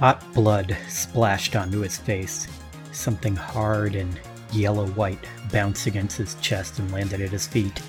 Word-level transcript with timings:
Hot 0.00 0.32
blood 0.32 0.74
splashed 0.88 1.54
onto 1.54 1.80
his 1.80 1.98
face. 1.98 2.48
Something 2.90 3.36
hard 3.36 3.94
and 3.94 4.18
yellow 4.50 4.86
white 4.92 5.22
bounced 5.52 5.86
against 5.86 6.16
his 6.16 6.36
chest 6.36 6.78
and 6.78 6.90
landed 6.90 7.20
at 7.20 7.28
his 7.28 7.46
feet. 7.46 7.82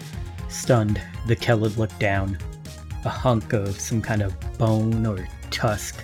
Stunned, 0.50 1.02
the 1.26 1.38
Kelid 1.38 1.78
looked 1.78 1.98
down. 2.00 2.38
A 3.06 3.10
hunk 3.10 3.54
of 3.54 3.80
some 3.80 4.02
kind 4.02 4.22
of 4.22 4.36
bone 4.58 5.06
or 5.06 5.26
tusk 5.52 6.04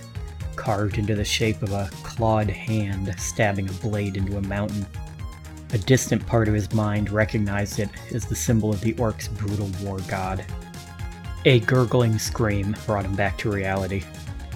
carved 0.56 0.96
into 0.96 1.14
the 1.14 1.26
shape 1.26 1.62
of 1.62 1.72
a 1.72 1.90
clawed 2.02 2.48
hand 2.48 3.14
stabbing 3.18 3.68
a 3.68 3.72
blade 3.74 4.16
into 4.16 4.38
a 4.38 4.42
mountain. 4.42 4.86
A 5.74 5.78
distant 5.78 6.26
part 6.26 6.48
of 6.48 6.54
his 6.54 6.72
mind 6.72 7.10
recognized 7.10 7.80
it 7.80 7.90
as 8.14 8.24
the 8.24 8.34
symbol 8.34 8.70
of 8.70 8.80
the 8.80 8.94
orc's 8.94 9.28
brutal 9.28 9.70
war 9.82 9.98
god. 10.08 10.42
A 11.44 11.60
gurgling 11.60 12.18
scream 12.18 12.74
brought 12.86 13.04
him 13.04 13.14
back 13.14 13.36
to 13.38 13.50
reality. 13.50 14.04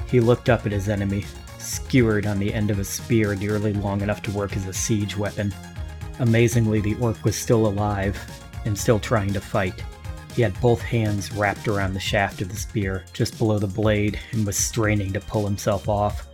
He 0.09 0.19
looked 0.19 0.49
up 0.49 0.65
at 0.65 0.73
his 0.73 0.89
enemy, 0.89 1.27
skewered 1.63 2.27
on 2.27 2.39
the 2.39 2.53
end 2.53 2.71
of 2.71 2.79
a 2.79 2.85
spear 2.85 3.35
nearly 3.35 3.73
long 3.73 4.01
enough 4.01 4.23
to 4.23 4.31
work 4.33 4.57
as 4.57 4.67
a 4.67 4.73
siege 4.73 5.17
weapon. 5.17 5.55
Amazingly, 6.19 6.81
the 6.81 6.95
orc 6.97 7.25
was 7.25 7.37
still 7.37 7.67
alive 7.67 8.19
and 8.65 8.79
still 8.79 8.99
trying 8.99 9.33
to 9.33 9.41
fight. 9.41 9.83
He 10.35 10.43
had 10.43 10.59
both 10.61 10.81
hands 10.81 11.33
wrapped 11.33 11.69
around 11.69 11.95
the 11.95 12.01
shaft 12.01 12.41
of 12.41 12.49
the 12.49 12.57
spear, 12.57 13.05
just 13.13 13.39
below 13.39 13.59
the 13.59 13.67
blade, 13.67 14.19
and 14.33 14.47
was 14.47 14.57
straining 14.57 15.13
to 15.13 15.21
pull 15.21 15.45
himself 15.45 15.89
off. 15.89 16.27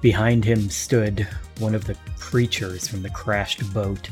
Behind 0.00 0.44
him 0.44 0.70
stood 0.70 1.26
one 1.58 1.74
of 1.74 1.84
the 1.84 1.96
creatures 2.18 2.88
from 2.88 3.02
the 3.02 3.10
crashed 3.10 3.72
boat. 3.74 4.08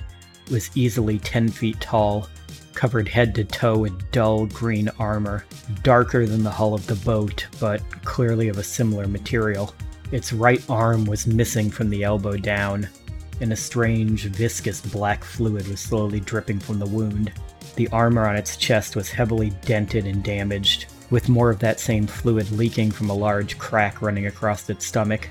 It 0.46 0.52
was 0.52 0.70
easily 0.76 1.18
10 1.18 1.48
feet 1.48 1.80
tall, 1.80 2.28
covered 2.74 3.08
head 3.08 3.34
to 3.34 3.44
toe 3.44 3.84
in 3.84 3.98
dull 4.12 4.46
green 4.46 4.88
armor, 4.98 5.44
darker 5.82 6.26
than 6.26 6.42
the 6.42 6.50
hull 6.50 6.74
of 6.74 6.86
the 6.86 6.94
boat, 6.96 7.46
but 7.58 7.82
clearly 8.04 8.48
of 8.48 8.58
a 8.58 8.62
similar 8.62 9.06
material. 9.06 9.74
Its 10.12 10.32
right 10.32 10.62
arm 10.68 11.04
was 11.04 11.26
missing 11.26 11.70
from 11.70 11.88
the 11.88 12.02
elbow 12.02 12.36
down, 12.36 12.88
and 13.40 13.52
a 13.52 13.56
strange, 13.56 14.24
viscous 14.24 14.80
black 14.80 15.22
fluid 15.22 15.66
was 15.68 15.80
slowly 15.80 16.20
dripping 16.20 16.58
from 16.58 16.78
the 16.78 16.86
wound. 16.86 17.32
The 17.76 17.88
armor 17.88 18.26
on 18.26 18.36
its 18.36 18.56
chest 18.56 18.96
was 18.96 19.08
heavily 19.08 19.50
dented 19.64 20.06
and 20.06 20.22
damaged, 20.22 20.86
with 21.10 21.28
more 21.28 21.50
of 21.50 21.60
that 21.60 21.80
same 21.80 22.06
fluid 22.06 22.50
leaking 22.52 22.90
from 22.90 23.08
a 23.08 23.14
large 23.14 23.56
crack 23.58 24.02
running 24.02 24.26
across 24.26 24.68
its 24.68 24.84
stomach. 24.84 25.28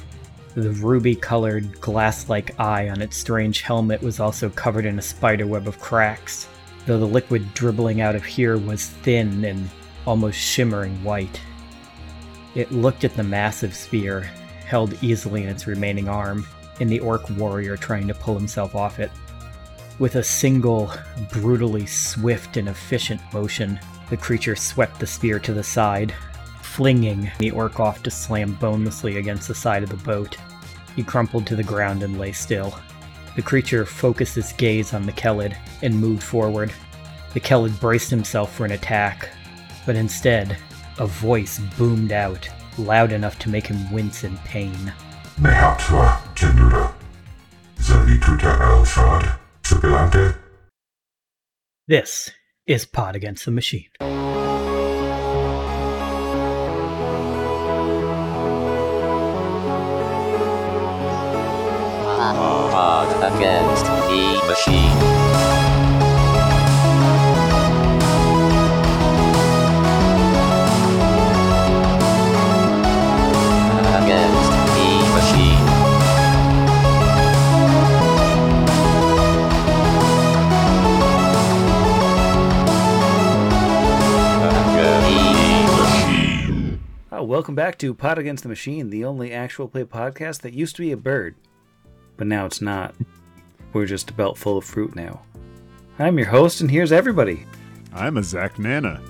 The 0.55 0.71
ruby 0.71 1.15
colored, 1.15 1.79
glass 1.79 2.29
like 2.29 2.59
eye 2.59 2.89
on 2.89 3.01
its 3.01 3.17
strange 3.17 3.61
helmet 3.61 4.01
was 4.01 4.19
also 4.19 4.49
covered 4.49 4.85
in 4.85 4.97
a 4.97 5.01
spiderweb 5.01 5.67
of 5.67 5.79
cracks, 5.79 6.47
though 6.85 6.97
the 6.97 7.05
liquid 7.05 7.53
dribbling 7.53 8.01
out 8.01 8.15
of 8.15 8.25
here 8.25 8.57
was 8.57 8.87
thin 8.87 9.43
and 9.43 9.69
almost 10.07 10.39
shimmering 10.39 11.03
white. 11.03 11.39
It 12.55 12.71
looked 12.71 13.03
at 13.03 13.15
the 13.15 13.23
massive 13.23 13.75
spear, 13.75 14.29
held 14.69 15.01
easily 15.03 15.43
in 15.43 15.49
its 15.49 15.67
remaining 15.67 16.07
arm, 16.07 16.45
and 16.79 16.89
the 16.89 16.99
orc 16.99 17.27
warrior 17.31 17.75
trying 17.75 18.07
to 18.07 18.13
pull 18.13 18.35
himself 18.35 18.75
off 18.75 18.99
it. 18.99 19.11
With 19.97 20.15
a 20.15 20.23
single, 20.23 20.93
brutally 21.31 21.85
swift 21.85 22.55
and 22.55 22.69
efficient 22.69 23.19
motion, 23.33 23.79
the 24.09 24.17
creature 24.17 24.55
swept 24.55 24.99
the 24.99 25.07
spear 25.07 25.39
to 25.39 25.53
the 25.53 25.63
side, 25.63 26.13
flinging 26.61 27.29
the 27.39 27.51
orc 27.51 27.79
off 27.79 28.03
to 28.03 28.11
slam 28.11 28.53
bonelessly 28.55 29.17
against 29.17 29.47
the 29.47 29.55
side 29.55 29.83
of 29.83 29.89
the 29.89 29.97
boat. 29.97 30.37
He 30.95 31.03
crumpled 31.03 31.47
to 31.47 31.55
the 31.55 31.63
ground 31.63 32.03
and 32.03 32.19
lay 32.19 32.31
still. 32.31 32.77
The 33.35 33.41
creature 33.41 33.85
focused 33.85 34.37
its 34.37 34.53
gaze 34.53 34.93
on 34.93 35.05
the 35.05 35.11
Kelid 35.11 35.57
and 35.81 35.99
moved 35.99 36.23
forward. 36.23 36.71
The 37.33 37.39
Kelid 37.39 37.79
braced 37.79 38.09
himself 38.09 38.55
for 38.55 38.65
an 38.65 38.71
attack, 38.71 39.29
but 39.85 39.95
instead, 39.95 40.57
a 40.99 41.07
voice 41.07 41.59
boomed 41.77 42.11
out, 42.11 42.47
loud 42.79 43.11
enough 43.11 43.37
to 43.39 43.49
make 43.49 43.67
him 43.67 43.91
wince 43.91 44.23
in 44.23 44.37
pain. 44.39 44.93
Mehatwa 45.39 46.17
Janura. 46.35 46.93
Zalituta 47.77 48.57
Elshad. 48.59 49.37
Sibilante. 49.63 50.35
This 51.87 52.31
is 52.65 52.85
Pod 52.85 53.15
Against 53.15 53.45
the 53.45 53.51
Machine. 53.51 53.89
Pod 62.79 63.09
against 63.33 63.85
the 63.85 64.41
machine. 64.47 65.68
Welcome 87.39 87.55
back 87.55 87.77
to 87.77 87.93
Pod 87.93 88.17
Against 88.17 88.43
the 88.43 88.49
Machine, 88.49 88.89
the 88.89 89.05
only 89.05 89.31
actual 89.31 89.69
play 89.69 89.85
podcast 89.85 90.41
that 90.41 90.51
used 90.51 90.75
to 90.75 90.81
be 90.81 90.91
a 90.91 90.97
bird, 90.97 91.35
but 92.17 92.27
now 92.27 92.45
it's 92.45 92.59
not. 92.59 92.93
We're 93.71 93.85
just 93.85 94.09
a 94.09 94.13
belt 94.13 94.37
full 94.37 94.57
of 94.57 94.65
fruit 94.65 94.93
now. 94.93 95.21
I'm 95.99 96.17
your 96.17 96.27
host, 96.27 96.59
and 96.59 96.69
here's 96.69 96.91
everybody. 96.91 97.45
I'm 97.93 98.17
a 98.17 98.23
Zach 98.23 98.59
Nana. 98.59 99.01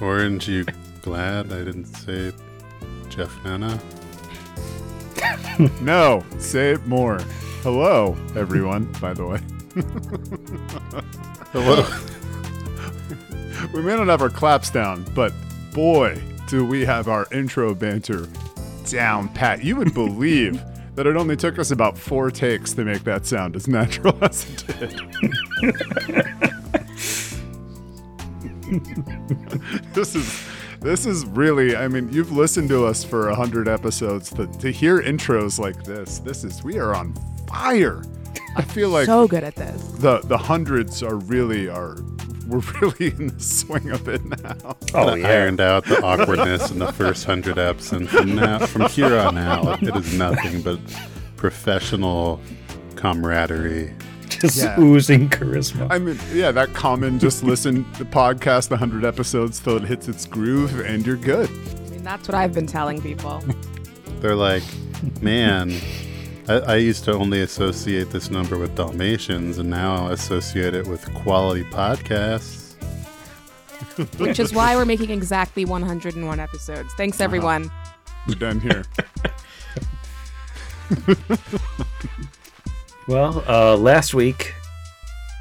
Orange, 0.00 0.48
you 0.48 0.64
glad 1.00 1.52
I 1.52 1.58
didn't 1.58 1.84
say 1.84 2.32
Jeff 3.08 3.32
Nana? 3.44 3.78
No, 5.80 6.24
say 6.38 6.72
it 6.72 6.84
more. 6.88 7.20
Hello, 7.62 8.16
everyone, 8.34 8.92
by 9.00 9.14
the 9.14 9.26
way. 9.26 9.40
Hello. 11.52 11.86
We 13.72 13.80
may 13.80 13.94
not 13.94 14.08
have 14.08 14.22
our 14.22 14.28
claps 14.28 14.70
down, 14.70 15.06
but 15.14 15.32
boy, 15.72 16.20
do 16.46 16.64
we 16.64 16.84
have 16.84 17.08
our 17.08 17.26
intro 17.32 17.74
banter 17.74 18.28
down 18.86 19.28
pat. 19.28 19.64
You 19.64 19.76
would 19.76 19.94
believe 19.94 20.62
that 20.94 21.06
it 21.06 21.16
only 21.16 21.36
took 21.36 21.58
us 21.58 21.70
about 21.70 21.98
four 21.98 22.30
takes 22.30 22.72
to 22.74 22.84
make 22.84 23.04
that 23.04 23.26
sound 23.26 23.56
as 23.56 23.68
natural 23.68 24.16
as 24.22 24.46
it 24.48 24.66
did. 24.78 25.02
this 29.94 30.16
is 30.16 30.44
this 30.80 31.06
is 31.06 31.24
really 31.26 31.76
i 31.76 31.86
mean 31.86 32.12
you've 32.12 32.32
listened 32.32 32.68
to 32.68 32.84
us 32.84 33.04
for 33.04 33.28
a 33.28 33.30
100 33.30 33.68
episodes 33.68 34.28
to, 34.30 34.46
to 34.58 34.72
hear 34.72 35.00
intros 35.02 35.60
like 35.60 35.84
this 35.84 36.18
this 36.18 36.42
is 36.42 36.64
we 36.64 36.76
are 36.76 36.92
on 36.94 37.14
fire 37.46 38.02
i 38.56 38.62
feel 38.62 38.88
like 38.88 39.06
so 39.06 39.28
good 39.28 39.44
at 39.44 39.54
this. 39.54 39.80
the 39.98 40.18
the 40.24 40.36
hundreds 40.36 41.00
are 41.02 41.14
really 41.16 41.68
are 41.68 41.96
we're 42.46 42.58
really 42.80 43.08
in 43.08 43.28
the 43.28 43.40
swing 43.42 43.90
of 43.90 44.08
it 44.08 44.24
now 44.24 44.76
Oh, 44.94 45.08
I 45.08 45.20
ironed 45.20 45.60
out 45.60 45.84
the 45.84 46.02
awkwardness 46.02 46.70
in 46.70 46.78
the 46.78 46.92
first 46.92 47.24
hundred 47.24 47.56
eps, 47.56 47.92
and 47.92 48.08
from 48.08 48.34
now, 48.34 48.64
from 48.66 48.88
here 48.90 49.16
on 49.18 49.36
out, 49.38 49.82
it 49.82 49.94
is 49.96 50.14
nothing 50.14 50.62
but 50.62 50.78
professional 51.36 52.40
camaraderie. 52.96 53.92
Just 54.28 54.56
Yeah. 54.58 54.78
oozing 54.78 55.28
charisma. 55.30 55.86
i 55.90 55.98
mean 55.98 56.18
yeah 56.32 56.50
that 56.52 56.74
common 56.74 57.18
just 57.18 57.42
listen 57.44 57.84
to 57.94 58.04
the 58.04 58.10
podcast 58.10 58.70
100 58.70 59.04
episodes 59.04 59.60
till 59.60 59.76
it 59.76 59.84
hits 59.84 60.08
its 60.08 60.26
groove 60.26 60.80
and 60.80 61.06
you're 61.06 61.16
good 61.16 61.48
I 61.48 61.90
mean, 61.90 62.02
that's 62.02 62.26
what 62.28 62.34
I've 62.34 62.52
been 62.52 62.66
telling 62.66 63.00
people. 63.00 63.42
They're 64.20 64.34
like, 64.34 64.62
man, 65.20 65.72
I, 66.48 66.54
I 66.54 66.76
used 66.76 67.04
to 67.04 67.12
only 67.12 67.40
associate 67.42 68.10
this 68.10 68.30
number 68.30 68.56
with 68.56 68.76
Dalmatians, 68.76 69.58
and 69.58 69.68
now 69.68 70.06
I 70.06 70.12
associate 70.12 70.74
it 70.74 70.86
with 70.86 71.12
quality 71.14 71.64
podcasts. 71.64 72.74
Which 74.18 74.38
is 74.38 74.52
why 74.52 74.76
we're 74.76 74.84
making 74.84 75.10
exactly 75.10 75.64
101 75.64 76.38
episodes. 76.40 76.92
Thanks, 76.94 77.20
everyone. 77.20 77.70
we're 78.28 78.34
done 78.34 78.60
here 78.60 78.84
Well, 83.08 83.44
uh, 83.48 83.76
last 83.76 84.14
week, 84.14 84.54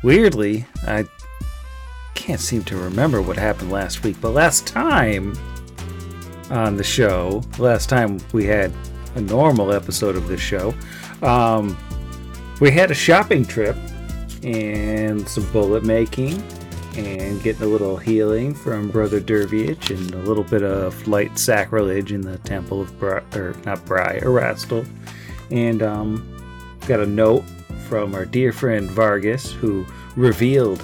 weirdly, 0.04 0.66
I 0.88 1.06
can't 2.14 2.40
seem 2.40 2.64
to 2.66 2.78
remember 2.78 3.22
what 3.22 3.38
happened 3.38 3.72
last 3.72 4.04
week, 4.04 4.18
but 4.22 4.32
last 4.32 4.66
time 4.68 5.38
on 6.50 6.78
the 6.78 6.84
show, 6.84 7.44
last 7.58 7.90
time 7.90 8.20
we 8.34 8.46
had 8.46 8.72
a 9.16 9.22
normal 9.22 9.74
episode 9.74 10.16
of 10.16 10.28
this 10.28 10.42
show, 10.42 10.74
um, 11.22 11.78
we 12.62 12.72
had 12.72 12.92
a 12.92 12.96
shopping 12.96 13.46
trip 13.46 13.76
and 14.44 15.28
some 15.28 15.50
bullet 15.52 15.84
making 15.84 16.42
and 16.96 17.42
getting 17.44 17.64
a 17.64 17.66
little 17.66 17.98
healing 17.98 18.54
from 18.54 18.90
Brother 18.90 19.20
Derviach 19.20 19.90
and 19.90 20.14
a 20.14 20.20
little 20.20 20.44
bit 20.44 20.64
of 20.64 21.08
light 21.08 21.38
sacrilege 21.38 22.12
in 22.14 22.22
the 22.22 22.38
Temple 22.40 22.82
of 22.82 22.98
Brigh, 23.00 23.24
or 23.34 23.56
not 23.66 23.84
Brigh, 23.86 24.20
Erastil. 24.22 24.88
And 25.52 25.84
um, 25.84 26.78
got 26.88 27.02
a 27.02 27.06
note 27.06 27.44
from 27.88 28.16
our 28.16 28.26
dear 28.26 28.54
friend 28.54 28.90
Vargas 28.90 29.52
who 29.52 29.86
revealed 30.16 30.80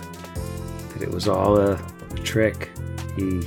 that 0.94 1.02
it 1.02 1.10
was 1.10 1.28
all 1.28 1.58
a, 1.58 1.74
a 1.74 2.16
trick. 2.24 2.70
He 3.16 3.42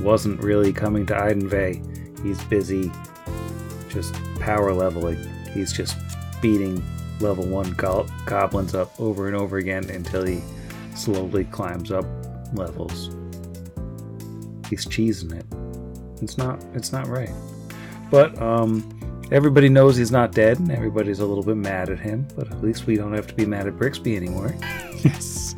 wasn't 0.00 0.42
really 0.42 0.72
coming 0.72 1.06
to 1.06 1.14
Idenvay. 1.14 2.20
He's 2.22 2.42
busy 2.44 2.90
just 3.92 4.14
power 4.40 4.72
leveling. 4.72 5.18
He's 5.52 5.72
just 5.72 5.96
beating 6.40 6.82
level 7.20 7.44
one 7.46 7.72
go- 7.72 8.06
goblins 8.26 8.74
up 8.74 8.98
over 9.00 9.26
and 9.28 9.36
over 9.36 9.58
again 9.58 9.88
until 9.90 10.24
he 10.24 10.40
slowly 10.96 11.44
climbs 11.44 11.92
up 11.92 12.04
levels. 12.54 13.10
He's 14.68 14.86
cheesing 14.86 15.32
it. 15.38 16.22
It's 16.22 16.38
not. 16.38 16.62
It's 16.74 16.92
not 16.92 17.06
right. 17.06 17.30
But 18.10 18.40
um, 18.40 19.28
everybody 19.30 19.68
knows 19.68 19.96
he's 19.96 20.10
not 20.10 20.32
dead, 20.32 20.58
and 20.58 20.70
everybody's 20.70 21.20
a 21.20 21.26
little 21.26 21.44
bit 21.44 21.56
mad 21.56 21.90
at 21.90 21.98
him. 21.98 22.26
But 22.36 22.50
at 22.50 22.62
least 22.62 22.86
we 22.86 22.96
don't 22.96 23.12
have 23.12 23.26
to 23.26 23.34
be 23.34 23.44
mad 23.46 23.66
at 23.66 23.74
Brixby 23.74 24.16
anymore. 24.16 24.54
Yes. 25.02 25.56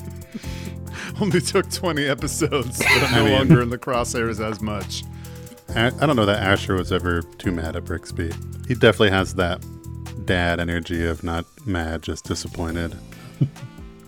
Only 1.20 1.38
took 1.42 1.70
20 1.70 2.06
episodes, 2.08 2.78
but 2.78 2.86
I'm 2.88 3.12
no 3.14 3.24
mean- 3.24 3.32
longer 3.34 3.60
in 3.60 3.68
the 3.68 3.76
crosshairs 3.76 4.42
as 4.42 4.62
much. 4.62 5.04
I, 5.74 5.86
I 5.86 6.06
don't 6.06 6.16
know 6.16 6.26
that 6.26 6.42
Asher 6.42 6.74
was 6.74 6.92
ever 6.92 7.22
too 7.22 7.52
mad 7.52 7.76
at 7.76 7.84
Brixby. 7.84 8.32
He 8.68 8.74
definitely 8.74 9.10
has 9.10 9.34
that 9.34 9.64
dad 10.24 10.60
energy 10.60 11.04
of 11.04 11.22
not 11.24 11.44
mad, 11.66 12.02
just 12.02 12.24
disappointed. 12.24 12.96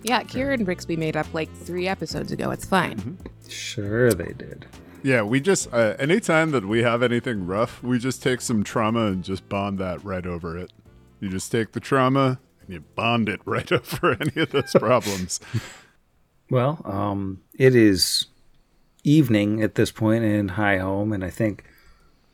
Yeah, 0.03 0.23
Kira 0.23 0.55
and 0.55 0.65
Brixby 0.65 0.97
made 0.97 1.17
up 1.17 1.27
like 1.35 1.53
three 1.53 1.89
episodes 1.89 2.31
ago. 2.31 2.53
It's 2.53 2.65
fine. 2.65 3.19
Sure, 3.49 4.13
they 4.13 4.35
did. 4.35 4.65
Yeah, 5.03 5.23
we 5.23 5.41
just, 5.41 5.73
uh, 5.75 5.97
anytime 5.99 6.53
that 6.53 6.65
we 6.65 6.85
have 6.85 7.03
anything 7.03 7.45
rough, 7.45 7.83
we 7.83 7.99
just 7.99 8.23
take 8.23 8.41
some 8.41 8.63
trauma 8.63 9.07
and 9.07 9.25
just 9.25 9.49
bond 9.49 9.81
that 9.81 10.05
right 10.05 10.25
over 10.25 10.57
it. 10.57 10.73
You 11.19 11.29
just 11.29 11.51
take 11.51 11.73
the 11.73 11.81
trauma 11.81 12.39
and 12.61 12.75
you 12.75 12.85
bond 12.95 13.29
it 13.29 13.41
right 13.47 13.71
over 13.73 14.17
any 14.21 14.43
of 14.43 14.51
those 14.51 14.73
problems. 14.79 15.41
Well, 16.49 16.81
um, 16.85 17.41
it 17.59 17.75
is 17.75 18.27
evening 19.07 19.63
at 19.63 19.77
this 19.77 19.93
point 19.93 20.25
in 20.25 20.49
High 20.49 20.79
Home, 20.79 21.13
and 21.13 21.25
I 21.25 21.31
think 21.31 21.65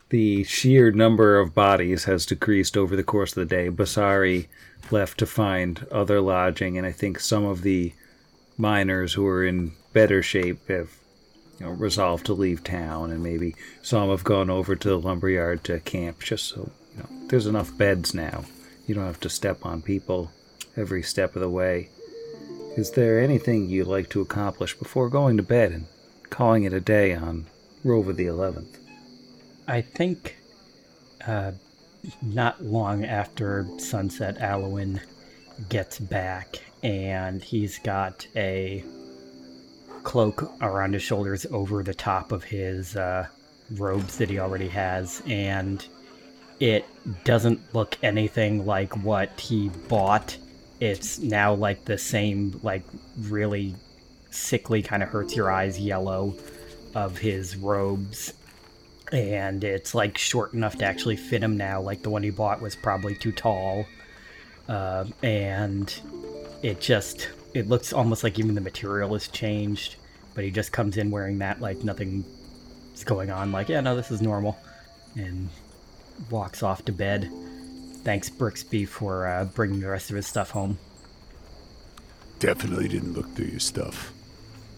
the 0.08 0.42
sheer 0.44 0.90
number 0.90 1.38
of 1.38 1.54
bodies 1.54 2.04
has 2.04 2.26
decreased 2.26 2.76
over 2.76 2.96
the 2.96 3.04
course 3.04 3.36
of 3.36 3.46
the 3.46 3.54
day. 3.54 3.70
Basari 3.70 4.48
left 4.90 5.19
to 5.19 5.26
find 5.26 5.86
other 5.92 6.20
lodging, 6.20 6.76
and 6.76 6.86
I 6.86 6.92
think 6.92 7.20
some 7.20 7.44
of 7.44 7.62
the 7.62 7.92
miners 8.56 9.12
who 9.14 9.26
are 9.26 9.44
in 9.44 9.72
better 9.92 10.22
shape 10.22 10.69
have 10.69 10.90
you 11.58 11.66
know, 11.66 11.72
resolved 11.72 12.26
to 12.26 12.32
leave 12.32 12.64
town, 12.64 13.10
and 13.10 13.22
maybe 13.22 13.54
some 13.82 14.08
have 14.08 14.25
gone 14.25 14.50
over 14.50 14.75
to 14.75 14.88
the 14.88 14.98
lumberyard 14.98 15.64
to 15.64 15.80
camp 15.80 16.20
just 16.20 16.46
so 16.46 16.70
you 16.94 17.02
know 17.02 17.08
there's 17.28 17.46
enough 17.46 17.76
beds 17.76 18.14
now. 18.14 18.44
You 18.86 18.94
don't 18.94 19.06
have 19.06 19.20
to 19.20 19.30
step 19.30 19.64
on 19.64 19.82
people 19.82 20.30
every 20.76 21.02
step 21.02 21.36
of 21.36 21.42
the 21.42 21.50
way. 21.50 21.90
Is 22.76 22.92
there 22.92 23.20
anything 23.20 23.68
you'd 23.68 23.86
like 23.86 24.08
to 24.10 24.22
accomplish 24.22 24.75
before 24.78 25.10
going 25.10 25.36
to 25.36 25.42
bed 25.42 25.72
and 25.72 25.86
calling 26.32 26.64
it 26.64 26.73
a 26.73 26.81
day 26.81 27.14
on 27.14 27.46
Rova 27.84 28.17
the 28.17 28.25
11th? 28.25 28.79
I 29.69 29.82
think 29.82 30.37
uh, 31.26 31.52
not 32.23 32.64
long 32.64 33.05
after 33.05 33.69
sunset, 33.79 34.38
Alwyn 34.38 35.00
gets 35.69 35.99
back 35.99 36.56
and 36.82 37.44
he's 37.44 37.79
got 37.79 38.26
a 38.34 38.82
cloak 40.02 40.50
around 40.62 40.94
his 40.94 41.02
shoulders 41.02 41.46
over 41.52 41.82
the 41.82 41.94
top 41.94 42.32
of 42.32 42.43
his 42.43 42.96
uh, 42.96 43.26
robes 43.73 44.17
that 44.17 44.31
he 44.31 44.38
already 44.38 44.69
has, 44.69 45.23
and 45.26 45.87
it 46.58 46.85
doesn't 47.25 47.75
look 47.75 47.96
anything 48.02 48.67
like 48.67 48.96
what 49.05 49.38
he 49.38 49.69
bought. 49.88 50.37
It's 50.81 51.20
now 51.20 51.55
like 51.55 51.85
the 51.85 51.99
same, 51.99 52.58
like 52.64 52.82
really 53.20 53.76
sickly, 54.32 54.82
kind 54.82 55.02
of 55.02 55.08
hurts 55.08 55.37
your 55.37 55.50
eyes 55.50 55.79
yellow 55.79 56.34
of 56.94 57.19
his 57.19 57.56
robes 57.56 58.34
and 59.12 59.62
it's 59.62 59.94
like 59.94 60.17
short 60.17 60.55
enough 60.55 60.76
to 60.79 60.84
actually 60.84 61.17
fit 61.17 61.43
him 61.43 61.56
now. 61.56 61.81
Like 61.81 62.02
the 62.02 62.11
one 62.11 62.23
he 62.23 62.31
bought 62.31 62.61
was 62.61 62.75
probably 62.75 63.14
too 63.14 63.32
tall, 63.32 63.87
uh, 64.69 65.05
and 65.23 65.94
it 66.62 66.81
just 66.81 67.29
it 67.55 67.69
looks 67.69 67.93
almost 67.93 68.25
like 68.25 68.38
even 68.38 68.55
the 68.55 68.61
material 68.61 69.12
has 69.12 69.29
changed. 69.29 69.96
But 70.35 70.44
he 70.44 70.50
just 70.50 70.73
comes 70.73 70.96
in 70.96 71.11
wearing 71.11 71.38
that 71.38 71.61
like 71.61 71.85
nothing's 71.85 72.25
going 73.05 73.31
on. 73.31 73.52
Like 73.52 73.69
yeah, 73.69 73.81
no, 73.81 73.94
this 73.94 74.11
is 74.11 74.23
normal, 74.23 74.58
and 75.14 75.50
walks 76.31 76.62
off 76.62 76.85
to 76.87 76.93
bed. 76.93 77.31
Thanks 78.02 78.31
Brixby 78.31 78.88
for 78.88 79.26
uh, 79.26 79.44
bringing 79.44 79.81
the 79.81 79.88
rest 79.88 80.11
of 80.11 80.17
his 80.17 80.26
stuff 80.26 80.50
home. 80.50 80.78
Definitely 82.38 82.88
didn't 82.88 83.12
look 83.12 83.32
through 83.35 83.46
your 83.46 83.61
stuff. 83.61 84.12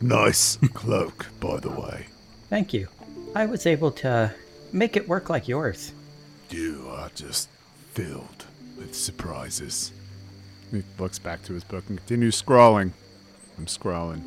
Nice 0.05 0.59
cloak, 0.75 1.27
by 1.41 1.59
the 1.59 1.71
way. 1.71 2.07
Thank 2.51 2.73
you. 2.73 2.89
I 3.35 3.47
was 3.47 3.67
able 3.67 3.91
to 3.93 4.33
make 4.73 4.97
it 4.97 5.09
work 5.09 5.31
like 5.31 5.49
yours. 5.49 5.93
You 6.51 6.87
are 6.91 7.11
just 7.15 7.49
filled 7.93 8.45
with 8.77 8.95
surprises. 8.95 9.93
He 10.71 10.83
looks 10.99 11.19
back 11.19 11.43
to 11.45 11.55
his 11.55 11.65
book 11.65 11.85
and 11.89 11.99
continues 11.99 12.37
scrawling. 12.37 12.93
I'm 13.57 13.67
scrawling. 13.67 14.23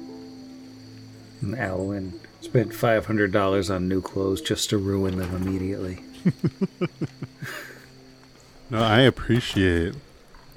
And 1.42 1.56
Alwyn 1.56 2.20
spent 2.42 2.70
$500 2.72 3.74
on 3.76 3.88
new 3.88 4.02
clothes 4.02 4.42
just 4.42 4.70
to 4.72 4.78
ruin 4.78 5.18
them 5.18 5.36
immediately. 5.36 6.00
No, 8.70 8.84
I 8.84 9.00
appreciate 9.02 9.96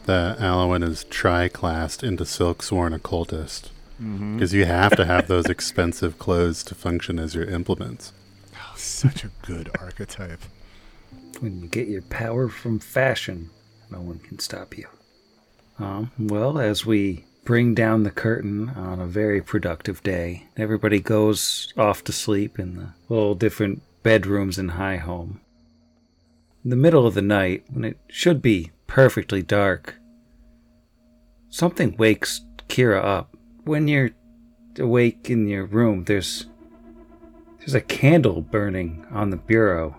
that 0.06 0.40
Alwyn 0.40 0.82
is 0.82 1.05
tri-classed 1.05 2.02
into 2.02 2.25
Silksworn 2.25 2.93
Occultist. 2.93 3.70
Because 4.00 4.55
you 4.55 4.64
have 4.64 4.97
to 4.97 5.05
have 5.05 5.29
those 5.29 5.47
expensive 5.47 6.19
clothes 6.19 6.64
to 6.64 6.75
function 6.75 7.19
as 7.19 7.35
your 7.35 7.44
implements. 7.44 8.14
Oh, 8.55 8.73
such 8.75 9.25
a 9.25 9.31
good 9.43 9.70
archetype. 9.79 10.41
When 11.41 11.61
you 11.61 11.69
get 11.69 11.87
your 11.87 12.02
power 12.02 12.49
from 12.49 12.79
fashion, 12.79 13.50
no 13.91 14.00
one 14.00 14.19
can 14.20 14.38
stop 14.38 14.76
you. 14.76 14.87
Um, 15.79 16.11
well, 16.19 16.58
as 16.58 16.87
we 16.87 17.26
bring 17.44 17.75
down 17.75 18.05
the 18.05 18.11
curtain 18.11 18.70
on 18.70 19.00
a 19.00 19.06
very 19.06 19.43
productive 19.43 20.02
day, 20.02 20.47
everybody 20.56 21.00
goes 21.00 21.73
off 21.76 22.02
to 22.05 22.12
sleep 22.12 22.58
in 22.58 22.76
the 22.76 22.94
little 23.08 23.35
different 23.35 23.82
bedrooms 24.02 24.58
in 24.58 24.70
High 24.70 24.97
Home. 24.97 25.41
In 26.64 26.70
the 26.70 26.76
middle 26.76 27.06
of 27.06 27.14
the 27.14 27.23
night, 27.23 27.64
when 27.70 27.85
it 27.85 27.99
should 28.08 28.41
be 28.41 28.70
perfectly 28.87 29.43
dark, 29.43 29.97
something 31.50 31.97
wakes 31.97 32.41
Kira 32.69 33.02
up. 33.02 33.29
When 33.70 33.87
you're 33.87 34.11
awake 34.81 35.31
in 35.31 35.46
your 35.46 35.64
room, 35.64 36.02
there's 36.02 36.46
there's 37.61 37.72
a 37.72 37.81
candle 37.81 38.40
burning 38.40 39.06
on 39.12 39.31
the 39.31 39.37
bureau. 39.37 39.96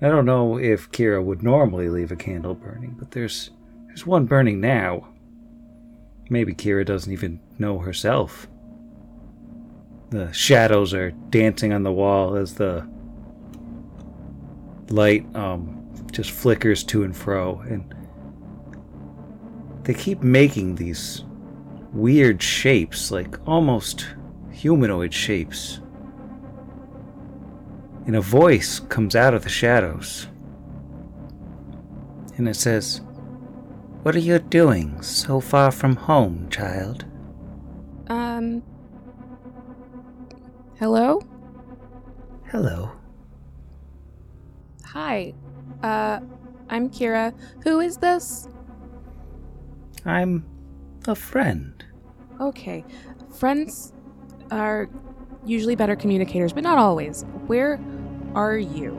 I 0.00 0.06
don't 0.06 0.24
know 0.24 0.56
if 0.56 0.92
Kira 0.92 1.20
would 1.20 1.42
normally 1.42 1.88
leave 1.88 2.12
a 2.12 2.16
candle 2.16 2.54
burning, 2.54 2.94
but 2.96 3.10
there's 3.10 3.50
there's 3.88 4.06
one 4.06 4.26
burning 4.26 4.60
now. 4.60 5.08
Maybe 6.30 6.54
Kira 6.54 6.86
doesn't 6.86 7.12
even 7.12 7.40
know 7.58 7.80
herself. 7.80 8.46
The 10.10 10.32
shadows 10.32 10.94
are 10.94 11.10
dancing 11.10 11.72
on 11.72 11.82
the 11.82 11.90
wall 11.90 12.36
as 12.36 12.54
the 12.54 12.88
light 14.90 15.26
um 15.34 15.92
just 16.12 16.30
flickers 16.30 16.84
to 16.84 17.02
and 17.02 17.16
fro 17.16 17.58
and 17.68 17.92
they 19.82 19.94
keep 19.94 20.22
making 20.22 20.76
these 20.76 21.24
weird 21.92 22.42
shapes 22.42 23.10
like 23.10 23.36
almost 23.46 24.06
humanoid 24.50 25.12
shapes 25.12 25.80
and 28.06 28.16
a 28.16 28.20
voice 28.20 28.80
comes 28.80 29.14
out 29.14 29.34
of 29.34 29.42
the 29.42 29.48
shadows. 29.48 30.26
And 32.36 32.48
it 32.48 32.56
says, 32.56 33.00
What 34.02 34.16
are 34.16 34.20
you 34.20 34.38
doing 34.38 35.00
so 35.02 35.40
far 35.40 35.70
from 35.70 35.96
home, 35.96 36.48
child? 36.50 37.04
Um. 38.08 38.62
Hello? 40.78 41.22
Hello. 42.50 42.90
Hi. 44.86 45.32
Uh, 45.82 46.20
I'm 46.68 46.90
Kira. 46.90 47.32
Who 47.62 47.80
is 47.80 47.98
this? 47.98 48.48
I'm 50.04 50.44
a 51.06 51.14
friend. 51.14 51.71
Okay. 52.42 52.84
Friends 53.32 53.92
are 54.50 54.88
usually 55.46 55.76
better 55.76 55.94
communicators, 55.96 56.52
but 56.52 56.62
not 56.64 56.76
always. 56.76 57.24
Where 57.46 57.80
are 58.34 58.58
you? 58.58 58.90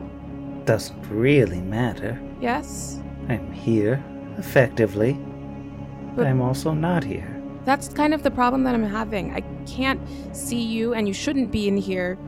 Doesn't 0.64 1.02
really 1.10 1.60
matter. 1.60 2.18
Yes? 2.40 3.00
I'm 3.28 3.52
here, 3.52 4.02
effectively. 4.38 5.12
But 5.12 6.16
But- 6.16 6.26
I'm 6.26 6.40
also 6.40 6.72
not 6.72 7.04
here. 7.04 7.30
That's 7.64 7.88
kind 7.88 8.12
of 8.12 8.22
the 8.22 8.30
problem 8.30 8.64
that 8.64 8.74
I'm 8.74 8.84
having. 8.84 9.32
I 9.34 9.40
can't 9.66 10.00
see 10.32 10.60
you, 10.60 10.92
and 10.92 11.08
you 11.08 11.14
shouldn't 11.14 11.50
be 11.50 11.66
in 11.66 11.78
here. 11.78 12.18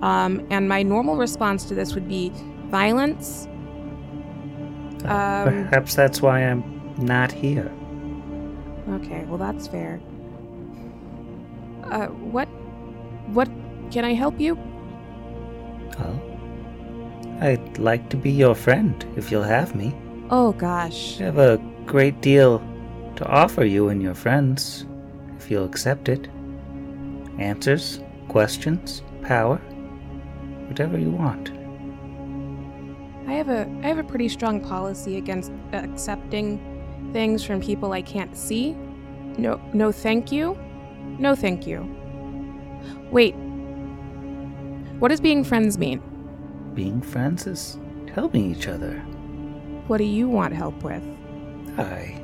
Um, 0.00 0.46
and 0.50 0.68
my 0.68 0.82
normal 0.82 1.16
response 1.16 1.64
to 1.66 1.74
this 1.74 1.94
would 1.94 2.08
be 2.08 2.32
violence. 2.70 3.46
Um, 5.04 5.68
Perhaps 5.68 5.94
that's 5.94 6.22
why 6.22 6.40
I'm 6.40 6.62
not 6.98 7.30
here. 7.30 7.70
okay, 8.90 9.24
well 9.28 9.38
that's 9.38 9.66
fair. 9.68 10.00
Uh, 11.90 12.06
what? 12.06 12.48
What? 13.28 13.48
Can 13.90 14.04
I 14.04 14.14
help 14.14 14.40
you? 14.40 14.56
Well, 15.98 16.20
I'd 17.40 17.78
like 17.78 18.08
to 18.10 18.16
be 18.16 18.30
your 18.30 18.54
friend 18.54 19.04
if 19.16 19.30
you'll 19.30 19.42
have 19.42 19.74
me. 19.74 19.94
Oh 20.30 20.52
gosh. 20.52 21.20
I 21.20 21.24
have 21.24 21.38
a 21.38 21.58
great 21.86 22.20
deal 22.20 22.58
to 23.16 23.26
offer 23.26 23.64
you 23.64 23.88
and 23.88 24.02
your 24.02 24.14
friends 24.14 24.86
if 25.38 25.50
you'll 25.50 25.64
accept 25.64 26.08
it. 26.08 26.28
Answers, 27.38 28.00
questions, 28.28 29.02
power, 29.22 29.56
whatever 30.68 30.98
you 30.98 31.10
want. 31.10 31.52
I 33.28 33.32
have 33.34 33.48
a 33.48 33.68
I 33.82 33.88
have 33.88 33.98
a 33.98 34.04
pretty 34.04 34.28
strong 34.28 34.60
policy 34.60 35.16
against 35.16 35.52
accepting 35.72 36.60
things 37.12 37.42
from 37.44 37.60
people 37.60 37.92
I 37.92 38.02
can't 38.02 38.36
see. 38.36 38.72
No 39.36 39.60
no 39.72 39.92
thank 39.92 40.32
you. 40.32 40.58
No 41.18 41.34
thank 41.34 41.66
you. 41.66 41.82
Wait. 43.10 43.34
What 44.98 45.08
does 45.08 45.20
being 45.20 45.44
friends 45.44 45.78
mean? 45.78 46.02
Being 46.74 47.00
friends 47.00 47.46
is 47.46 47.78
helping 48.12 48.50
each 48.54 48.68
other. 48.68 48.94
What 49.86 49.98
do 49.98 50.04
you 50.04 50.28
want 50.28 50.54
help 50.54 50.82
with? 50.82 51.02
I. 51.78 52.22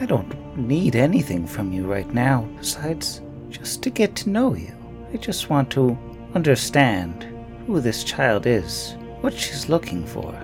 I 0.00 0.06
don't 0.06 0.56
need 0.56 0.96
anything 0.96 1.46
from 1.46 1.72
you 1.72 1.84
right 1.84 2.12
now 2.12 2.48
besides 2.58 3.20
just 3.50 3.82
to 3.82 3.90
get 3.90 4.16
to 4.16 4.30
know 4.30 4.54
you. 4.54 4.74
I 5.12 5.18
just 5.18 5.50
want 5.50 5.70
to 5.72 5.96
understand 6.34 7.26
who 7.66 7.80
this 7.80 8.02
child 8.02 8.46
is, 8.46 8.96
what 9.20 9.34
she's 9.34 9.68
looking 9.68 10.06
for. 10.06 10.34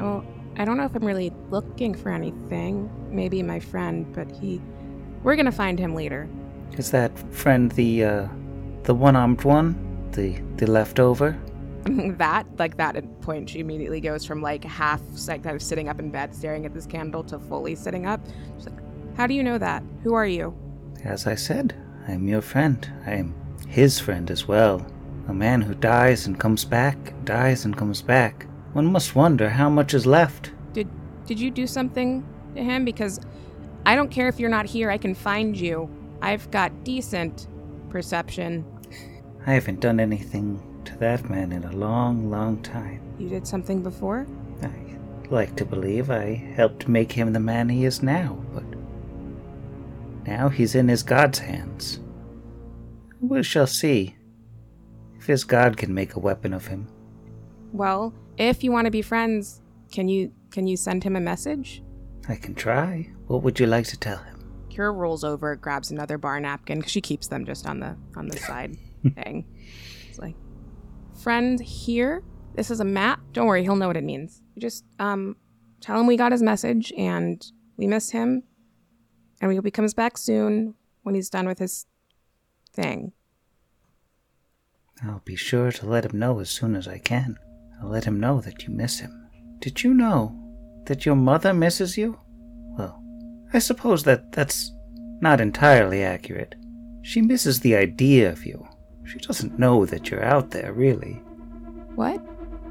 Oh, 0.00 0.24
I 0.56 0.64
don't 0.64 0.76
know 0.76 0.84
if 0.84 0.94
I'm 0.94 1.04
really 1.04 1.32
looking 1.50 1.94
for 1.94 2.10
anything. 2.10 2.90
Maybe 3.10 3.42
my 3.42 3.58
friend, 3.58 4.12
but 4.14 4.30
he 4.30 4.60
we're 5.22 5.36
to 5.46 5.52
find 5.52 5.78
him 5.78 5.94
later. 5.94 6.28
Is 6.78 6.90
that 6.90 7.16
friend 7.34 7.70
the 7.72 8.04
uh 8.04 8.28
the 8.84 8.94
one-armed 8.94 9.44
one? 9.44 9.76
The 10.12 10.40
the 10.56 10.66
leftover? 10.70 11.38
that 11.84 12.46
like 12.58 12.76
that 12.76 12.96
at 12.96 13.20
point 13.22 13.50
she 13.50 13.58
immediately 13.58 14.00
goes 14.00 14.24
from 14.24 14.40
like 14.40 14.62
half 14.64 15.00
like 15.26 15.42
kind 15.42 15.56
of 15.56 15.62
sitting 15.62 15.88
up 15.88 15.98
in 15.98 16.10
bed 16.10 16.32
staring 16.34 16.64
at 16.64 16.72
this 16.72 16.86
candle 16.86 17.24
to 17.24 17.40
fully 17.40 17.74
sitting 17.74 18.06
up 18.06 18.20
She's 18.56 18.66
like 18.66 18.78
how 19.16 19.26
do 19.26 19.34
you 19.34 19.42
know 19.42 19.58
that 19.58 19.82
who 20.04 20.14
are 20.14 20.26
you 20.26 20.54
As 21.04 21.26
I 21.26 21.34
said, 21.34 21.74
I 22.06 22.12
am 22.12 22.28
your 22.28 22.42
friend. 22.42 22.88
I 23.04 23.12
am 23.14 23.34
his 23.66 23.98
friend 23.98 24.30
as 24.30 24.46
well. 24.46 24.86
A 25.28 25.34
man 25.34 25.60
who 25.60 25.74
dies 25.74 26.26
and 26.26 26.38
comes 26.38 26.64
back, 26.64 26.96
dies 27.24 27.64
and 27.64 27.76
comes 27.76 28.00
back. 28.02 28.46
One 28.72 28.86
must 28.86 29.16
wonder 29.16 29.48
how 29.50 29.68
much 29.68 29.92
is 29.94 30.06
left. 30.06 30.52
did 30.72 30.88
did 31.26 31.38
you 31.40 31.50
do 31.50 31.66
something 31.66 32.24
to 32.54 32.62
him 32.62 32.84
because 32.84 33.20
i 33.86 33.94
don't 33.96 34.10
care 34.10 34.28
if 34.28 34.38
you're 34.40 34.50
not 34.58 34.66
here 34.66 34.90
i 34.90 34.98
can 34.98 35.14
find 35.14 35.56
you 35.56 35.88
i've 36.22 36.50
got 36.50 36.72
decent 36.84 37.46
perception 37.90 38.64
I 39.46 39.54
haven't 39.54 39.80
done 39.80 39.98
anything 39.98 40.62
to 40.84 40.96
that 40.98 41.28
man 41.28 41.50
in 41.50 41.64
a 41.64 41.72
long, 41.72 42.30
long 42.30 42.62
time. 42.62 43.00
you 43.18 43.28
did 43.28 43.44
something 43.46 43.82
before 43.82 44.26
I 44.62 44.70
like 45.30 45.56
to 45.56 45.64
believe 45.64 46.10
I 46.10 46.34
helped 46.56 46.86
make 46.86 47.10
him 47.10 47.32
the 47.32 47.40
man 47.40 47.68
he 47.68 47.84
is 47.84 48.02
now, 48.04 48.38
but 48.52 48.62
now 50.24 50.48
he's 50.48 50.74
in 50.76 50.86
his 50.88 51.02
God's 51.02 51.40
hands. 51.40 51.98
We 53.20 53.42
shall 53.42 53.66
see 53.66 54.14
if 55.16 55.26
his 55.26 55.42
God 55.42 55.76
can 55.76 55.92
make 55.92 56.14
a 56.14 56.20
weapon 56.20 56.52
of 56.54 56.66
him. 56.68 56.86
well 57.72 58.14
if 58.38 58.62
you 58.62 58.70
want 58.70 58.84
to 58.84 58.90
be 58.92 59.02
friends 59.02 59.60
can 59.90 60.06
you 60.08 60.30
can 60.50 60.66
you 60.68 60.76
send 60.76 61.02
him 61.02 61.16
a 61.16 61.20
message 61.20 61.82
I 62.28 62.36
can 62.36 62.54
try. 62.54 63.10
What 63.26 63.42
would 63.42 63.58
you 63.58 63.66
like 63.66 63.86
to 63.86 63.96
tell 63.98 64.18
him? 64.18 64.31
Kira 64.72 64.94
rolls 64.94 65.22
over, 65.24 65.54
grabs 65.56 65.90
another 65.90 66.16
bar 66.18 66.40
napkin 66.40 66.80
'cause 66.80 66.90
she 66.90 67.00
keeps 67.00 67.28
them 67.28 67.44
just 67.44 67.66
on 67.66 67.80
the 67.80 67.96
on 68.16 68.28
the 68.28 68.38
side 68.38 68.76
thing. 69.14 69.44
It's 70.08 70.18
like, 70.18 70.36
friend 71.22 71.60
here. 71.60 72.22
This 72.54 72.70
is 72.70 72.80
a 72.80 72.84
map. 72.84 73.20
Don't 73.32 73.46
worry, 73.46 73.62
he'll 73.62 73.76
know 73.76 73.86
what 73.88 73.96
it 73.96 74.04
means. 74.04 74.42
You 74.54 74.60
just 74.62 74.84
um 74.98 75.36
tell 75.80 76.00
him 76.00 76.06
we 76.06 76.16
got 76.16 76.32
his 76.32 76.42
message 76.42 76.92
and 76.96 77.44
we 77.76 77.86
miss 77.86 78.10
him, 78.10 78.42
and 79.40 79.48
we 79.48 79.56
hope 79.56 79.64
he 79.64 79.70
comes 79.70 79.94
back 79.94 80.16
soon 80.18 80.74
when 81.02 81.14
he's 81.14 81.30
done 81.30 81.46
with 81.46 81.58
his 81.58 81.86
thing. 82.72 83.12
I'll 85.04 85.22
be 85.24 85.36
sure 85.36 85.72
to 85.72 85.86
let 85.86 86.04
him 86.04 86.18
know 86.18 86.38
as 86.38 86.48
soon 86.50 86.76
as 86.76 86.86
I 86.86 86.98
can. 86.98 87.36
I'll 87.80 87.88
let 87.88 88.04
him 88.04 88.20
know 88.20 88.40
that 88.40 88.62
you 88.62 88.70
miss 88.72 89.00
him. 89.00 89.28
Did 89.58 89.82
you 89.82 89.92
know 89.94 90.38
that 90.86 91.04
your 91.04 91.16
mother 91.16 91.52
misses 91.52 91.96
you? 91.98 92.18
I 93.52 93.58
suppose 93.58 94.02
that 94.04 94.32
that's 94.32 94.72
not 95.20 95.40
entirely 95.40 96.02
accurate. 96.02 96.54
She 97.02 97.20
misses 97.20 97.60
the 97.60 97.76
idea 97.76 98.30
of 98.30 98.46
you. 98.46 98.66
She 99.04 99.18
doesn't 99.18 99.58
know 99.58 99.84
that 99.86 100.10
you're 100.10 100.24
out 100.24 100.50
there, 100.50 100.72
really. 100.72 101.22
What? 101.94 102.24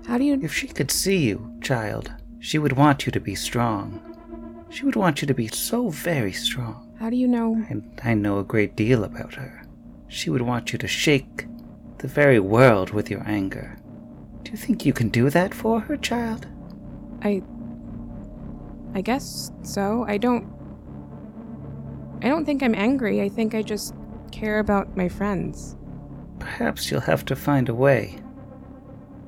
How 0.07 0.17
do 0.17 0.23
you? 0.23 0.39
If 0.41 0.53
she 0.53 0.67
could 0.67 0.89
see 0.89 1.17
you, 1.17 1.57
child, 1.61 2.11
she 2.39 2.57
would 2.57 2.73
want 2.73 3.05
you 3.05 3.11
to 3.11 3.19
be 3.19 3.35
strong. 3.35 4.00
She 4.69 4.85
would 4.85 4.95
want 4.95 5.21
you 5.21 5.27
to 5.27 5.33
be 5.33 5.47
so 5.47 5.89
very 5.89 6.31
strong. 6.31 6.95
How 7.00 7.09
do 7.09 7.15
you 7.15 7.27
know? 7.27 7.63
And 7.69 8.00
I 8.03 8.13
know 8.13 8.39
a 8.39 8.43
great 8.43 8.75
deal 8.75 9.03
about 9.03 9.35
her. 9.35 9.63
She 10.07 10.29
would 10.29 10.41
want 10.41 10.71
you 10.71 10.79
to 10.79 10.88
shake 10.88 11.45
the 12.00 12.07
very 12.07 12.39
world 12.39 12.91
with 12.91 13.11
your 13.11 13.23
anger. 13.27 13.77
Do 14.43 14.51
you 14.51 14.57
think 14.57 14.85
you 14.85 14.93
can 14.93 15.09
do 15.09 15.29
that 15.29 15.53
for 15.53 15.81
her, 15.81 15.97
child? 15.97 16.47
I. 17.21 17.43
I 18.95 19.01
guess 19.01 19.51
so. 19.61 20.05
I 20.07 20.17
don't. 20.17 20.60
I 22.21 22.27
don't 22.27 22.45
think 22.45 22.61
I'm 22.61 22.75
angry. 22.75 23.21
I 23.21 23.29
think 23.29 23.55
I 23.55 23.61
just 23.61 23.95
care 24.31 24.59
about 24.59 24.95
my 24.95 25.09
friends. 25.09 25.75
Perhaps 26.39 26.89
you'll 26.89 27.01
have 27.01 27.25
to 27.25 27.35
find 27.35 27.67
a 27.67 27.73
way 27.73 28.19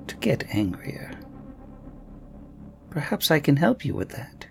to 0.08 0.16
get 0.18 0.44
angrier. 0.54 1.12
Perhaps 2.90 3.32
I 3.32 3.40
can 3.40 3.58
help 3.58 3.84
you 3.84 3.96
with 3.96 4.10
that. 4.10 4.46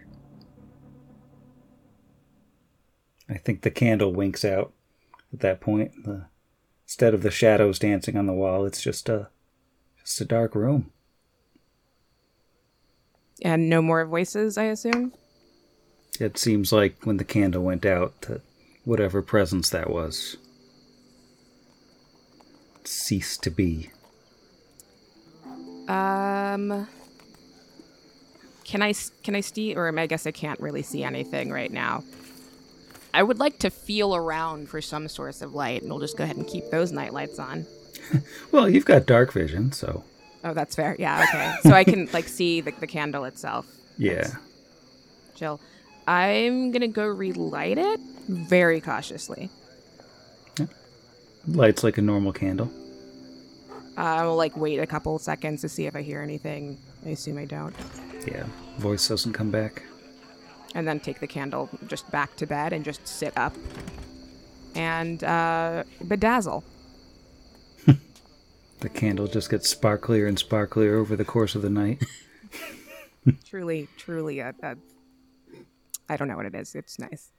I 3.28 3.38
think 3.38 3.62
the 3.62 3.70
candle 3.70 4.12
winks 4.12 4.44
out 4.44 4.72
at 5.32 5.40
that 5.40 5.60
point. 5.60 5.92
The, 6.04 6.26
instead 6.84 7.14
of 7.14 7.22
the 7.22 7.30
shadows 7.30 7.78
dancing 7.78 8.16
on 8.16 8.26
the 8.26 8.32
wall, 8.32 8.66
it's 8.66 8.82
just 8.82 9.08
a 9.08 9.30
just 10.00 10.20
a 10.20 10.24
dark 10.24 10.54
room. 10.54 10.90
And 13.42 13.68
no 13.68 13.80
more 13.80 14.04
voices, 14.04 14.58
I 14.58 14.64
assume. 14.64 15.12
It 16.20 16.38
seems 16.38 16.72
like 16.72 16.96
when 17.04 17.16
the 17.16 17.24
candle 17.24 17.62
went 17.62 17.86
out, 17.86 18.20
that 18.22 18.42
whatever 18.84 19.22
presence 19.22 19.70
that 19.70 19.90
was 19.90 20.36
ceased 22.84 23.42
to 23.44 23.50
be. 23.50 23.90
Um. 25.88 26.86
Can 28.64 28.80
I 28.80 28.94
can 29.22 29.34
I 29.34 29.40
see 29.40 29.74
or 29.74 29.98
I 29.98 30.06
guess 30.06 30.26
I 30.26 30.30
can't 30.30 30.58
really 30.60 30.82
see 30.82 31.02
anything 31.04 31.50
right 31.50 31.70
now. 31.72 32.04
I 33.12 33.22
would 33.22 33.38
like 33.38 33.58
to 33.58 33.70
feel 33.70 34.16
around 34.16 34.70
for 34.70 34.80
some 34.80 35.06
source 35.08 35.42
of 35.42 35.54
light, 35.54 35.82
and 35.82 35.90
we'll 35.90 36.00
just 36.00 36.16
go 36.16 36.24
ahead 36.24 36.36
and 36.36 36.46
keep 36.46 36.70
those 36.70 36.92
night 36.92 37.12
lights 37.12 37.38
on. 37.38 37.66
Well, 38.50 38.68
you've 38.68 38.84
got 38.84 39.06
dark 39.06 39.32
vision, 39.32 39.72
so 39.72 40.04
Oh, 40.44 40.52
that's 40.54 40.74
fair. 40.76 40.96
Yeah, 40.98 41.24
okay. 41.28 41.54
so 41.62 41.70
I 41.74 41.84
can 41.84 42.08
like 42.12 42.26
see 42.28 42.60
the, 42.60 42.72
the 42.72 42.86
candle 42.86 43.24
itself. 43.24 43.66
yeah. 43.96 44.28
Chill. 45.34 45.60
I'm 46.06 46.70
gonna 46.72 46.88
go 46.88 47.06
relight 47.06 47.78
it 47.78 48.00
very 48.28 48.80
cautiously. 48.80 49.50
Lights 51.46 51.82
like 51.82 51.98
a 51.98 52.02
normal 52.02 52.32
candle. 52.32 52.70
I 53.96 54.24
will 54.24 54.36
like 54.36 54.56
wait 54.56 54.78
a 54.78 54.86
couple 54.86 55.18
seconds 55.18 55.60
to 55.62 55.68
see 55.68 55.86
if 55.86 55.96
I 55.96 56.02
hear 56.02 56.22
anything. 56.22 56.78
I 57.04 57.10
assume 57.10 57.36
I 57.38 57.44
don't. 57.44 57.74
Yeah. 58.26 58.46
Voice 58.78 59.08
doesn't 59.08 59.32
come 59.32 59.50
back. 59.50 59.82
and 60.74 60.86
then 60.88 60.98
take 61.00 61.20
the 61.20 61.26
candle 61.26 61.68
just 61.86 62.10
back 62.10 62.34
to 62.36 62.46
bed 62.46 62.72
and 62.72 62.84
just 62.84 63.06
sit 63.06 63.36
up 63.36 63.54
and 64.74 65.22
uh, 65.24 65.84
bedazzle. 66.04 66.62
The 68.80 68.88
candle 68.88 69.28
just 69.28 69.48
gets 69.48 69.72
sparklier 69.72 70.26
and 70.26 70.36
sparklier 70.36 70.94
over 70.98 71.14
the 71.14 71.24
course 71.24 71.54
of 71.54 71.62
the 71.62 71.70
night. 71.70 72.02
truly, 73.44 73.88
truly, 73.96 74.40
a, 74.40 74.52
a, 74.60 74.76
I 76.12 76.16
don't 76.16 76.28
know 76.28 76.36
what 76.36 76.46
it 76.46 76.54
is. 76.54 76.74
It's 76.74 76.98
nice. 76.98 77.30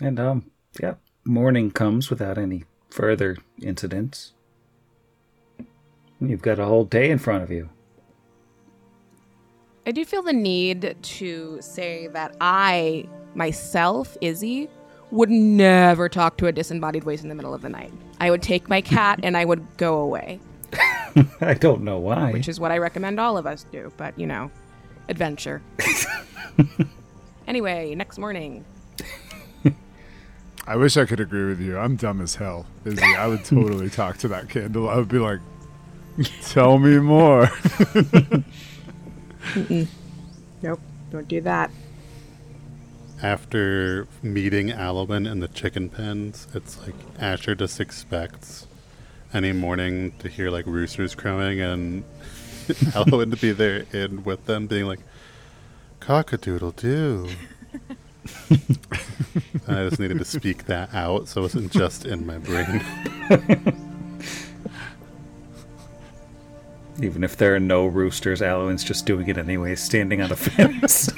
And 0.00 0.18
um, 0.18 0.50
yeah, 0.80 0.94
morning 1.24 1.70
comes 1.70 2.10
without 2.10 2.38
any 2.38 2.64
further 2.90 3.36
incidents. 3.62 4.32
You've 6.20 6.42
got 6.42 6.58
a 6.58 6.64
whole 6.64 6.84
day 6.84 7.10
in 7.10 7.18
front 7.18 7.42
of 7.44 7.50
you. 7.50 7.68
I 9.86 9.92
do 9.92 10.04
feel 10.04 10.22
the 10.22 10.32
need 10.32 10.96
to 11.00 11.58
say 11.60 12.08
that 12.08 12.34
I, 12.40 13.06
myself, 13.34 14.16
Izzy, 14.20 14.68
would 15.12 15.30
never 15.30 16.08
talk 16.08 16.36
to 16.38 16.48
a 16.48 16.52
disembodied 16.52 17.04
voice 17.04 17.22
in 17.22 17.28
the 17.28 17.36
middle 17.36 17.54
of 17.54 17.62
the 17.62 17.68
night. 17.68 17.92
I 18.18 18.30
would 18.30 18.42
take 18.42 18.68
my 18.68 18.80
cat 18.80 19.20
and 19.22 19.36
I 19.36 19.44
would 19.44 19.64
go 19.76 19.98
away, 19.98 20.40
I 21.40 21.54
don't 21.54 21.82
know 21.82 21.98
why. 21.98 22.32
which 22.32 22.48
is 22.48 22.58
what 22.58 22.72
I 22.72 22.78
recommend 22.78 23.20
all 23.20 23.38
of 23.38 23.46
us 23.46 23.64
do, 23.70 23.92
but 23.96 24.18
you 24.18 24.26
know, 24.26 24.50
adventure. 25.08 25.62
anyway, 27.46 27.94
next 27.94 28.18
morning. 28.18 28.64
I 30.66 30.76
wish 30.76 30.96
I 30.96 31.04
could 31.04 31.20
agree 31.20 31.46
with 31.46 31.60
you. 31.60 31.78
I'm 31.78 31.96
dumb 31.96 32.20
as 32.20 32.34
hell. 32.34 32.66
Izzy, 32.84 33.02
I 33.02 33.26
would 33.26 33.44
totally 33.44 33.88
talk 33.88 34.18
to 34.18 34.28
that 34.28 34.48
candle. 34.48 34.88
I 34.88 34.96
would 34.96 35.08
be 35.08 35.18
like, 35.18 35.40
Tell 36.42 36.78
me 36.78 36.98
more. 36.98 37.50
Nope. 40.62 40.80
Don't 41.12 41.28
do 41.28 41.40
that. 41.42 41.70
After 43.22 44.08
meeting 44.22 44.72
Alwyn 44.72 45.26
in 45.26 45.38
the 45.40 45.48
chicken 45.48 45.88
pens, 45.88 46.48
it's 46.52 46.78
like 46.80 46.94
Asher 47.18 47.54
just 47.54 47.78
expects 47.78 48.66
any 49.32 49.52
morning 49.52 50.12
to 50.18 50.28
hear 50.28 50.50
like 50.50 50.66
roosters 50.66 51.14
crowing 51.14 51.60
and 51.60 52.04
Alwyn 52.94 53.30
to 53.30 53.36
be 53.36 53.52
there 53.52 53.84
in 53.92 54.24
with 54.24 54.46
them, 54.46 54.66
being 54.66 54.86
like, 54.86 55.00
"Cockadoodle 56.06 56.76
doo." 56.76 57.28
I 59.68 59.88
just 59.88 59.98
needed 59.98 60.18
to 60.18 60.24
speak 60.24 60.66
that 60.66 60.94
out, 60.94 61.28
so 61.28 61.40
it 61.40 61.44
wasn't 61.44 61.72
just 61.72 62.06
in 62.06 62.24
my 62.26 62.38
brain. 62.38 62.82
Even 67.02 67.22
if 67.24 67.36
there 67.36 67.54
are 67.54 67.60
no 67.60 67.86
roosters, 67.86 68.40
Alwyn's 68.40 68.82
just 68.82 69.04
doing 69.04 69.28
it 69.28 69.36
anyway, 69.36 69.74
standing 69.74 70.22
on 70.22 70.32
a 70.32 70.36
fence. 70.36 71.10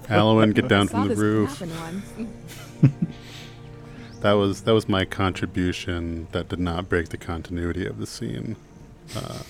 Alwyn, 0.08 0.52
get 0.52 0.68
down 0.68 0.88
from 0.88 1.08
the 1.08 1.16
roof. 1.16 1.62
That 4.20 4.32
was 4.32 4.62
that 4.62 4.72
was 4.72 4.88
my 4.88 5.04
contribution 5.04 6.28
that 6.32 6.48
did 6.48 6.58
not 6.58 6.88
break 6.88 7.10
the 7.10 7.18
continuity 7.18 7.84
of 7.84 7.98
the 7.98 8.06
scene, 8.06 8.56
uh, 9.14 9.40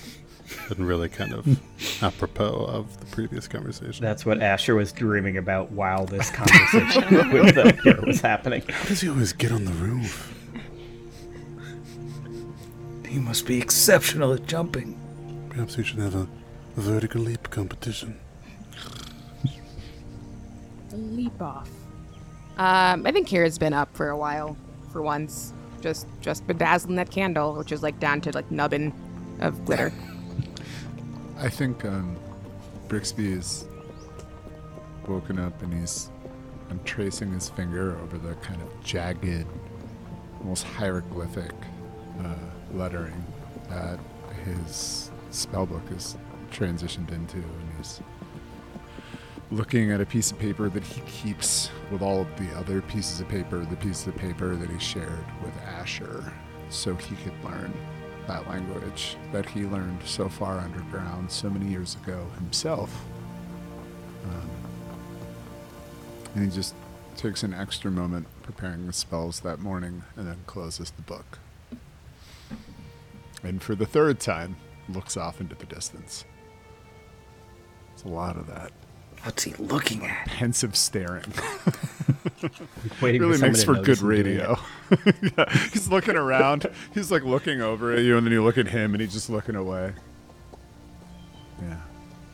and 0.70 0.86
really 0.86 1.08
kind 1.08 1.32
of 1.32 1.46
apropos 2.02 2.66
of 2.66 2.98
the 3.00 3.06
previous 3.06 3.48
conversation. 3.48 4.04
That's 4.04 4.24
what 4.26 4.42
Asher 4.42 4.74
was 4.74 4.92
dreaming 4.92 5.36
about 5.36 5.70
while 5.72 6.06
this 6.06 6.30
conversation 6.34 7.30
with 7.32 7.54
the 7.54 7.78
hero 7.82 8.06
was 8.06 8.20
happening. 8.20 8.62
How 8.68 8.84
does 8.88 9.00
he 9.00 9.08
always 9.08 9.32
get 9.32 9.52
on 9.52 9.64
the 9.64 9.72
roof? 9.72 10.30
he 13.14 13.20
must 13.20 13.46
be 13.46 13.60
exceptional 13.60 14.32
at 14.32 14.44
jumping. 14.44 14.98
Perhaps 15.48 15.76
we 15.76 15.84
should 15.84 16.00
have 16.00 16.16
a, 16.16 16.26
a 16.76 16.80
vertical 16.80 17.20
leap 17.20 17.48
competition. 17.48 18.18
Leap 20.90 21.40
off. 21.40 21.68
Um, 22.56 23.06
I 23.06 23.12
think 23.12 23.28
Kira's 23.28 23.56
been 23.56 23.72
up 23.72 23.88
for 23.96 24.10
a 24.10 24.16
while, 24.16 24.56
for 24.92 25.00
once. 25.00 25.52
Just 25.80 26.06
just 26.20 26.46
bedazzling 26.46 26.96
that 26.96 27.10
candle, 27.10 27.54
which 27.54 27.70
is 27.70 27.82
like 27.82 28.00
down 28.00 28.20
to 28.22 28.32
like 28.32 28.50
nubbin 28.50 28.92
of 29.40 29.64
glitter. 29.64 29.92
I 31.38 31.48
think 31.48 31.84
um, 31.84 32.16
Brixby 32.88 33.32
is 33.32 33.66
woken 35.06 35.38
up 35.38 35.60
and 35.62 35.72
he's 35.72 36.10
and 36.70 36.84
tracing 36.84 37.32
his 37.32 37.48
finger 37.50 37.98
over 38.02 38.16
the 38.18 38.34
kind 38.36 38.60
of 38.62 38.68
jagged, 38.82 39.46
almost 40.40 40.64
hieroglyphic 40.64 41.52
uh, 42.20 42.34
lettering 42.72 43.24
that 43.68 43.98
his 44.44 45.10
spellbook 45.30 45.94
is 45.94 46.16
transitioned 46.50 47.12
into, 47.12 47.36
and 47.36 47.76
he's 47.76 48.00
looking 49.50 49.92
at 49.92 50.00
a 50.00 50.06
piece 50.06 50.30
of 50.30 50.38
paper 50.38 50.68
that 50.68 50.82
he 50.82 51.00
keeps 51.02 51.70
with 51.90 52.00
all 52.00 52.22
of 52.22 52.36
the 52.38 52.50
other 52.56 52.80
pieces 52.82 53.20
of 53.20 53.28
paper, 53.28 53.58
the 53.64 53.76
pieces 53.76 54.06
of 54.06 54.16
paper 54.16 54.56
that 54.56 54.70
he 54.70 54.78
shared 54.78 55.26
with 55.42 55.54
Asher, 55.62 56.32
so 56.70 56.94
he 56.94 57.14
could 57.16 57.44
learn 57.44 57.72
that 58.26 58.48
language 58.48 59.16
that 59.32 59.46
he 59.46 59.64
learned 59.64 60.00
so 60.04 60.28
far 60.28 60.58
underground 60.58 61.30
so 61.30 61.50
many 61.50 61.66
years 61.66 61.96
ago 61.96 62.26
himself. 62.36 63.04
Um, 64.24 64.50
and 66.34 66.44
he 66.44 66.50
just 66.50 66.74
takes 67.16 67.42
an 67.42 67.54
extra 67.54 67.90
moment 67.90 68.26
preparing 68.42 68.86
the 68.86 68.92
spells 68.92 69.40
that 69.40 69.60
morning 69.60 70.02
and 70.16 70.26
then 70.26 70.38
closes 70.46 70.90
the 70.90 71.02
book. 71.02 71.38
And 73.42 73.62
for 73.62 73.74
the 73.74 73.86
third 73.86 74.20
time, 74.20 74.56
looks 74.88 75.16
off 75.16 75.40
into 75.40 75.54
the 75.54 75.66
distance. 75.66 76.24
It's 77.92 78.04
a 78.04 78.08
lot 78.08 78.36
of 78.36 78.46
that. 78.46 78.72
What's 79.24 79.42
he 79.42 79.54
looking 79.54 80.04
at? 80.06 80.26
Pensive 80.26 80.76
staring. 80.76 81.24
Waiting 83.02 83.22
really 83.22 83.34
someone 83.38 83.52
makes 83.52 83.64
for 83.64 83.74
good 83.74 84.02
radio. 84.02 84.58
yeah, 85.06 85.50
he's 85.72 85.88
looking 85.88 86.14
around. 86.16 86.66
He's 86.92 87.10
like 87.10 87.24
looking 87.24 87.62
over 87.62 87.92
at 87.92 88.00
you, 88.00 88.18
and 88.18 88.26
then 88.26 88.32
you 88.32 88.44
look 88.44 88.58
at 88.58 88.68
him, 88.68 88.92
and 88.92 89.00
he's 89.00 89.14
just 89.14 89.30
looking 89.30 89.56
away. 89.56 89.92
Yeah, 91.62 91.80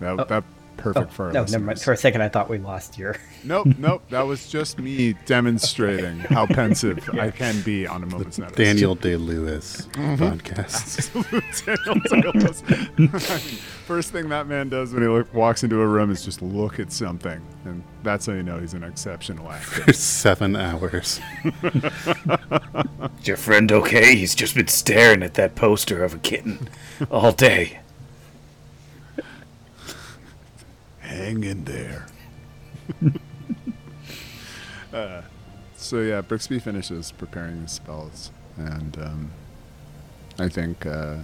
that, 0.00 0.20
Oh. 0.20 0.24
that 0.24 0.38
it. 0.38 0.44
Perfect 0.80 1.10
Oh, 1.10 1.14
for 1.14 1.26
our 1.26 1.32
no, 1.32 1.44
never 1.44 1.64
mind. 1.64 1.80
For 1.80 1.92
a 1.92 1.96
second, 1.96 2.22
I 2.22 2.28
thought 2.28 2.48
we 2.48 2.58
lost 2.58 2.98
your. 2.98 3.16
Nope, 3.42 3.68
nope. 3.78 4.02
That 4.10 4.26
was 4.26 4.50
just 4.50 4.78
me 4.78 5.14
demonstrating 5.24 6.18
how 6.18 6.44
pensive 6.44 7.08
I 7.18 7.30
can 7.30 7.62
be 7.62 7.86
on 7.86 8.02
a 8.02 8.06
moment's 8.06 8.36
notice. 8.36 8.54
Daniel 8.54 8.94
Day 8.94 9.16
Lewis 9.16 9.88
mm-hmm. 9.92 10.22
podcasts. 10.22 11.10
Daniel 11.64 12.32
Day-Lewis. 12.34 13.40
First 13.86 14.12
thing 14.12 14.28
that 14.28 14.46
man 14.46 14.68
does 14.68 14.92
when 14.92 15.02
he 15.02 15.08
look, 15.08 15.32
walks 15.32 15.64
into 15.64 15.80
a 15.80 15.86
room 15.86 16.10
is 16.10 16.22
just 16.22 16.42
look 16.42 16.78
at 16.78 16.92
something, 16.92 17.40
and 17.64 17.82
that's 18.02 18.26
how 18.26 18.34
you 18.34 18.42
know 18.42 18.58
he's 18.58 18.74
an 18.74 18.84
exceptional 18.84 19.50
actor. 19.50 19.84
for 19.84 19.92
seven 19.94 20.54
hours. 20.54 21.18
Is 21.62 23.26
your 23.26 23.38
friend 23.38 23.72
okay? 23.72 24.16
He's 24.16 24.34
just 24.34 24.54
been 24.54 24.68
staring 24.68 25.22
at 25.22 25.32
that 25.34 25.54
poster 25.54 26.04
of 26.04 26.12
a 26.12 26.18
kitten 26.18 26.68
all 27.10 27.32
day. 27.32 27.80
Hang 31.10 31.42
in 31.42 31.64
there. 31.64 32.06
uh, 34.92 35.22
so 35.76 36.00
yeah, 36.02 36.20
Brixby 36.20 36.60
finishes 36.62 37.10
preparing 37.10 37.62
his 37.62 37.72
spells, 37.72 38.30
and 38.56 38.96
um, 38.96 39.30
I 40.38 40.48
think 40.48 40.86
uh, 40.86 41.16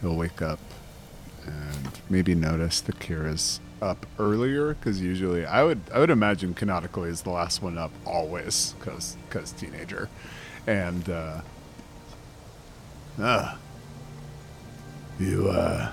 he'll 0.00 0.16
wake 0.16 0.42
up 0.42 0.58
and 1.46 2.00
maybe 2.10 2.34
notice 2.34 2.80
that 2.80 2.98
Kira's 2.98 3.60
up 3.80 4.04
earlier 4.18 4.74
because 4.74 5.00
usually 5.00 5.46
I 5.46 5.62
would 5.62 5.80
I 5.94 6.00
would 6.00 6.10
imagine 6.10 6.52
canonically 6.52 7.08
is 7.08 7.22
the 7.22 7.30
last 7.30 7.62
one 7.62 7.78
up 7.78 7.92
always 8.04 8.74
because 8.80 9.16
because 9.28 9.52
teenager, 9.52 10.08
and 10.66 11.08
uh, 11.08 11.40
ah, 13.20 13.58
you 15.20 15.50
uh 15.50 15.92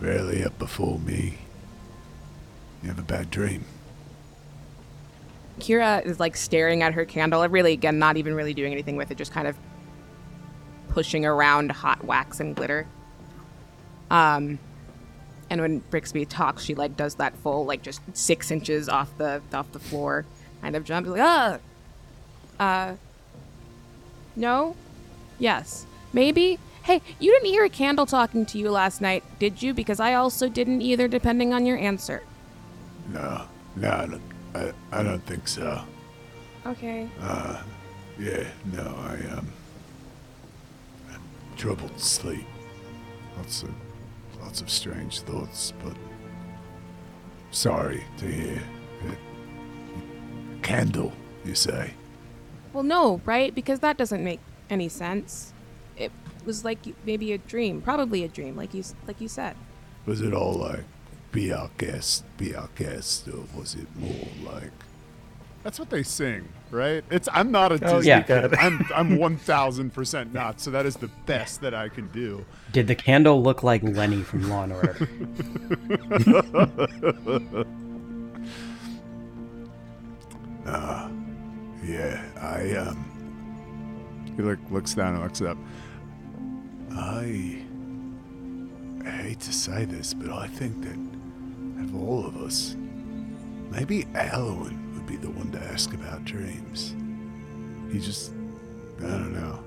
rarely 0.00 0.42
up 0.42 0.58
before 0.58 0.98
me. 0.98 1.38
You 2.82 2.88
have 2.88 2.98
a 2.98 3.02
bad 3.02 3.30
dream. 3.30 3.64
Kira 5.58 6.04
is 6.06 6.18
like 6.18 6.36
staring 6.36 6.82
at 6.82 6.94
her 6.94 7.04
candle, 7.04 7.46
really 7.48 7.72
again 7.72 7.98
not 7.98 8.16
even 8.16 8.34
really 8.34 8.54
doing 8.54 8.72
anything 8.72 8.96
with 8.96 9.10
it, 9.10 9.18
just 9.18 9.32
kind 9.32 9.46
of 9.46 9.56
pushing 10.88 11.24
around 11.24 11.70
hot 11.70 12.04
wax 12.04 12.40
and 12.40 12.56
glitter. 12.56 12.86
Um, 14.10 14.58
and 15.50 15.60
when 15.60 15.80
Brixby 15.90 16.28
talks, 16.28 16.64
she 16.64 16.74
like 16.74 16.96
does 16.96 17.16
that 17.16 17.36
full 17.38 17.64
like 17.66 17.82
just 17.82 18.00
six 18.14 18.50
inches 18.50 18.88
off 18.88 19.16
the 19.18 19.42
off 19.52 19.70
the 19.72 19.78
floor, 19.78 20.24
kind 20.62 20.74
of 20.74 20.84
jumps 20.84 21.10
like 21.10 21.20
ah, 21.22 21.58
uh, 22.58 22.94
no, 24.36 24.76
yes, 25.38 25.86
maybe. 26.12 26.58
Hey, 26.82 27.02
you 27.18 27.30
didn't 27.32 27.48
hear 27.48 27.64
a 27.64 27.68
candle 27.68 28.06
talking 28.06 28.46
to 28.46 28.58
you 28.58 28.70
last 28.70 29.02
night, 29.02 29.22
did 29.38 29.62
you? 29.62 29.74
Because 29.74 30.00
I 30.00 30.14
also 30.14 30.48
didn't 30.48 30.80
either, 30.80 31.08
depending 31.08 31.52
on 31.52 31.66
your 31.66 31.76
answer. 31.76 32.22
No, 33.12 33.42
no, 33.76 33.90
I 33.90 34.06
don't, 34.06 34.22
I, 34.54 34.72
I 34.92 35.02
don't 35.02 35.24
think 35.26 35.48
so. 35.48 35.82
Okay. 36.66 37.08
Uh, 37.20 37.62
yeah, 38.18 38.46
no, 38.72 38.82
I 38.82 39.14
um, 39.36 39.52
had 41.10 41.20
troubled 41.56 41.98
sleep. 41.98 42.46
Lots 43.36 43.62
of, 43.62 43.70
lots 44.40 44.60
of 44.60 44.70
strange 44.70 45.20
thoughts, 45.20 45.72
but 45.82 45.96
sorry 47.50 48.04
to 48.18 48.26
hear. 48.26 48.62
Candle, 50.62 51.12
you 51.44 51.54
say? 51.54 51.94
Well, 52.72 52.84
no, 52.84 53.20
right? 53.24 53.52
Because 53.54 53.80
that 53.80 53.96
doesn't 53.96 54.22
make 54.22 54.40
any 54.68 54.88
sense. 54.88 55.52
It 55.96 56.12
was 56.44 56.64
like 56.64 56.78
maybe 57.04 57.32
a 57.32 57.38
dream, 57.38 57.80
probably 57.82 58.22
a 58.22 58.28
dream, 58.28 58.56
like 58.56 58.72
you 58.74 58.84
like 59.06 59.20
you 59.20 59.28
said. 59.28 59.56
Was 60.06 60.20
it 60.20 60.32
all 60.32 60.52
like, 60.54 60.84
be 61.32 61.52
our 61.52 61.70
guest, 61.78 62.24
be 62.36 62.54
our 62.54 62.68
guest, 62.76 63.28
or 63.28 63.44
was 63.56 63.74
it 63.74 63.86
more 63.96 64.28
like? 64.52 64.72
That's 65.62 65.78
what 65.78 65.90
they 65.90 66.02
sing, 66.02 66.48
right? 66.70 67.04
It's 67.10 67.28
I'm 67.32 67.50
not 67.50 67.72
a 67.72 67.78
Disney 67.78 68.08
yeah. 68.08 68.22
kid. 68.22 68.54
I'm 68.54 68.86
I'm 68.94 69.18
one 69.26 69.36
thousand 69.36 69.92
percent 69.92 70.32
not. 70.32 70.60
So 70.60 70.70
that 70.70 70.86
is 70.86 70.96
the 70.96 71.08
best 71.26 71.60
that 71.60 71.74
I 71.74 71.88
can 71.88 72.08
do. 72.08 72.44
Did 72.72 72.86
the 72.86 72.94
candle 72.94 73.42
look 73.42 73.62
like 73.62 73.82
Lenny 73.82 74.22
from 74.22 74.48
Law 74.48 74.64
and 74.64 74.72
Order? 74.72 75.08
Yeah, 81.90 82.22
I 82.40 82.76
um. 82.76 83.06
He 84.36 84.42
like 84.42 84.58
looks 84.70 84.94
down 84.94 85.14
and 85.14 85.22
looks 85.22 85.40
up. 85.40 85.58
I, 86.92 87.64
I 89.04 89.10
hate 89.10 89.40
to 89.40 89.52
say 89.52 89.84
this, 89.86 90.14
but 90.14 90.30
I 90.30 90.46
think 90.46 90.82
that 90.82 90.96
of 91.94 92.02
all 92.02 92.26
of 92.26 92.36
us, 92.36 92.76
maybe 93.70 94.06
Alwyn 94.14 94.94
would 94.94 95.06
be 95.06 95.16
the 95.16 95.30
one 95.30 95.50
to 95.52 95.58
ask 95.58 95.92
about 95.92 96.24
dreams. 96.24 96.94
He 97.92 97.98
just, 97.98 98.32
I 98.98 99.08
don't 99.08 99.32
know. 99.32 99.58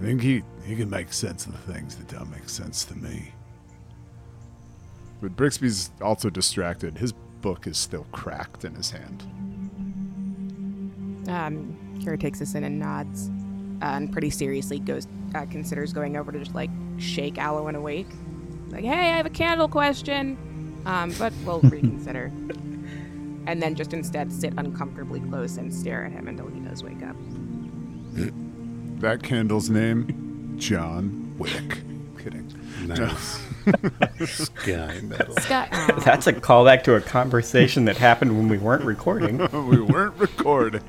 I 0.00 0.04
think 0.04 0.22
he, 0.22 0.42
he 0.64 0.76
can 0.76 0.90
make 0.90 1.12
sense 1.12 1.46
of 1.46 1.52
the 1.52 1.72
things 1.72 1.96
that 1.96 2.08
don't 2.08 2.30
make 2.30 2.48
sense 2.48 2.84
to 2.86 2.94
me. 2.96 3.32
But 5.22 5.36
Brixby's 5.36 5.90
also 6.02 6.28
distracted. 6.28 6.98
His 6.98 7.12
book 7.40 7.66
is 7.66 7.78
still 7.78 8.06
cracked 8.12 8.64
in 8.64 8.74
his 8.74 8.90
hand. 8.90 9.22
Um, 11.28 11.78
Kira 12.00 12.20
takes 12.20 12.38
this 12.38 12.54
in 12.54 12.64
and 12.64 12.78
nods, 12.78 13.30
uh, 13.80 13.86
and 13.86 14.12
pretty 14.12 14.30
seriously 14.30 14.78
goes 14.78 15.06
uh, 15.34 15.46
considers 15.46 15.92
going 15.92 16.16
over 16.16 16.30
to 16.32 16.38
just 16.38 16.54
like 16.54 16.70
shake 16.98 17.38
Alwyn 17.38 17.74
awake. 17.74 18.08
Like, 18.68 18.84
hey, 18.84 19.12
I 19.12 19.16
have 19.16 19.26
a 19.26 19.30
candle 19.30 19.68
question, 19.68 20.36
um, 20.86 21.12
but 21.18 21.32
we'll 21.44 21.60
reconsider. 21.62 22.30
And 23.46 23.62
then 23.62 23.74
just 23.74 23.92
instead 23.92 24.32
sit 24.32 24.54
uncomfortably 24.56 25.20
close 25.20 25.56
and 25.58 25.72
stare 25.72 26.04
at 26.06 26.12
him 26.12 26.28
until 26.28 26.48
he 26.48 26.60
does 26.60 26.82
wake 26.82 27.02
up. 27.02 27.16
That 29.00 29.22
candle's 29.22 29.68
name, 29.68 30.54
John 30.56 31.34
Wick. 31.36 31.78
Kidding. 32.22 32.50
Nice. 32.86 33.40
Sky 34.24 34.98
metal. 35.02 35.34
Scott, 35.40 35.68
aw. 35.72 36.00
That's 36.02 36.26
a 36.26 36.32
callback 36.32 36.84
to 36.84 36.94
a 36.94 37.02
conversation 37.02 37.84
that 37.84 37.98
happened 37.98 38.34
when 38.34 38.48
we 38.48 38.56
weren't 38.56 38.84
recording. 38.84 39.38
we 39.68 39.80
weren't 39.82 40.16
recording. 40.16 40.80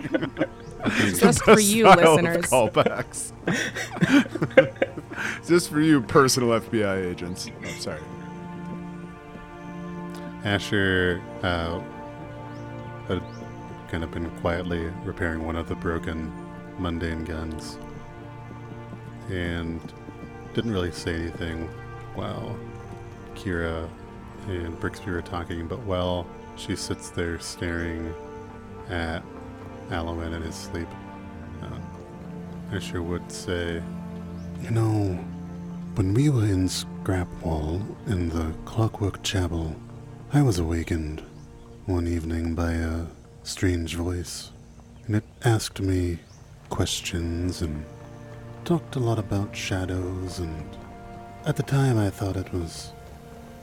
just 1.17 1.43
for 1.43 1.60
you, 1.60 1.84
Style 1.91 1.99
of 1.99 2.23
listeners. 2.23 2.45
Callbacks. 2.45 3.34
Just 5.45 5.69
for 5.69 5.81
you, 5.81 6.01
personal 6.01 6.49
FBI 6.62 7.05
agents. 7.12 7.49
I'm 7.63 7.79
sorry. 7.79 7.99
Asher 10.45 11.21
uh, 11.41 11.81
had 13.08 13.21
kind 13.89 14.03
of 14.03 14.12
been 14.12 14.29
quietly 14.41 14.86
repairing 15.03 15.43
one 15.43 15.55
of 15.55 15.67
the 15.67 15.73
broken 15.75 16.31
mundane 16.77 17.25
guns 17.25 17.79
and 19.29 19.81
didn't 20.53 20.71
really 20.71 20.91
say 20.91 21.15
anything 21.15 21.67
while 22.13 22.55
Kira 23.34 23.89
and 24.47 24.79
Brixby 24.79 25.10
were 25.10 25.23
talking, 25.23 25.67
but 25.67 25.79
while 25.79 26.27
she 26.58 26.75
sits 26.75 27.10
there 27.10 27.39
staring 27.39 28.13
at 28.89 29.23
Alwyn 29.89 30.31
in 30.31 30.43
his 30.43 30.53
sleep, 30.53 30.88
uh, 31.63 32.75
Asher 32.75 33.01
would 33.01 33.31
say, 33.31 33.81
You 34.62 34.69
know, 34.69 35.17
when 35.95 36.13
we 36.13 36.29
were 36.29 36.45
in 36.45 36.67
Scrapwall 36.67 37.81
in 38.05 38.29
the 38.29 38.53
Clockwork 38.65 39.23
Chapel, 39.23 39.75
I 40.33 40.41
was 40.41 40.59
awakened 40.59 41.21
one 41.85 42.07
evening 42.07 42.55
by 42.55 42.73
a 42.73 43.05
strange 43.43 43.95
voice, 43.95 44.49
and 45.05 45.15
it 45.15 45.23
asked 45.45 45.79
me 45.79 46.19
questions 46.69 47.61
and 47.61 47.85
talked 48.65 48.95
a 48.95 48.99
lot 48.99 49.19
about 49.19 49.55
shadows, 49.55 50.39
and 50.39 50.77
at 51.45 51.55
the 51.55 51.63
time 51.63 51.97
I 51.97 52.09
thought 52.09 52.35
it 52.35 52.51
was 52.51 52.91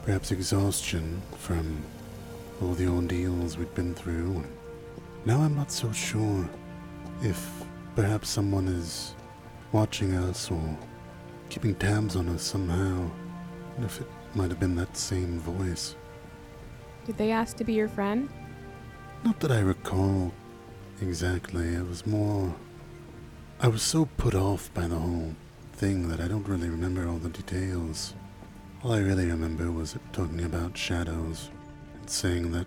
perhaps 0.05 0.31
exhaustion 0.31 1.21
from 1.37 1.83
all 2.63 2.75
the 2.75 2.87
ordeals 2.87 3.59
we'd 3.59 3.75
been 3.75 3.95
through. 3.95 4.31
And 4.31 4.53
now 5.27 5.41
I'm 5.41 5.57
not 5.57 5.73
so 5.73 5.91
sure 5.93 6.49
if 7.23 7.65
perhaps 7.97 8.31
someone 8.31 8.69
is 8.69 9.15
watching 9.73 10.15
us 10.15 10.51
or 10.51 10.79
keeping 11.51 11.75
tabs 11.75 12.15
on 12.17 12.29
us 12.29 12.43
somehow, 12.43 13.11
and 13.77 13.85
if 13.85 14.01
it 14.01 14.07
might 14.35 14.51
have 14.51 14.61
been 14.61 14.77
that 14.77 14.97
same 14.97 15.41
voice. 15.41 15.97
Did 17.05 17.19
they 17.19 17.33
ask 17.33 17.57
to 17.57 17.65
be 17.65 17.73
your 17.73 17.89
friend? 17.89 18.29
Not 19.25 19.41
that 19.41 19.51
I 19.51 19.61
recall 19.61 20.33
exactly. 21.01 21.75
It 21.75 21.87
was 21.87 22.07
more. 22.07 22.55
I 23.61 23.69
was 23.69 23.83
so 23.83 24.07
put 24.17 24.35
off 24.35 24.73
by 24.75 24.87
the 24.87 24.99
whole 24.99 25.35
thing 25.73 26.09
that 26.09 26.21
I 26.21 26.29
don't 26.29 26.47
really 26.47 26.69
remember 26.69 27.09
all 27.09 27.19
the 27.19 27.29
details. 27.29 28.15
All 28.85 28.93
I 28.93 28.99
really 28.99 29.27
remember 29.27 29.71
was 29.71 29.95
it 29.95 30.03
talking 30.13 30.45
about 30.45 30.77
shadows 30.77 31.51
and 31.95 32.09
saying 32.09 32.53
that 32.53 32.67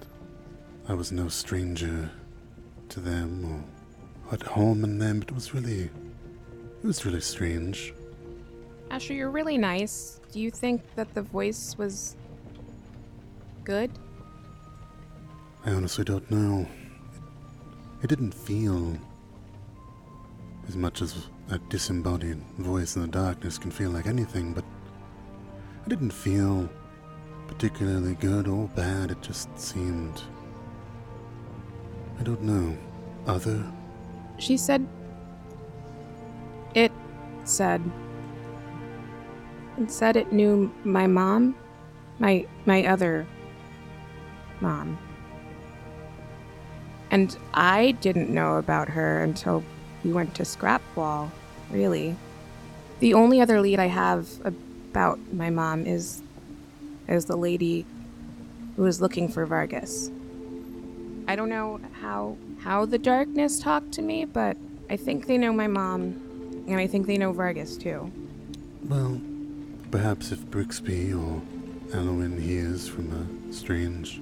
I 0.88 0.94
was 0.94 1.12
no 1.12 1.28
stranger 1.30 2.12
to 2.90 3.00
them 3.00 3.46
or 4.30 4.34
at 4.34 4.44
home 4.44 4.84
in 4.84 5.00
them. 5.00 5.22
It 5.22 5.34
was 5.34 5.54
really. 5.54 5.90
It 6.84 6.88
was 6.88 7.06
really 7.06 7.22
strange. 7.22 7.94
Asher, 8.92 9.14
you're 9.14 9.32
really 9.32 9.58
nice. 9.58 10.20
Do 10.32 10.40
you 10.40 10.52
think 10.52 10.82
that 10.96 11.14
the 11.14 11.22
voice 11.22 11.76
was 11.78 12.16
good? 13.64 13.92
I 15.66 15.72
honestly 15.72 16.04
don't 16.04 16.30
know. 16.30 16.68
It, 18.04 18.08
didn't 18.08 18.36
feel 18.36 18.96
as 20.68 20.76
much 20.76 21.02
as 21.02 21.28
a 21.50 21.58
disembodied 21.58 22.38
voice 22.60 22.96
in 22.96 23.02
the 23.02 23.08
darkness 23.08 23.58
can 23.58 23.72
feel 23.72 23.90
like 23.90 24.06
anything, 24.06 24.54
but 24.54 24.64
it 25.84 25.90
didn't 25.90 26.12
feel 26.12 26.70
particularly 27.48 28.14
good 28.14 28.48
or 28.48 28.68
bad. 28.76 29.10
It 29.10 29.24
just 29.24 29.50
seemed. 29.58 30.22
I 32.20 32.24
don't 32.24 32.44
know. 32.44 32.78
Other? 33.26 33.66
She 34.38 34.58
said. 34.58 34.88
It 36.76 36.92
said. 37.44 37.82
It 39.80 39.90
said 39.90 40.16
it 40.16 40.32
knew 40.32 40.72
my 40.84 41.08
mom, 41.08 41.56
my 42.20 42.46
my 42.68 42.86
other 42.86 43.26
mom. 44.62 45.00
And 47.16 47.38
I 47.54 47.92
didn't 47.92 48.30
know 48.30 48.58
about 48.58 48.90
her 48.90 49.24
until 49.24 49.64
we 50.04 50.12
went 50.12 50.36
to 50.36 50.44
Scrapwall, 50.44 51.32
really. 51.72 52.18
The 53.00 53.14
only 53.14 53.40
other 53.40 53.62
lead 53.62 53.80
I 53.80 53.86
have 53.86 54.28
about 54.44 55.18
my 55.32 55.50
mom 55.50 55.88
is 55.88 56.22
is 57.08 57.24
the 57.24 57.38
lady 57.38 57.86
who 58.76 58.82
was 58.82 59.00
looking 59.00 59.30
for 59.30 59.46
Vargas. 59.46 60.12
I 61.26 61.38
don't 61.38 61.48
know 61.48 61.80
how 62.02 62.36
how 62.60 62.86
the 62.86 62.98
darkness 62.98 63.62
talked 63.62 63.94
to 63.94 64.02
me, 64.02 64.26
but 64.26 64.58
I 64.90 64.98
think 64.98 65.26
they 65.26 65.38
know 65.38 65.54
my 65.54 65.68
mom, 65.68 66.02
and 66.68 66.76
I 66.76 66.86
think 66.86 67.08
they 67.08 67.18
know 67.18 67.32
Vargas 67.32 67.78
too. 67.78 68.12
Well, 68.84 69.22
perhaps 69.90 70.34
if 70.34 70.46
Brixby 70.48 71.14
or 71.14 71.42
Alwyn 71.94 72.42
hears 72.42 72.90
from 72.90 73.08
a 73.14 73.54
strange, 73.54 74.20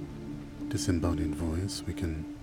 disembodied 0.68 1.34
voice, 1.34 1.82
we 1.84 1.92
can. 1.92 2.33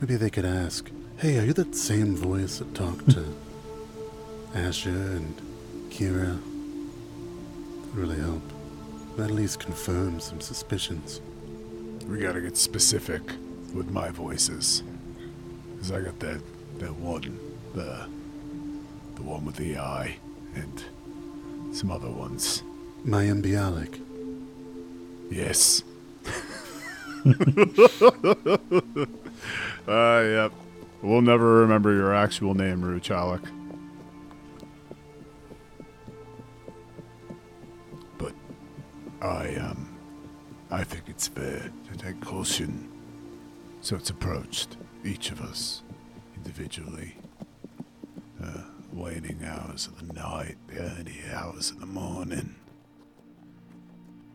Maybe 0.00 0.16
they 0.16 0.30
could 0.30 0.46
ask, 0.46 0.90
Hey, 1.18 1.38
are 1.38 1.44
you 1.44 1.52
that 1.52 1.74
same 1.74 2.16
voice 2.16 2.58
that 2.58 2.74
talked 2.74 3.10
to 3.10 3.24
Asher 4.54 4.88
and 4.88 5.34
Kira? 5.90 6.40
That 6.40 7.94
would 7.94 7.96
really 7.96 8.18
help. 8.18 8.42
That 9.16 9.24
at 9.24 9.30
least 9.32 9.60
confirm 9.60 10.18
some 10.20 10.40
suspicions. 10.40 11.20
We 12.08 12.18
gotta 12.20 12.40
get 12.40 12.56
specific 12.56 13.20
with 13.74 13.90
my 13.90 14.08
voices. 14.08 14.82
Cause 15.78 15.92
I 15.92 16.00
got 16.00 16.18
that 16.20 16.40
that 16.78 16.94
one, 16.94 17.38
the 17.74 18.06
the 19.16 19.22
one 19.22 19.44
with 19.44 19.56
the 19.56 19.76
eye, 19.76 20.16
and 20.54 20.82
some 21.76 21.90
other 21.90 22.10
ones. 22.10 22.62
Mayim 23.04 23.42
Bialik. 23.42 24.00
Yes. 25.30 25.82
uh, 29.88 29.88
yep. 29.88 30.52
We'll 31.02 31.22
never 31.22 31.60
remember 31.60 31.94
your 31.94 32.14
actual 32.14 32.54
name, 32.54 32.82
Ruchalik. 32.82 33.46
But 38.18 38.32
I 39.20 39.54
um 39.56 39.96
I 40.70 40.84
think 40.84 41.04
it's 41.08 41.28
fair 41.28 41.70
to 41.90 41.98
take 41.98 42.20
caution. 42.20 42.90
So 43.80 43.96
it's 43.96 44.10
approached 44.10 44.76
each 45.04 45.30
of 45.30 45.40
us 45.40 45.82
individually. 46.36 47.16
Uh, 48.42 48.62
waning 48.92 49.40
hours 49.44 49.86
of 49.86 50.06
the 50.06 50.12
night, 50.14 50.56
the 50.68 50.78
early 50.80 51.20
hours 51.32 51.70
of 51.70 51.80
the 51.80 51.86
morning. 51.86 52.56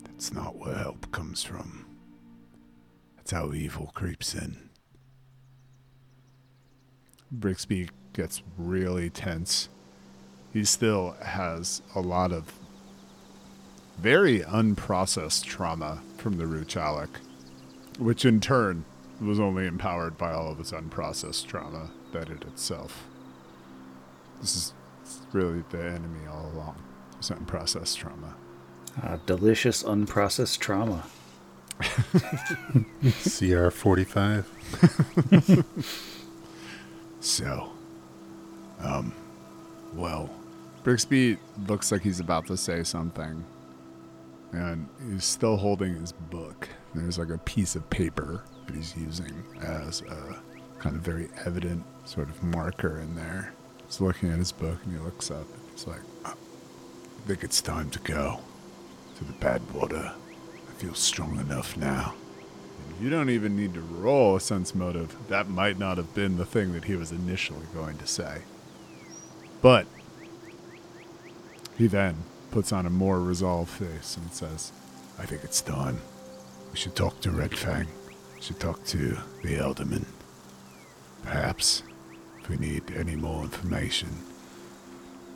That's 0.03 0.33
not 0.33 0.55
where 0.57 0.75
help 0.75 1.11
comes 1.11 1.43
from. 1.43 1.84
That's 3.25 3.41
how 3.41 3.53
evil 3.53 3.91
creeps 3.95 4.35
in. 4.35 4.69
Brixby 7.31 7.89
gets 8.13 8.43
really 8.55 9.09
tense. 9.09 9.67
He 10.53 10.63
still 10.63 11.15
has 11.23 11.81
a 11.95 12.01
lot 12.01 12.31
of 12.31 12.53
very 13.97 14.41
unprocessed 14.41 15.43
trauma 15.43 16.03
from 16.17 16.37
the 16.37 16.43
Ruchalik, 16.43 17.09
which 17.97 18.25
in 18.25 18.39
turn 18.41 18.85
was 19.19 19.39
only 19.39 19.65
empowered 19.65 20.19
by 20.19 20.31
all 20.31 20.51
of 20.51 20.59
its 20.59 20.71
unprocessed 20.71 21.47
trauma 21.47 21.89
that 22.11 22.29
it 22.29 22.43
itself. 22.43 23.07
This 24.39 24.55
is 24.55 24.73
really 25.33 25.63
the 25.71 25.83
enemy 25.83 26.27
all 26.29 26.51
along. 26.53 26.83
It's 27.17 27.31
unprocessed 27.31 27.97
trauma. 27.97 28.35
Uh, 29.01 29.17
delicious 29.25 29.81
unprocessed 29.81 30.59
trauma. 30.59 31.05
CR 33.23 33.69
45. 33.69 35.63
So, 37.25 37.71
um, 38.79 39.11
well, 39.95 40.29
Brixby 40.83 41.39
looks 41.67 41.91
like 41.91 42.03
he's 42.03 42.19
about 42.19 42.45
to 42.47 42.55
say 42.55 42.83
something, 42.83 43.43
and 44.51 44.87
he's 45.09 45.25
still 45.25 45.57
holding 45.57 45.95
his 45.95 46.11
book. 46.11 46.69
There's 46.93 47.17
like 47.17 47.29
a 47.31 47.39
piece 47.39 47.75
of 47.75 47.89
paper 47.89 48.43
that 48.67 48.75
he's 48.75 48.95
using 48.95 49.43
as 49.59 50.01
a 50.03 50.37
kind 50.77 50.95
of 50.95 51.01
very 51.01 51.29
evident 51.47 51.83
sort 52.05 52.29
of 52.29 52.43
marker 52.43 52.99
in 52.99 53.15
there. 53.15 53.51
He's 53.87 53.99
looking 53.99 54.29
at 54.29 54.37
his 54.37 54.51
book 54.51 54.77
and 54.83 54.93
he 54.95 54.99
looks 55.03 55.31
up. 55.31 55.47
He's 55.73 55.87
like, 55.87 56.01
I 56.25 56.33
think 57.25 57.43
it's 57.43 57.59
time 57.59 57.89
to 57.89 57.99
go 57.99 58.39
to 59.17 59.23
the 59.23 59.33
Badwater. 59.33 60.13
I 60.13 60.24
feel 60.77 60.93
strong 60.93 61.39
enough 61.39 61.77
now. 61.77 62.15
You 63.01 63.09
don't 63.09 63.29
even 63.29 63.57
need 63.57 63.73
to 63.73 63.81
roll 63.81 64.35
a 64.35 64.39
sense 64.39 64.73
motive. 64.73 65.15
That 65.27 65.49
might 65.49 65.77
not 65.77 65.97
have 65.97 66.13
been 66.13 66.37
the 66.37 66.45
thing 66.45 66.73
that 66.73 66.85
he 66.85 66.95
was 66.95 67.11
initially 67.11 67.65
going 67.73 67.97
to 67.97 68.07
say. 68.07 68.41
But 69.61 69.85
he 71.77 71.87
then 71.87 72.15
puts 72.51 72.71
on 72.71 72.85
a 72.85 72.89
more 72.89 73.19
resolved 73.19 73.69
face 73.69 74.15
and 74.15 74.31
says, 74.31 74.71
I 75.19 75.25
think 75.25 75.43
it's 75.43 75.61
done. 75.61 75.99
We 76.71 76.77
should 76.77 76.95
talk 76.95 77.19
to 77.21 77.31
Red 77.31 77.57
Fang. 77.57 77.87
We 78.35 78.41
should 78.41 78.59
talk 78.59 78.83
to 78.85 79.17
the 79.43 79.55
Elderman. 79.57 80.05
Perhaps 81.23 81.83
if 82.39 82.49
we 82.49 82.57
need 82.57 82.83
any 82.95 83.15
more 83.15 83.43
information. 83.43 84.09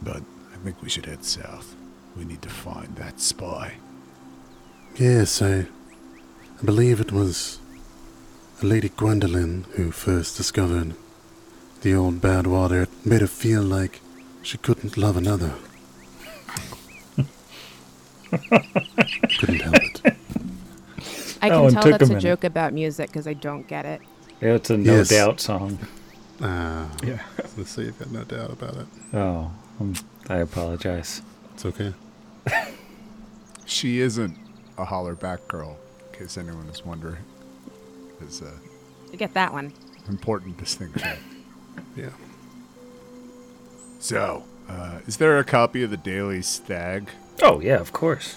But 0.01 0.21
I 0.53 0.57
think 0.63 0.81
we 0.81 0.89
should 0.89 1.07
head 1.07 1.25
south. 1.25 1.75
We 2.15 2.23
need 2.23 2.41
to 2.43 2.49
find 2.49 2.95
that 2.95 3.19
spy. 3.19 3.73
Yes, 4.95 5.41
I, 5.41 5.59
I 6.61 6.65
believe 6.65 6.99
it 6.99 7.11
was 7.11 7.59
Lady 8.61 8.89
Gwendolyn 8.89 9.65
who 9.75 9.91
first 9.91 10.35
discovered 10.37 10.93
the 11.81 11.93
old 11.93 12.19
bad 12.21 12.47
water. 12.47 12.83
It 12.83 12.89
made 13.05 13.21
her 13.21 13.27
feel 13.27 13.61
like 13.63 14.01
she 14.41 14.57
couldn't 14.57 14.97
love 14.97 15.15
another. 15.15 15.53
couldn't 19.39 19.61
help 19.61 19.75
it. 19.75 20.17
I 21.41 21.49
can 21.49 21.71
tell 21.71 21.83
took 21.83 21.95
a 21.95 21.97
that's 21.97 22.09
a, 22.09 22.19
joke 22.19 22.43
about 22.43 22.73
music 22.73 23.07
because 23.07 23.27
I 23.27 23.33
don't 23.33 23.65
get 23.67 23.85
it. 23.85 24.01
Yeah, 24.41 24.55
it's 24.55 24.69
a 24.69 24.77
no 24.77 24.97
Yes. 24.97 25.09
doubt 25.09 25.39
song. 25.39 25.79
Ah, 26.41 26.89
Yeah. 27.03 27.21
let's 27.57 27.71
see, 27.71 27.83
you've 27.83 27.97
got 27.99 28.11
no 28.11 28.23
doubt 28.23 28.51
about 28.51 28.75
it. 28.75 28.87
Oh, 29.13 29.51
um, 29.79 29.93
I 30.29 30.37
apologize. 30.37 31.21
It's 31.53 31.65
okay. 31.65 31.93
She 33.65 33.99
isn't 33.99 34.35
a 34.79 34.85
Hollaback 34.85 35.47
girl, 35.47 35.77
in 36.13 36.19
case 36.19 36.37
anyone 36.37 36.67
is 36.69 36.85
wondering. 36.85 37.23
Is 38.21 38.41
an 38.41 38.53
I 39.13 39.15
get 39.15 39.33
that 39.33 39.53
one. 39.53 39.73
important 40.07 40.57
distinction. 40.57 41.17
Yeah. 41.95 42.09
So, 43.99 44.43
uh, 44.67 44.99
is 45.07 45.17
there 45.17 45.37
a 45.37 45.43
copy 45.43 45.83
of 45.83 45.89
the 45.91 45.97
Daily 45.97 46.41
Stag? 46.41 47.09
Oh 47.41 47.59
yeah, 47.59 47.77
of 47.79 47.93
course. 47.93 48.35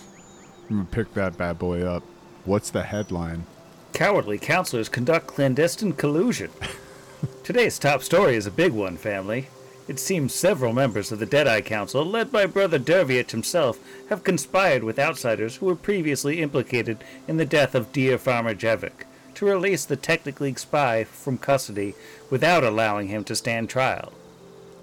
I'm 0.71 0.77
gonna 0.77 0.89
pick 0.91 1.15
that 1.15 1.37
bad 1.37 1.59
boy 1.59 1.83
up. 1.85 2.03
What's 2.45 2.71
the 2.71 2.83
headline? 2.85 3.47
Cowardly 3.93 4.39
counselors 4.39 4.89
conduct 4.89 5.27
clandestine 5.27 5.93
collusion. 5.93 6.51
Today's 7.45 7.79
top 7.79 8.03
story 8.03 8.37
is 8.37 8.47
a 8.47 8.51
big 8.51 8.73
one, 8.73 8.97
family. 8.97 9.49
It 9.89 9.99
seems 9.99 10.33
several 10.33 10.73
members 10.73 11.11
of 11.11 11.19
the 11.19 11.27
Deadeye 11.27 11.61
Council, 11.61 12.05
led 12.05 12.31
by 12.31 12.47
Brother 12.47 12.79
Derviach 12.79 13.33
himself, 13.33 13.81
have 14.11 14.23
conspired 14.23 14.85
with 14.85 14.99
outsiders 14.99 15.57
who 15.57 15.67
were 15.67 15.75
previously 15.75 16.41
implicated 16.41 16.99
in 17.27 17.37
the 17.37 17.45
death 17.45 17.75
of 17.75 17.93
dear 17.93 18.17
Farmer 18.17 18.55
Jevic 18.55 19.05
to 19.35 19.47
release 19.47 19.85
the 19.85 19.97
Technic 19.97 20.41
League 20.41 20.61
spy 20.61 21.03
from 21.03 21.37
custody 21.37 21.95
without 22.31 22.63
allowing 22.63 23.09
him 23.09 23.25
to 23.25 23.35
stand 23.35 23.69
trial. 23.69 24.13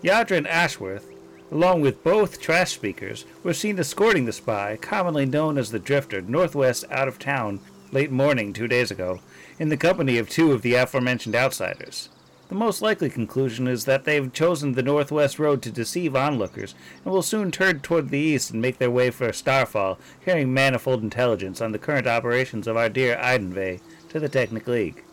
Yadrin 0.04 0.46
Ashworth, 0.46 1.08
along 1.50 1.80
with 1.80 2.04
both 2.04 2.42
trash 2.42 2.74
speakers, 2.74 3.26
were 3.42 3.54
seen 3.54 3.80
escorting 3.80 4.26
the 4.26 4.34
spy, 4.34 4.78
commonly 4.82 5.26
known 5.26 5.58
as 5.58 5.72
the 5.72 5.80
Drifter, 5.80 6.22
northwest 6.22 6.84
out 6.92 7.08
of 7.08 7.18
town 7.18 7.62
late 7.94 8.12
morning 8.12 8.52
two 8.52 8.68
days 8.68 8.92
ago, 8.92 9.22
in 9.58 9.70
the 9.70 9.78
company 9.78 10.18
of 10.18 10.30
two 10.30 10.52
of 10.52 10.62
the 10.62 10.74
aforementioned 10.74 11.36
outsiders. 11.36 12.10
The 12.50 12.56
most 12.56 12.82
likely 12.82 13.12
conclusion 13.12 13.68
is 13.68 13.86
that 13.86 14.06
they've 14.06 14.34
chosen 14.34 14.74
the 14.74 14.82
northwest 14.82 15.38
road 15.38 15.62
to 15.62 15.72
deceive 15.72 16.16
onlookers 16.16 16.74
and 17.06 17.14
will 17.14 17.22
soon 17.22 17.52
turn 17.52 17.80
toward 17.80 18.10
the 18.10 18.18
east 18.18 18.50
and 18.50 18.60
make 18.60 18.80
their 18.80 18.90
way 18.90 19.12
for 19.12 19.32
Starfall, 19.32 20.00
carrying 20.26 20.52
manifold 20.52 21.04
intelligence 21.04 21.62
on 21.62 21.74
the 21.74 21.78
current 21.78 22.08
operations 22.08 22.68
of 22.68 22.76
our 22.76 22.90
dear 22.90 23.16
Eidenvey 23.18 23.82
to 24.10 24.20
the 24.20 24.28
Technic 24.28 24.68
League. 24.68 25.04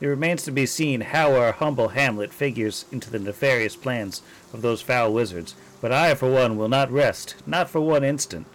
It 0.00 0.08
remains 0.08 0.42
to 0.42 0.50
be 0.50 0.66
seen 0.66 1.02
how 1.02 1.36
our 1.36 1.52
humble 1.52 1.88
hamlet 1.88 2.32
figures 2.32 2.84
into 2.90 3.10
the 3.10 3.20
nefarious 3.20 3.76
plans 3.76 4.22
of 4.52 4.60
those 4.60 4.82
foul 4.82 5.12
wizards, 5.12 5.54
but 5.80 5.92
I, 5.92 6.16
for 6.16 6.28
one, 6.28 6.56
will 6.56 6.68
not 6.68 6.90
rest, 6.90 7.36
not 7.46 7.70
for 7.70 7.80
one 7.80 8.02
instant, 8.02 8.48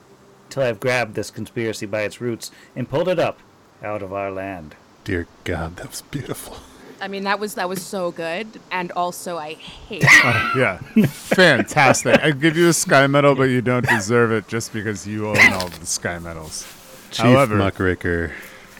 till 0.49 0.63
I've 0.63 0.81
grabbed 0.81 1.15
this 1.15 1.31
conspiracy 1.31 1.85
by 1.85 2.01
its 2.01 2.19
roots 2.19 2.51
and 2.75 2.89
pulled 2.89 3.07
it 3.07 3.19
up 3.19 3.39
out 3.81 4.03
of 4.03 4.11
our 4.11 4.31
land. 4.31 4.75
Dear 5.05 5.27
God, 5.45 5.77
that 5.77 5.89
was 5.89 6.01
beautiful. 6.01 6.57
I 7.01 7.07
mean, 7.07 7.23
that 7.23 7.39
was 7.39 7.55
that 7.55 7.67
was 7.67 7.81
so 7.81 8.11
good, 8.11 8.47
and 8.71 8.91
also 8.91 9.37
I 9.37 9.53
hate. 9.53 10.03
Yeah, 10.55 10.77
fantastic. 11.07 12.19
I 12.21 12.31
give 12.31 12.55
you 12.55 12.69
a 12.69 12.73
sky 12.73 13.07
medal, 13.07 13.35
but 13.35 13.43
you 13.43 13.61
don't 13.61 13.87
deserve 13.87 14.31
it 14.31 14.47
just 14.47 14.71
because 14.71 15.07
you 15.07 15.27
own 15.27 15.37
all 15.53 15.67
the 15.69 15.85
sky 15.85 16.19
medals. 16.19 16.63
Chief 17.09 17.25
However- 17.25 17.55
Muckraker, 17.55 18.33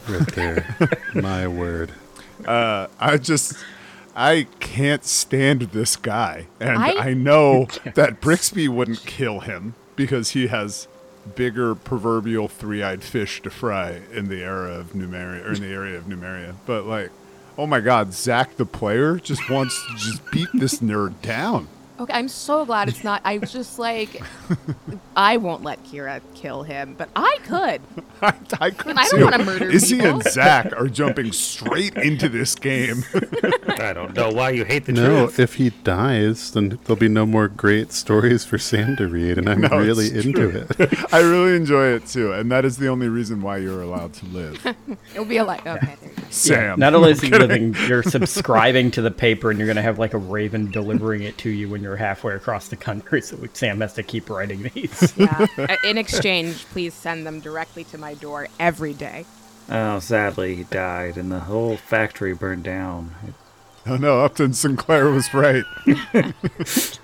right 0.08 0.28
there. 0.34 0.78
My 1.16 1.48
word. 1.48 1.94
Uh, 2.46 2.88
I 3.00 3.18
just, 3.18 3.54
I 4.16 4.48
can't 4.60 5.04
stand 5.06 5.62
this 5.74 5.96
guy, 5.96 6.48
and 6.60 6.78
I- 6.78 7.10
I, 7.10 7.14
know 7.14 7.68
that 7.96 8.20
Brixby 8.22 8.68
wouldn't 8.68 9.06
kill 9.06 9.42
him 9.42 9.76
because 9.96 10.32
he 10.32 10.48
has 10.48 10.88
bigger 11.36 11.76
proverbial 11.76 12.48
three-eyed 12.48 13.04
fish 13.04 13.42
to 13.44 13.50
fry 13.50 14.02
in 14.12 14.28
the 14.28 14.44
era 14.44 14.74
of 14.74 14.94
Numeria 14.94 15.46
or 15.46 15.54
in 15.54 15.62
the 15.62 15.68
area 15.72 15.98
of 15.98 16.06
Numeria. 16.06 16.56
But 16.66 16.86
like, 16.86 17.12
oh 17.58 17.68
my 17.68 17.80
God, 17.80 18.14
Zach 18.14 18.56
the 18.58 18.66
player 18.66 19.18
just 19.18 19.50
wants 19.50 19.86
to 19.88 19.96
just 19.96 20.32
beat 20.32 20.50
this 20.54 20.80
nerd 20.80 21.22
down. 21.22 21.68
Okay, 22.02 22.14
I'm 22.14 22.30
so 22.30 22.66
glad 22.66 22.90
it's 22.90 23.04
not. 23.04 23.22
I 23.24 23.38
was 23.38 23.52
just 23.54 23.78
like, 23.78 24.24
I 25.16 25.38
won't 25.38 25.62
let 25.64 25.84
Kira 25.84 26.20
kill 26.34 26.64
him, 26.64 26.96
but 26.98 27.10
I 27.16 27.38
could. 27.44 27.80
I, 28.24 28.34
I 28.60 28.70
could 28.72 28.98
I 28.98 29.08
don't 29.08 29.24
wanna 29.24 29.44
murder 29.46 29.70
Izzy 29.70 29.98
people. 29.98 30.10
and 30.22 30.24
Zach 30.24 30.74
are 30.76 30.88
jumping 30.90 31.32
straight 31.32 31.96
into 31.96 32.28
this 32.28 32.56
game. 32.56 33.04
I 33.68 33.94
don't 33.94 34.16
know 34.16 34.32
why 34.32 34.50
you 34.52 34.64
hate 34.66 34.86
the 34.86 34.94
No, 34.94 35.06
truth. 35.26 35.38
No, 35.38 35.44
if 35.44 35.56
he 35.56 35.70
dies, 35.70 36.52
then 36.52 36.80
there'll 36.86 37.00
be 37.00 37.08
no 37.08 37.26
more 37.28 37.48
great 37.48 37.92
stories 37.92 38.46
for 38.46 38.58
Sam 38.58 38.96
to 38.98 39.08
read, 39.08 39.38
and 39.38 39.48
I'm 39.48 39.62
No, 39.62 39.70
really 39.70 40.08
into 40.08 40.50
it. 40.50 41.14
I 41.14 41.20
really 41.20 41.56
enjoy 41.56 41.88
it 41.90 42.08
too, 42.08 42.32
and 42.34 42.52
that 42.52 42.66
is 42.66 42.78
the 42.78 42.88
only 42.88 43.10
reason 43.10 43.42
why 43.44 43.58
you're 43.58 43.82
allowed 43.82 44.14
to 44.16 44.26
live. 44.28 44.76
It'll 45.14 45.26
be 45.26 45.38
a 45.38 45.44
like, 45.44 45.66
okay. 45.68 45.96
there 46.02 46.10
you 46.10 46.16
go. 46.16 46.24
Sam. 46.30 46.80
Not 46.80 46.94
only 46.96 47.12
is 47.12 47.22
he 47.22 47.30
living, 47.30 47.76
you're 47.88 48.04
subscribing 48.04 48.90
to 48.92 49.02
the 49.02 49.12
paper, 49.12 49.50
and 49.50 49.60
you're 49.60 49.68
going 49.68 49.76
to 49.76 49.82
have 49.82 50.00
like 50.00 50.14
a 50.14 50.20
raven 50.20 50.72
delivering 50.72 51.24
it 51.24 51.38
to 51.40 51.50
you 51.50 51.70
when 51.70 51.82
you're 51.82 51.91
halfway 51.98 52.34
across 52.36 52.68
the 52.68 52.76
country. 52.76 53.22
So 53.22 53.38
Sam 53.54 53.82
has 53.82 53.94
to 53.94 54.04
keep 54.04 54.30
writing 54.30 54.64
these. 54.74 55.14
Yeah. 55.18 55.46
Uh, 55.58 55.76
In 55.84 55.98
exchange, 55.98 56.66
please 56.66 56.94
send 56.94 57.26
them 57.26 57.40
directly 57.40 57.84
to 57.86 57.98
my 57.98 58.14
door 58.16 58.48
every 58.60 58.94
day. 58.94 59.26
Oh, 59.70 60.00
sadly, 60.00 60.56
he 60.56 60.64
died, 60.64 61.18
and 61.18 61.32
the 61.32 61.40
whole 61.42 61.78
factory 61.78 62.34
burned 62.34 62.64
down. 62.64 63.16
Oh 63.86 63.96
no, 63.98 64.22
Upton 64.22 64.54
Sinclair 64.54 65.10
was 65.10 65.34
right. 65.34 65.64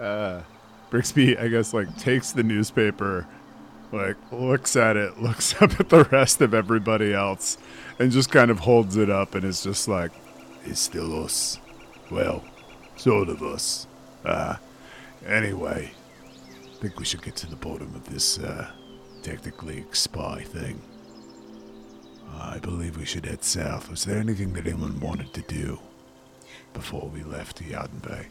uh, 0.00 0.40
Brixby, 0.90 1.36
I 1.38 1.48
guess, 1.48 1.72
like 1.74 1.96
takes 1.98 2.32
the 2.32 2.42
newspaper, 2.42 3.26
like 3.92 4.16
looks 4.32 4.76
at 4.76 4.96
it, 4.96 5.18
looks 5.20 5.60
up 5.60 5.78
at 5.80 5.88
the 5.88 6.04
rest 6.04 6.40
of 6.40 6.54
everybody 6.54 7.12
else, 7.12 7.58
and 7.98 8.10
just 8.10 8.30
kind 8.30 8.50
of 8.50 8.60
holds 8.60 8.96
it 8.96 9.10
up 9.10 9.34
and 9.34 9.44
is 9.44 9.62
just 9.62 9.88
like, 9.88 10.12
"It's 10.64 10.80
still 10.80 11.24
us. 11.24 11.58
Well, 12.10 12.42
sort 13.00 13.28
of 13.28 13.42
us. 13.42 13.86
Uh, 14.24 14.56
anyway, 15.26 15.92
I 16.46 16.74
think 16.80 16.98
we 16.98 17.04
should 17.04 17.22
get 17.22 17.36
to 17.36 17.46
the 17.48 17.56
bottom 17.56 17.94
of 17.94 18.08
this 18.08 18.38
uh, 18.38 18.70
Technic 19.22 19.62
League 19.62 19.94
spy 19.96 20.42
thing." 20.42 20.80
I 22.32 22.58
believe 22.58 22.96
we 22.96 23.04
should 23.04 23.26
head 23.26 23.44
south. 23.44 23.90
Was 23.90 24.04
there 24.04 24.18
anything 24.18 24.52
that 24.54 24.66
anyone 24.66 24.98
wanted 25.00 25.34
to 25.34 25.42
do 25.42 25.78
before 26.72 27.10
we 27.12 27.22
left 27.22 27.62
Yadin 27.62 28.00
Bay? 28.02 28.28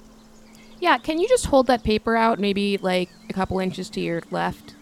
Yeah, 0.80 0.98
can 0.98 1.20
you 1.20 1.28
just 1.28 1.48
hold 1.48 1.68
that 1.68 1.84
paper 1.84 2.16
out 2.16 2.40
maybe 2.40 2.78
like 2.78 3.10
a 3.30 3.34
couple 3.34 3.60
inches 3.60 3.90
to 3.92 4.02
your 4.02 4.24
left? 4.32 4.76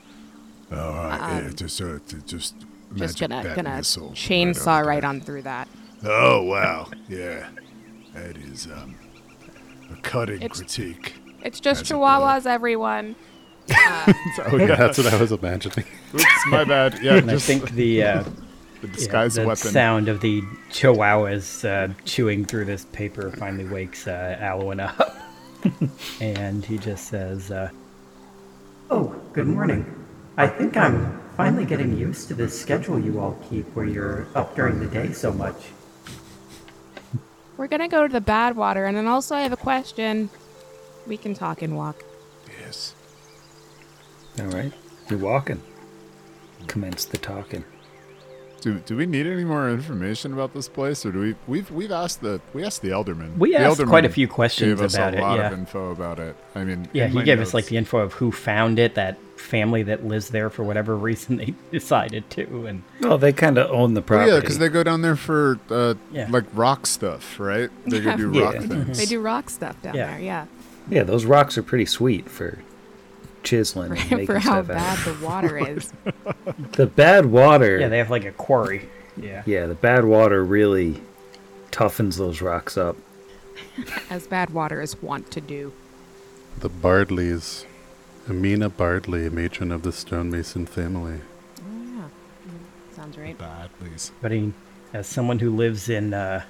All 0.71 0.77
right, 0.77 1.43
yeah, 1.43 1.49
just 1.49 1.81
uh, 1.81 1.99
to, 2.07 2.21
just 2.21 2.53
Um, 2.91 2.97
Just 2.97 3.19
gonna 3.19 3.43
gonna 3.55 3.79
chainsaw 3.79 4.79
over 4.79 4.89
right 4.89 5.03
on 5.03 5.19
through 5.21 5.41
that. 5.41 5.67
Oh 6.05 6.43
wow, 6.43 6.89
yeah, 7.09 7.49
that 8.13 8.37
is 8.37 8.67
um 8.67 8.95
a 9.91 9.95
cutting 10.01 10.41
It's- 10.41 10.57
critique. 10.59 11.13
It's 11.43 11.59
just 11.59 11.81
As 11.83 11.91
it 11.91 11.93
were. 11.95 12.05
chihuahuas, 12.05 12.45
everyone. 12.45 13.15
Oh 14.49 14.55
yeah, 14.57 14.75
That's 14.75 14.97
what 14.97 15.07
I 15.13 15.19
was 15.19 15.31
imagining. 15.31 15.85
Oops, 16.13 16.25
my 16.47 16.63
bad. 16.63 16.99
Yeah, 17.01 17.15
And 17.17 17.29
I 17.29 17.37
think 17.37 17.71
the 17.71 18.03
uh, 18.03 18.23
the 18.81 18.87
yeah, 18.87 18.93
disguise 18.93 19.35
the 19.35 19.41
weapon. 19.45 19.71
sound 19.71 20.07
of 20.07 20.21
the 20.21 20.41
chihuahuas 20.71 21.65
uh, 21.67 21.93
chewing 22.05 22.45
through 22.45 22.65
this 22.65 22.85
paper 22.85 23.29
finally 23.31 23.65
wakes 23.65 24.07
uh, 24.07 24.37
Alwyn 24.39 24.79
up. 24.79 25.17
and 26.21 26.63
he 26.63 26.77
just 26.77 27.07
says, 27.07 27.51
uh, 27.51 27.69
"Oh, 28.89 29.15
good 29.33 29.47
morning. 29.47 29.85
I 30.37 30.47
think 30.47 30.77
I'm 30.77 31.19
finally 31.35 31.65
getting 31.65 31.97
used 31.97 32.27
to 32.29 32.33
this 32.35 32.59
schedule 32.59 32.99
you 32.99 33.19
all 33.19 33.37
keep, 33.49 33.65
where 33.75 33.85
you're 33.85 34.27
up 34.35 34.55
during 34.55 34.79
the 34.79 34.87
day 34.87 35.11
so 35.11 35.31
much." 35.33 35.55
We're 37.57 37.67
gonna 37.67 37.87
go 37.87 38.05
to 38.07 38.11
the 38.13 38.21
bad 38.21 38.55
water, 38.55 38.85
and 38.85 38.95
then 38.95 39.07
also 39.07 39.35
I 39.35 39.41
have 39.41 39.51
a 39.53 39.57
question. 39.57 40.29
We 41.07 41.17
can 41.17 41.33
talk 41.33 41.61
and 41.61 41.75
walk. 41.75 42.03
Yes. 42.61 42.93
All 44.39 44.45
right, 44.47 44.71
you're 45.09 45.19
walking. 45.19 45.61
Commence 46.67 47.05
the 47.05 47.17
talking. 47.17 47.63
Do, 48.61 48.79
do 48.79 48.97
we 48.97 49.05
need 49.05 49.27
any 49.27 49.43
more 49.43 49.69
information 49.69 50.33
about 50.33 50.53
this 50.53 50.67
place, 50.67 51.05
or 51.05 51.11
do 51.11 51.19
we 51.19 51.35
we've 51.47 51.71
we've 51.71 51.91
asked 51.91 52.21
the 52.21 52.41
we 52.53 52.63
asked 52.63 52.81
the 52.81 52.89
elderman. 52.89 53.37
We 53.37 53.51
The 53.51 53.59
asked 53.59 53.79
elderman 53.79 53.89
quite 53.89 54.05
a 54.05 54.09
few 54.09 54.27
questions 54.27 54.69
gave 54.69 54.81
us 54.81 54.95
about 54.95 55.13
a 55.13 55.17
it, 55.17 55.21
lot 55.21 55.39
of 55.39 55.51
yeah. 55.51 55.57
info 55.57 55.91
about 55.91 56.19
it. 56.19 56.35
I 56.55 56.63
mean, 56.63 56.87
Yeah, 56.93 57.07
he 57.07 57.15
my 57.15 57.23
gave 57.23 57.39
us 57.39 57.53
like 57.53 57.65
the 57.67 57.77
info 57.77 57.99
of 57.99 58.13
who 58.13 58.31
found 58.31 58.77
it, 58.79 58.95
that 58.95 59.17
family 59.37 59.83
that 59.83 60.05
lives 60.05 60.29
there 60.29 60.49
for 60.49 60.63
whatever 60.63 60.95
reason 61.09 61.37
they 61.37 61.53
decided 61.71 62.29
to, 62.31 62.65
and 62.67 62.83
Well, 63.01 63.17
they 63.17 63.31
kind 63.33 63.57
of 63.57 63.69
own 63.71 63.93
the 63.93 64.01
property. 64.01 64.31
yeah, 64.31 64.39
because 64.39 64.57
they 64.57 64.67
go 64.69 64.83
down 64.83 65.01
there 65.01 65.15
for 65.15 65.59
uh, 65.69 65.93
Yeah. 66.11 66.27
like 66.29 66.45
rock 66.53 66.85
stuff, 66.87 67.39
right? 67.39 67.69
They 67.85 67.99
Yeah. 67.99 68.15
do 68.17 68.29
rock 68.43 68.55
Mhm. 68.55 68.67
things. 68.85 68.97
They 68.97 69.05
do 69.05 69.21
rock 69.21 69.49
stuff 69.49 69.81
down 69.81 69.95
Yeah. 69.95 70.11
there, 70.11 70.19
yeah. 70.19 70.45
yeah, 70.89 71.03
those 71.03 71.25
rocks 71.25 71.57
are 71.57 71.63
pretty 71.63 71.85
sweet 71.85 72.29
for 72.29 72.59
chiseling 73.43 73.91
and 73.91 73.99
making 74.11 74.25
For 74.25 74.39
how 74.39 74.63
stuff 74.63 74.67
bad 74.67 74.97
out. 74.99 75.05
the 75.05 75.25
water 75.25 75.57
is. 75.57 75.93
The 76.73 76.87
bad 76.87 77.27
water. 77.27 77.77
yeah, 77.79 77.87
they 77.89 77.99
have 77.99 78.09
like 78.09 78.25
a 78.25 78.31
quarry. 78.31 78.89
Yeah, 79.15 79.43
yeah, 79.45 79.65
the 79.67 79.75
bad 79.75 80.05
water 80.05 80.43
really 80.43 81.01
toughens 81.71 82.17
those 82.17 82.41
rocks 82.41 82.77
up. 82.77 82.97
as 84.09 84.27
bad 84.27 84.49
water 84.51 84.81
is 84.81 85.01
wont 85.01 85.29
to 85.31 85.41
do. 85.41 85.71
The 86.59 86.69
Bardleys. 86.69 87.65
Amina 88.29 88.69
Bardley, 88.69 89.29
matron 89.29 89.71
of 89.71 89.83
the 89.83 89.91
stonemason 89.91 90.65
family. 90.65 91.21
Oh, 91.61 91.83
yeah. 91.95 92.07
Sounds 92.93 93.17
right. 93.17 93.37
Bad, 93.37 93.69
please. 93.79 94.11
but 94.21 94.31
he, 94.31 94.53
as 94.93 95.07
someone 95.07 95.39
who 95.39 95.55
lives 95.55 95.89
in 95.89 96.13
uh, 96.13 96.43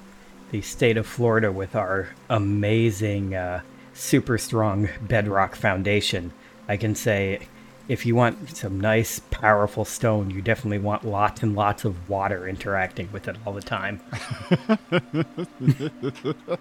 the 0.50 0.60
state 0.60 0.96
of 0.96 1.06
Florida 1.06 1.52
with 1.52 1.76
our 1.76 2.08
amazing, 2.28 3.34
uh, 3.34 3.62
super 3.94 4.38
strong 4.38 4.88
bedrock 5.02 5.54
foundation, 5.56 6.32
I 6.68 6.76
can 6.76 6.94
say. 6.94 7.46
If 7.88 8.04
you 8.04 8.14
want 8.14 8.54
some 8.54 8.78
nice, 8.78 9.20
powerful 9.30 9.86
stone, 9.86 10.28
you 10.30 10.42
definitely 10.42 10.78
want 10.78 11.06
lots 11.06 11.42
and 11.42 11.56
lots 11.56 11.86
of 11.86 12.06
water 12.08 12.46
interacting 12.46 13.08
with 13.12 13.28
it 13.28 13.36
all 13.46 13.54
the 13.54 13.62
time. 13.62 14.00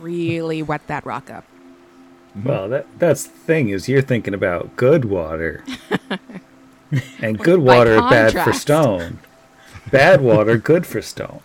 Really 0.00 0.62
wet 0.62 0.86
that 0.88 1.04
rock 1.04 1.30
up. 1.30 1.44
Mm-hmm. 2.36 2.48
Well, 2.48 2.68
that 2.70 2.86
that's 2.98 3.24
the 3.24 3.38
thing 3.38 3.68
is 3.68 3.88
you're 3.88 4.02
thinking 4.02 4.32
about 4.32 4.74
good 4.76 5.04
water, 5.04 5.64
and 7.20 7.38
good 7.38 7.60
water 7.60 7.98
bad 8.00 8.32
for 8.32 8.52
stone. 8.52 9.18
Bad 9.90 10.22
water 10.22 10.56
good 10.56 10.86
for 10.86 11.02
stone. 11.02 11.40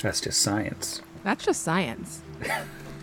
That's 0.00 0.20
just 0.20 0.42
science. 0.42 1.00
That's 1.22 1.46
just 1.46 1.62
science. 1.62 2.20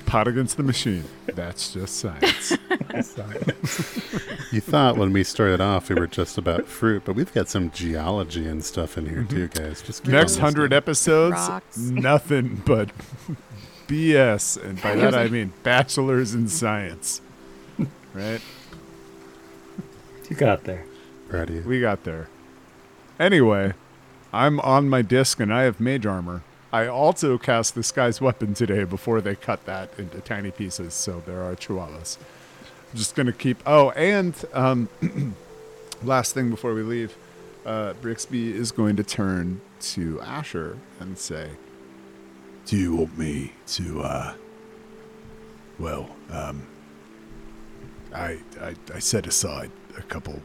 Pod 0.05 0.27
against 0.27 0.57
the 0.57 0.63
machine. 0.63 1.05
That's 1.25 1.73
just 1.73 1.97
science. 1.97 2.55
Science. 3.01 3.99
You 4.51 4.59
thought 4.59 4.97
when 4.97 5.13
we 5.13 5.23
started 5.23 5.61
off 5.61 5.87
we 5.87 5.95
were 5.95 6.07
just 6.07 6.37
about 6.37 6.65
fruit, 6.65 7.03
but 7.05 7.15
we've 7.15 7.33
got 7.33 7.47
some 7.47 7.71
geology 7.71 8.45
and 8.45 8.61
stuff 8.61 8.97
in 8.97 9.05
here 9.05 9.23
mm-hmm. 9.23 9.29
too, 9.29 9.47
guys. 9.47 9.81
Just 9.81 10.03
keep 10.03 10.11
Next 10.11 10.37
hundred 10.37 10.73
episodes, 10.73 11.35
Rocks. 11.35 11.77
nothing 11.77 12.61
but 12.65 12.89
BS, 13.91 14.63
and 14.63 14.81
by 14.81 14.95
that 14.95 15.13
I 15.13 15.27
mean 15.37 15.51
bachelors 15.63 16.33
in 16.33 16.47
science. 16.47 17.21
Right? 18.13 18.41
You 20.29 20.35
got 20.35 20.65
there. 20.65 20.83
Ready. 21.29 21.61
We 21.61 21.79
got 21.79 22.03
there. 22.03 22.27
Anyway, 23.17 23.71
I'm 24.33 24.59
on 24.59 24.89
my 24.89 25.01
disc 25.01 25.39
and 25.39 25.53
I 25.53 25.61
have 25.61 25.79
mage 25.79 26.05
armor. 26.05 26.43
I 26.73 26.87
also 26.87 27.37
cast 27.37 27.73
this 27.73 27.89
guy's 27.93 28.19
weapon 28.19 28.53
today 28.53 28.83
before 28.83 29.21
they 29.21 29.35
cut 29.35 29.65
that 29.65 29.97
into 29.97 30.19
tiny 30.19 30.51
pieces, 30.51 30.93
so 30.93 31.23
there 31.25 31.41
are 31.41 31.55
chihuahuas. 31.55 32.17
I'm 32.91 32.97
just 32.97 33.15
gonna 33.15 33.31
keep. 33.31 33.61
Oh, 33.65 33.91
and 33.91 34.35
um, 34.53 34.89
last 36.03 36.33
thing 36.33 36.49
before 36.49 36.73
we 36.73 36.83
leave, 36.83 37.15
uh, 37.65 37.93
Brixby 38.01 38.53
is 38.53 38.71
going 38.73 38.97
to 38.97 39.05
turn 39.05 39.61
to 39.81 40.19
Asher 40.19 40.77
and 40.99 41.17
say, 41.17 41.51
"Do 42.65 42.77
you 42.77 42.95
want 42.95 43.17
me 43.17 43.53
to? 43.67 44.01
uh 44.01 44.33
Well, 45.79 46.09
um, 46.31 46.67
I 48.13 48.39
I, 48.59 48.75
I 48.93 48.99
set 48.99 49.27
aside 49.27 49.71
a 49.97 50.01
couple 50.03 50.41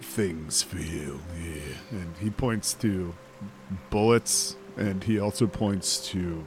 things 0.00 0.62
for 0.62 0.78
you. 0.78 1.20
Yeah. 1.42 1.98
And 1.98 2.14
he 2.20 2.30
points 2.30 2.74
to 2.74 3.14
bullets, 3.90 4.56
and 4.76 5.02
he 5.02 5.18
also 5.18 5.46
points 5.46 6.08
to 6.10 6.46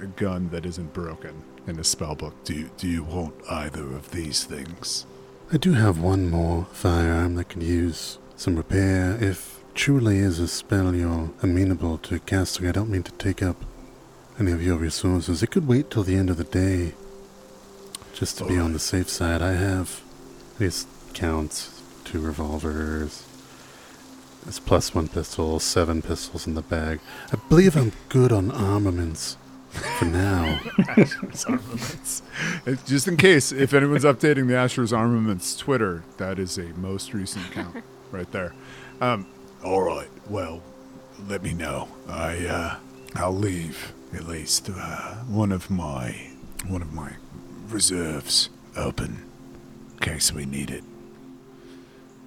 a 0.00 0.06
gun 0.06 0.48
that 0.50 0.64
isn't 0.64 0.92
broken 0.92 1.42
in 1.66 1.78
a 1.78 1.84
spell 1.84 2.14
book. 2.14 2.34
Do 2.44 2.54
you, 2.54 2.70
do 2.76 2.88
you 2.88 3.02
want 3.02 3.34
either 3.50 3.82
of 3.82 4.10
these 4.12 4.44
things? 4.44 5.06
I 5.52 5.56
do 5.56 5.72
have 5.72 5.98
one 6.00 6.30
more 6.30 6.66
firearm 6.72 7.34
that 7.34 7.48
could 7.48 7.62
use 7.62 8.18
some 8.36 8.56
repair. 8.56 9.18
If 9.20 9.61
truly 9.74 10.18
is 10.18 10.38
a 10.38 10.48
spell 10.48 10.94
you're 10.94 11.30
amenable 11.42 11.98
to 11.98 12.18
casting, 12.20 12.66
I 12.68 12.72
don't 12.72 12.90
mean 12.90 13.02
to 13.04 13.12
take 13.12 13.42
up 13.42 13.56
any 14.38 14.52
of 14.52 14.62
your 14.62 14.76
resources. 14.76 15.42
It 15.42 15.50
could 15.50 15.66
wait 15.66 15.90
till 15.90 16.02
the 16.02 16.16
end 16.16 16.30
of 16.30 16.36
the 16.36 16.44
day. 16.44 16.94
Just 18.14 18.38
to 18.38 18.44
be 18.44 18.58
on 18.58 18.72
the 18.72 18.78
safe 18.78 19.08
side, 19.08 19.42
I 19.42 19.52
have 19.52 20.02
these 20.58 20.86
counts, 21.14 21.82
two 22.04 22.20
revolvers, 22.20 23.24
It's 24.46 24.58
plus 24.58 24.94
one 24.94 25.08
pistol, 25.08 25.58
seven 25.60 26.02
pistols 26.02 26.46
in 26.46 26.54
the 26.54 26.62
bag. 26.62 27.00
I 27.32 27.36
believe 27.48 27.76
I'm 27.76 27.92
good 28.08 28.32
on 28.32 28.50
armaments 28.50 29.36
for 29.70 30.04
now. 30.04 30.60
armaments. 31.48 32.22
Uh, 32.66 32.74
Just 32.86 33.08
in 33.08 33.16
case, 33.16 33.52
if 33.52 33.72
anyone's 33.72 34.04
updating 34.04 34.48
the 34.48 34.56
Asher's 34.56 34.92
Armaments 34.92 35.56
Twitter, 35.56 36.02
that 36.18 36.38
is 36.38 36.58
a 36.58 36.64
most 36.74 37.14
recent 37.14 37.50
count 37.52 37.82
right 38.10 38.30
there. 38.32 38.52
Um, 39.00 39.26
all 39.64 39.82
right. 39.82 40.08
Well, 40.28 40.62
let 41.28 41.42
me 41.42 41.52
know. 41.52 41.88
I 42.08 42.46
uh, 42.46 42.76
I'll 43.14 43.34
leave 43.34 43.92
at 44.12 44.26
least 44.26 44.70
uh, 44.74 45.14
one 45.24 45.52
of 45.52 45.70
my 45.70 46.30
one 46.66 46.82
of 46.82 46.92
my 46.92 47.12
reserves 47.68 48.50
open 48.76 49.24
in 49.92 49.98
case 49.98 50.32
we 50.32 50.44
need 50.44 50.70
it. 50.70 50.84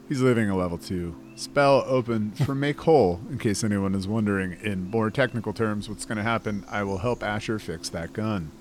He's 0.08 0.22
leaving 0.22 0.50
a 0.50 0.56
level 0.56 0.78
two 0.78 1.16
spell 1.36 1.84
open 1.88 2.32
for 2.46 2.56
make 2.56 2.82
whole. 2.82 3.20
In 3.30 3.38
case 3.38 3.64
anyone 3.64 3.96
is 3.96 4.08
wondering, 4.08 4.58
in 4.62 4.90
more 4.90 5.10
technical 5.10 5.54
terms, 5.54 5.90
what's 5.90 6.06
going 6.06 6.18
to 6.18 6.24
happen? 6.24 6.66
I 6.70 6.84
will 6.84 7.00
help 7.00 7.24
Asher 7.24 7.60
fix 7.60 7.90
that 7.90 8.14
gun. 8.14 8.52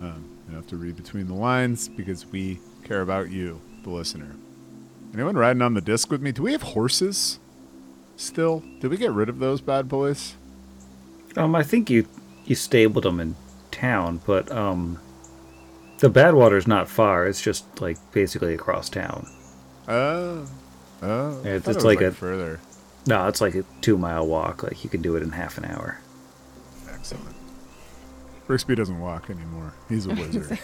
Um, 0.00 0.24
you 0.48 0.56
have 0.56 0.66
to 0.68 0.76
read 0.76 0.96
between 0.96 1.26
the 1.26 1.34
lines 1.34 1.88
because 1.88 2.26
we 2.26 2.60
care 2.84 3.00
about 3.00 3.30
you, 3.30 3.60
the 3.82 3.90
listener. 3.90 4.34
Anyone 5.14 5.36
riding 5.36 5.62
on 5.62 5.74
the 5.74 5.80
disc 5.80 6.10
with 6.10 6.20
me? 6.20 6.32
Do 6.32 6.42
we 6.42 6.52
have 6.52 6.62
horses 6.62 7.38
still? 8.16 8.62
Did 8.80 8.90
we 8.90 8.96
get 8.96 9.12
rid 9.12 9.28
of 9.28 9.38
those 9.38 9.60
bad 9.60 9.88
boys? 9.88 10.34
Um, 11.36 11.54
I 11.54 11.62
think 11.62 11.90
you 11.90 12.06
you 12.44 12.54
stabled 12.54 13.04
them 13.04 13.20
in 13.20 13.36
town, 13.70 14.20
but 14.26 14.50
um, 14.50 14.98
the 15.98 16.08
bad 16.08 16.34
Badwater's 16.34 16.66
not 16.66 16.88
far. 16.88 17.26
It's 17.26 17.42
just 17.42 17.80
like 17.80 17.98
basically 18.12 18.54
across 18.54 18.88
town. 18.88 19.26
Oh, 19.88 20.46
oh, 21.02 21.06
I 21.06 21.30
It's- 21.38 21.42
thought 21.42 21.46
it 21.46 21.54
it's 21.56 21.66
was, 21.66 21.84
like 21.84 22.00
a- 22.00 22.12
further. 22.12 22.60
No, 23.08 23.28
it's 23.28 23.40
like 23.40 23.54
a 23.54 23.64
two 23.82 23.96
mile 23.96 24.26
walk. 24.26 24.62
Like 24.64 24.82
you 24.82 24.90
can 24.90 25.00
do 25.02 25.14
it 25.16 25.22
in 25.22 25.30
half 25.30 25.58
an 25.58 25.64
hour. 25.66 26.00
Excellent. 26.90 27.36
Brixby 28.48 28.74
doesn't 28.76 28.98
walk 29.00 29.28
anymore. 29.30 29.74
He's 29.88 30.06
a 30.06 30.08
wizard. 30.14 30.58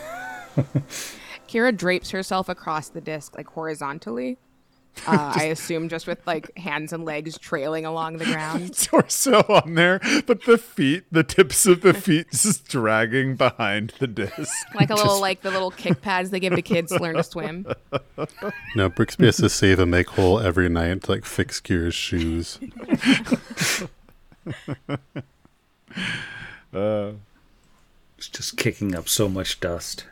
Kira 1.49 1.77
drapes 1.77 2.11
herself 2.11 2.49
across 2.49 2.89
the 2.89 3.01
disc, 3.01 3.37
like 3.37 3.47
horizontally. 3.49 4.39
Uh, 5.07 5.33
I 5.37 5.45
assume 5.45 5.89
just 5.89 6.07
with 6.07 6.25
like 6.27 6.57
hands 6.57 6.93
and 6.93 7.05
legs 7.05 7.39
trailing 7.39 7.85
along 7.87 8.19
the 8.19 8.25
ground. 8.33 8.77
Torso 8.77 9.41
on 9.49 9.75
there, 9.75 10.01
but 10.27 10.45
the 10.45 10.59
feet, 10.59 11.05
the 11.11 11.23
tips 11.25 11.67
of 11.67 11.81
the 11.81 11.95
feet, 12.07 12.31
just 12.31 12.69
dragging 12.69 13.37
behind 13.37 13.95
the 13.99 14.07
disc. 14.07 14.53
Like 14.75 14.91
a 14.91 14.95
little, 14.95 15.21
like 15.21 15.43
the 15.43 15.51
little 15.51 15.71
kick 15.71 16.01
pads 16.03 16.31
they 16.31 16.41
give 16.41 16.55
to 16.55 16.63
kids 16.63 16.93
to 16.93 17.03
learn 17.03 17.17
to 17.17 17.23
swim. 17.25 17.67
No, 18.77 18.89
Brixby 18.89 19.27
has 19.27 19.39
to 19.39 19.49
save 19.49 19.79
a 19.79 19.87
make 19.87 20.11
whole 20.11 20.39
every 20.39 20.69
night 20.69 21.03
to 21.03 21.11
like 21.11 21.25
fix 21.25 21.61
Kira's 21.61 21.95
shoes. 21.95 22.59
Uh, 26.75 27.13
It's 28.19 28.29
just 28.29 28.57
kicking 28.57 28.95
up 28.95 29.09
so 29.09 29.29
much 29.29 29.61
dust. 29.61 30.05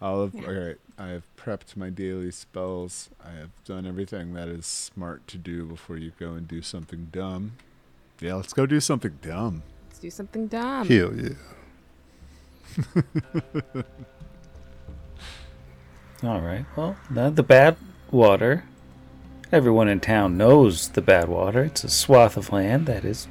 I'll 0.00 0.30
all 0.34 0.52
right. 0.52 0.76
I 0.98 1.06
have 1.08 1.33
prepped 1.44 1.76
my 1.76 1.90
daily 1.90 2.30
spells. 2.30 3.10
I 3.22 3.32
have 3.32 3.50
done 3.64 3.86
everything 3.86 4.32
that 4.32 4.48
is 4.48 4.64
smart 4.64 5.28
to 5.28 5.36
do 5.36 5.66
before 5.66 5.98
you 5.98 6.12
go 6.18 6.32
and 6.32 6.48
do 6.48 6.62
something 6.62 7.08
dumb. 7.12 7.52
Yeah, 8.20 8.34
let's 8.34 8.54
go 8.54 8.64
do 8.64 8.80
something 8.80 9.18
dumb. 9.20 9.62
Let's 9.88 9.98
do 9.98 10.10
something 10.10 10.46
dumb. 10.46 10.88
Hell 10.88 11.12
yeah. 11.14 11.34
All 16.22 16.40
right. 16.40 16.64
Well, 16.76 16.96
the, 17.10 17.28
the 17.28 17.42
bad 17.42 17.76
water. 18.10 18.64
Everyone 19.52 19.88
in 19.88 20.00
town 20.00 20.38
knows 20.38 20.88
the 20.88 21.02
bad 21.02 21.28
water. 21.28 21.64
It's 21.64 21.84
a 21.84 21.90
swath 21.90 22.38
of 22.38 22.52
land 22.52 22.86
that 22.86 23.04
is. 23.04 23.28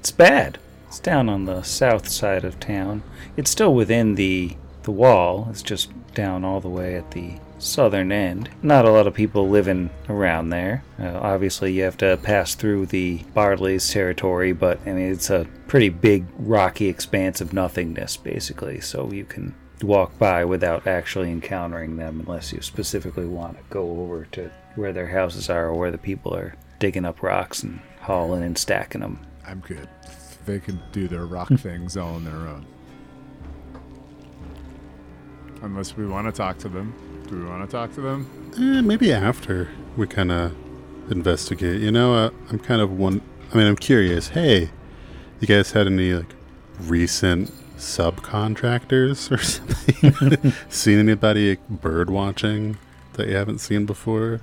It's 0.00 0.10
bad. 0.10 0.58
It's 0.88 0.98
down 0.98 1.28
on 1.28 1.44
the 1.44 1.62
south 1.62 2.08
side 2.08 2.44
of 2.44 2.58
town. 2.58 3.04
It's 3.36 3.52
still 3.52 3.72
within 3.72 4.16
the 4.16 4.56
the 4.82 4.90
wall. 4.90 5.46
It's 5.50 5.62
just 5.62 5.90
down 6.14 6.44
all 6.44 6.60
the 6.60 6.68
way 6.68 6.96
at 6.96 7.10
the 7.10 7.34
southern 7.58 8.10
end. 8.10 8.48
Not 8.62 8.84
a 8.84 8.90
lot 8.90 9.06
of 9.06 9.14
people 9.14 9.48
living 9.48 9.90
around 10.08 10.50
there. 10.50 10.82
Uh, 10.98 11.18
obviously, 11.20 11.72
you 11.72 11.82
have 11.82 11.96
to 11.98 12.18
pass 12.22 12.54
through 12.54 12.86
the 12.86 13.18
Bardley's 13.34 13.90
territory, 13.90 14.52
but 14.52 14.80
I 14.86 14.92
mean 14.92 15.12
it's 15.12 15.30
a 15.30 15.46
pretty 15.68 15.88
big 15.88 16.24
rocky 16.38 16.88
expanse 16.88 17.40
of 17.40 17.52
nothingness, 17.52 18.16
basically. 18.16 18.80
So 18.80 19.10
you 19.12 19.24
can 19.24 19.54
walk 19.82 20.18
by 20.18 20.44
without 20.44 20.86
actually 20.86 21.30
encountering 21.30 21.96
them 21.96 22.20
unless 22.20 22.52
you 22.52 22.60
specifically 22.60 23.26
want 23.26 23.56
to 23.56 23.62
go 23.70 24.00
over 24.02 24.26
to 24.32 24.50
where 24.74 24.92
their 24.92 25.08
houses 25.08 25.48
are 25.50 25.68
or 25.68 25.74
where 25.74 25.90
the 25.90 25.98
people 25.98 26.34
are 26.34 26.54
digging 26.78 27.04
up 27.04 27.22
rocks 27.22 27.62
and 27.62 27.80
hauling 28.00 28.42
and 28.42 28.56
stacking 28.56 29.00
them. 29.00 29.20
I'm 29.46 29.60
good. 29.60 29.88
They 30.46 30.58
can 30.58 30.80
do 30.92 31.08
their 31.08 31.26
rock 31.26 31.48
things 31.48 31.96
all 31.96 32.14
on 32.14 32.24
their 32.24 32.34
own. 32.34 32.66
Unless 35.62 35.96
we 35.96 36.06
want 36.06 36.26
to 36.26 36.32
talk 36.32 36.58
to 36.58 36.68
them. 36.68 36.94
Do 37.28 37.38
we 37.38 37.44
want 37.44 37.68
to 37.68 37.70
talk 37.70 37.92
to 37.94 38.00
them? 38.00 38.52
Eh, 38.58 38.80
maybe 38.80 39.12
after 39.12 39.68
we 39.96 40.06
kind 40.06 40.32
of 40.32 40.54
investigate. 41.10 41.80
You 41.80 41.92
know, 41.92 42.14
uh, 42.14 42.30
I'm 42.48 42.58
kind 42.58 42.80
of 42.80 42.98
one. 42.98 43.20
I 43.52 43.56
mean, 43.56 43.66
I'm 43.66 43.76
curious. 43.76 44.28
Hey, 44.28 44.70
you 45.40 45.46
guys 45.46 45.72
had 45.72 45.86
any 45.86 46.14
like 46.14 46.34
recent 46.80 47.50
subcontractors 47.76 49.30
or 49.30 49.38
something? 49.42 50.52
seen 50.68 50.98
anybody 50.98 51.58
bird 51.68 52.10
watching 52.10 52.78
that 53.14 53.28
you 53.28 53.36
haven't 53.36 53.58
seen 53.58 53.86
before? 53.86 54.40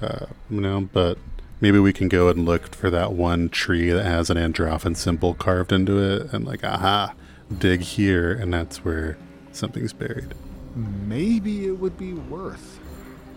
Uh, 0.00 0.26
you 0.50 0.60
know, 0.60 0.88
but 0.92 1.18
maybe 1.60 1.78
we 1.78 1.92
can 1.92 2.08
go 2.08 2.28
and 2.28 2.44
look 2.44 2.74
for 2.74 2.90
that 2.90 3.12
one 3.12 3.48
tree 3.48 3.90
that 3.90 4.04
has 4.04 4.28
an 4.30 4.36
androphon 4.36 4.96
symbol 4.96 5.34
carved 5.34 5.72
into 5.72 5.98
it, 5.98 6.32
and 6.32 6.44
like, 6.44 6.62
aha, 6.64 7.14
dig 7.56 7.80
here, 7.80 8.32
and 8.32 8.52
that's 8.52 8.84
where 8.84 9.16
something's 9.56 9.92
buried. 9.92 10.34
Maybe 10.74 11.66
it 11.66 11.78
would 11.78 11.96
be 11.96 12.12
worth 12.12 12.78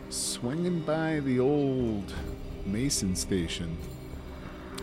swinging 0.10 0.82
by 0.82 1.20
the 1.22 1.40
old 1.40 2.14
Mason 2.66 3.16
station 3.16 3.78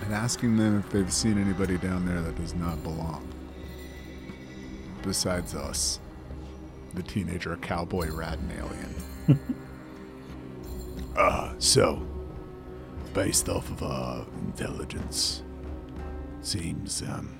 and 0.02 0.14
asking 0.14 0.56
them 0.56 0.78
if 0.78 0.90
they've 0.90 1.12
seen 1.12 1.38
anybody 1.38 1.78
down 1.78 2.06
there 2.06 2.20
that 2.22 2.36
does 2.36 2.54
not 2.54 2.82
belong. 2.82 3.26
Besides 5.02 5.54
us, 5.54 6.00
the 6.94 7.02
teenager 7.02 7.56
cowboy 7.56 8.10
rat 8.10 8.38
and 8.38 8.52
alien. 8.52 9.40
uh, 11.16 11.54
so, 11.58 12.06
based 13.14 13.48
off 13.48 13.70
of 13.70 13.82
our 13.82 14.26
intelligence, 14.46 15.42
seems 16.40 17.02
um, 17.02 17.36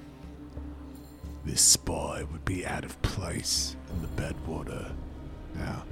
this 1.45 1.61
spy 1.61 2.25
would 2.31 2.45
be 2.45 2.67
out 2.67 2.85
of 2.85 3.01
place 3.03 3.76
in 3.97 4.03
the 4.03 4.23
bedwater. 4.23 4.93
Now, 5.55 5.85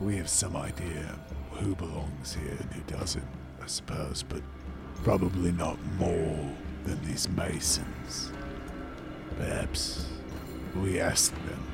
we 0.00 0.16
have 0.16 0.28
some 0.28 0.56
idea 0.56 1.18
who 1.52 1.74
belongs 1.74 2.34
here 2.34 2.56
and 2.58 2.72
who 2.72 2.82
doesn't, 2.96 3.26
I 3.62 3.66
suppose, 3.66 4.24
but 4.28 4.42
probably 5.02 5.52
not 5.52 5.78
more 5.98 6.38
than 6.84 7.02
these 7.06 7.28
masons. 7.30 8.32
Perhaps 9.36 10.06
we 10.76 11.00
ask 11.00 11.32
them 11.32 11.66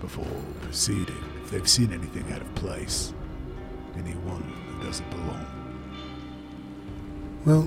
before 0.00 0.26
proceeding 0.62 1.24
if 1.42 1.50
they've 1.50 1.68
seen 1.68 1.92
anything 1.92 2.30
out 2.32 2.40
of 2.40 2.54
place, 2.54 3.12
anyone 3.96 4.42
who 4.42 4.84
doesn't 4.84 5.10
belong. 5.10 5.46
Well, 7.44 7.62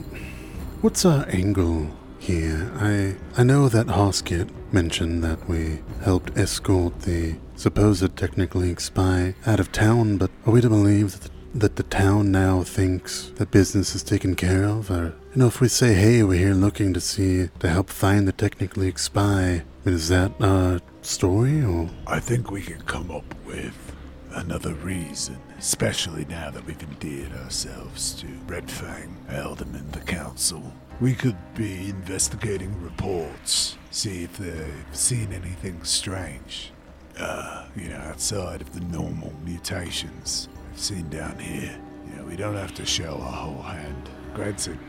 what's 0.82 1.06
our 1.06 1.26
angle 1.30 1.90
here? 2.20 2.72
I 2.76 3.16
I 3.38 3.44
know 3.44 3.68
that 3.70 3.88
Hoskett 3.88 4.50
mentioned 4.74 5.24
that 5.24 5.48
we 5.48 5.80
helped 6.04 6.38
escort 6.38 7.02
the 7.02 7.36
supposed 7.56 8.16
Technic 8.16 8.56
League 8.56 8.82
spy 8.82 9.36
out 9.46 9.60
of 9.60 9.72
town, 9.72 10.18
but 10.18 10.32
are 10.46 10.52
we 10.52 10.62
to 10.62 10.70
believe 10.70 11.12
that 11.12 11.22
the, 11.22 11.60
that 11.60 11.76
the 11.76 11.84
town 11.84 12.32
now 12.32 12.64
thinks 12.64 13.32
that 13.36 13.52
business 13.52 13.94
is 13.96 14.04
taken 14.04 14.36
care 14.36 14.64
of? 14.64 14.90
Or, 14.90 15.14
you 15.34 15.40
know, 15.40 15.48
if 15.48 15.62
we 15.62 15.68
say, 15.68 15.94
hey, 15.94 16.24
we're 16.24 16.40
here 16.40 16.54
looking 16.54 16.94
to 16.94 17.02
see, 17.02 17.50
to 17.60 17.70
help 17.70 17.90
find 17.90 18.28
the 18.28 18.32
Technic 18.32 18.78
League 18.78 19.00
spy, 19.00 19.64
is 19.86 20.10
that 20.10 20.32
our 20.40 20.80
story, 21.02 21.64
or? 21.64 21.90
I 22.08 22.20
think 22.20 22.52
we 22.52 22.62
can 22.62 22.82
come 22.84 23.12
up 23.12 23.26
with 23.46 23.96
another 24.34 24.74
reason, 24.76 25.38
especially 25.60 26.26
now 26.26 26.52
that 26.52 26.66
we've 26.66 26.82
endeared 26.82 27.34
ourselves 27.44 28.14
to 28.22 28.28
Red 28.48 28.70
Fang, 28.70 29.18
Alderman, 29.30 29.92
the 29.92 30.00
Council. 30.00 30.72
We 31.00 31.14
could 31.16 31.38
be 31.56 31.90
investigating 31.90 32.82
reports, 32.82 33.78
see 33.92 34.24
if 34.24 34.38
they've 34.38 34.86
seen 34.94 35.34
anything 35.34 35.84
strange. 35.84 36.72
Uh, 37.20 37.66
you 37.76 37.90
know, 37.90 37.98
outside 37.98 38.62
of 38.62 38.74
the 38.74 38.80
normal 38.86 39.34
mutations 39.44 40.48
I've 40.72 40.80
seen 40.80 41.10
down 41.10 41.38
here. 41.38 41.78
You 42.08 42.16
know, 42.16 42.24
we 42.24 42.36
don't 42.36 42.56
have 42.56 42.74
to 42.76 42.86
show 42.86 43.20
our 43.20 43.32
whole 43.32 43.62
hand. 43.62 44.10
Granted, 44.34 44.80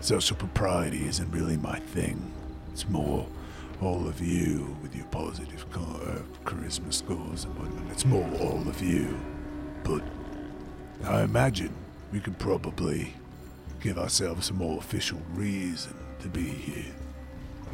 social 0.00 0.36
propriety 0.36 1.06
isn't 1.08 1.30
really 1.30 1.56
my 1.56 1.78
thing. 1.78 2.30
It's 2.72 2.88
more 2.88 3.26
all 3.80 4.06
of 4.06 4.20
you 4.20 4.76
with 4.82 4.94
your 4.94 5.06
positive 5.06 5.64
uh, 5.74 6.20
charisma 6.44 6.92
scores 6.92 7.44
and 7.44 7.58
whatnot. 7.58 7.90
It's 7.90 8.04
more 8.04 8.28
all 8.40 8.68
of 8.68 8.82
you. 8.82 9.18
But 9.82 10.02
I 11.04 11.22
imagine 11.22 11.74
we 12.12 12.20
could 12.20 12.38
probably 12.38 13.14
give 13.80 13.98
ourselves 13.98 14.50
a 14.50 14.54
more 14.54 14.78
official 14.78 15.20
reason 15.34 15.94
to 16.20 16.28
be 16.28 16.44
here. 16.44 16.94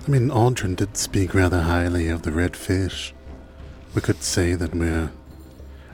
I 0.04 0.10
mean, 0.10 0.30
Aldrin 0.30 0.74
did 0.74 0.96
speak 0.96 1.32
rather 1.32 1.60
highly 1.60 2.08
of 2.08 2.22
the 2.22 2.32
red 2.32 2.56
fish. 2.56 3.14
We 3.94 4.00
could 4.00 4.22
say 4.24 4.54
that 4.54 4.74
we're. 4.74 5.12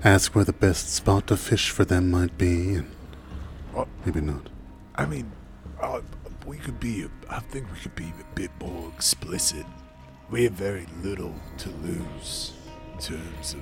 ask 0.02 0.34
where 0.34 0.46
the 0.46 0.52
best 0.54 0.94
spot 0.94 1.26
to 1.26 1.36
fish 1.36 1.68
for 1.68 1.84
them 1.84 2.10
might 2.10 2.38
be, 2.38 2.76
and. 2.76 2.90
Uh, 3.76 3.84
maybe 4.06 4.22
not. 4.22 4.48
I 4.94 5.04
mean, 5.04 5.30
uh, 5.82 6.00
we 6.46 6.56
could 6.56 6.80
be. 6.80 7.06
I 7.28 7.40
think 7.40 7.70
we 7.70 7.78
could 7.80 7.94
be 7.94 8.10
a 8.18 8.34
bit 8.34 8.50
more 8.58 8.90
explicit. 8.96 9.66
We 10.30 10.44
have 10.44 10.54
very 10.54 10.86
little 11.02 11.34
to 11.58 11.68
lose 11.68 12.54
in 12.94 12.98
terms 13.00 13.52
of 13.52 13.60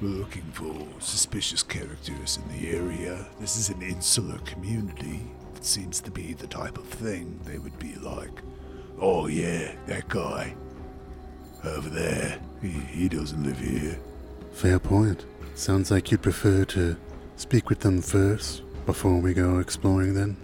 we're 0.00 0.10
looking 0.10 0.48
for 0.52 0.74
suspicious 1.00 1.64
characters 1.64 2.38
in 2.38 2.56
the 2.56 2.70
area. 2.70 3.26
This 3.40 3.56
is 3.56 3.68
an 3.68 3.82
insular 3.82 4.38
community. 4.38 5.22
It 5.56 5.64
seems 5.64 6.00
to 6.02 6.10
be 6.12 6.34
the 6.34 6.46
type 6.46 6.78
of 6.78 6.86
thing 6.86 7.40
they 7.44 7.58
would 7.58 7.78
be 7.80 7.96
like. 7.96 8.42
Oh 9.00 9.28
yeah, 9.28 9.72
that 9.86 10.08
guy 10.08 10.54
over 11.64 11.88
there. 11.88 12.38
He, 12.60 12.68
he 12.68 13.08
doesn't 13.08 13.42
live 13.42 13.58
here. 13.58 13.98
Fair 14.52 14.78
point. 14.78 15.24
Sounds 15.54 15.90
like 15.90 16.10
you'd 16.10 16.22
prefer 16.22 16.64
to 16.66 16.96
speak 17.36 17.70
with 17.70 17.80
them 17.80 18.02
first 18.02 18.62
before 18.84 19.16
we 19.18 19.32
go 19.32 19.58
exploring 19.58 20.14
then. 20.14 20.36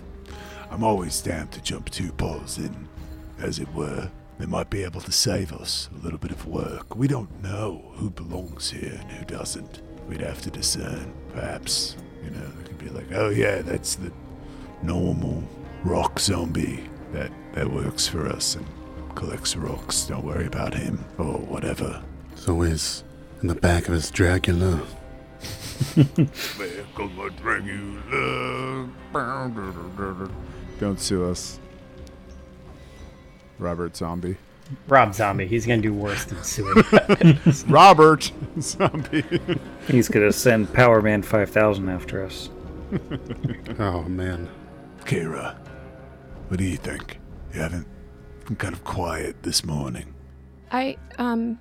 I'm 0.71 0.83
always 0.83 1.21
down 1.21 1.49
to 1.49 1.63
jump 1.63 1.91
two 1.91 2.13
paws 2.13 2.59
in, 2.59 2.89
as 3.39 3.59
it 3.59 3.73
were. 3.75 4.11
They 4.39 4.47
might 4.47 4.71
be 4.71 4.85
able 4.85 5.01
to 5.03 5.13
save 5.13 5.53
us 5.53 5.89
a 5.95 6.03
little 6.03 6.19
bit 6.19 6.31
of 6.31 6.47
work. 6.47 6.97
We 6.97 7.09
don't 7.09 7.43
know 7.43 7.93
who 7.95 8.11
belongs 8.11 8.71
here 8.71 8.99
and 9.01 9.11
who 9.11 9.25
doesn't. 9.25 9.81
We'd 10.09 10.21
have 10.21 10.41
to 10.43 10.51
discern. 10.51 11.13
Perhaps, 11.33 11.97
you 12.23 12.31
know, 12.31 12.47
they 12.47 12.69
could 12.69 12.79
be 12.79 12.89
like, 12.89 13.13
oh 13.13 13.29
yeah, 13.29 13.61
that's 13.63 13.97
the 13.97 14.13
normal 14.83 15.43
rock 15.85 16.19
zombie 16.19 16.89
that, 17.13 17.31
that 17.55 17.71
works 17.71 18.07
for 18.07 18.27
us 18.27 18.57
and 18.57 18.67
collects 19.15 19.57
rocks. 19.57 20.05
Don't 20.05 20.25
worry 20.25 20.47
about 20.47 20.75
him 20.75 21.05
or 21.19 21.39
whatever. 21.39 22.03
So 22.35 22.63
is 22.63 23.05
in 23.43 23.49
the 23.49 23.55
back 23.55 23.89
of 23.89 23.95
his 23.95 24.11
Dracula. 24.11 24.83
Back 25.97 26.09
on 26.99 27.17
my 27.17 27.29
Dracula. 27.41 28.89
Don't 30.79 31.01
sue 31.01 31.25
us. 31.25 31.59
Robert 33.59 33.97
Zombie. 33.97 34.37
Rob 34.89 35.15
Zombie. 35.15 35.47
He's 35.47 35.65
gonna 35.67 35.81
do 35.81 35.95
worse 35.95 36.25
than 36.25 36.43
suing. 36.43 36.83
Robert 37.69 38.33
Zombie. 38.61 39.25
He's 39.87 40.09
gonna 40.09 40.33
send 40.33 40.73
Power 40.73 41.01
Man 41.01 41.23
5000 41.23 41.89
after 41.89 42.25
us. 42.25 42.51
Oh 43.79 44.03
man. 44.03 44.49
Kira, 45.05 45.57
what 46.49 46.59
do 46.59 46.65
you 46.65 46.77
think? 46.77 47.19
You 47.53 47.61
haven't 47.61 47.87
been 48.47 48.57
kind 48.57 48.75
of 48.75 48.85
quiet 48.85 49.43
this 49.43 49.65
morning. 49.65 50.15
I, 50.71 50.97
um, 51.19 51.59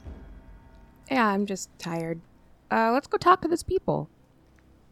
yeah, 1.09 1.27
I'm 1.27 1.45
just 1.45 1.69
tired. 1.79 2.21
Uh, 2.71 2.91
let's 2.91 3.07
go 3.07 3.17
talk 3.17 3.41
to 3.41 3.47
these 3.47 3.63
people. 3.63 4.09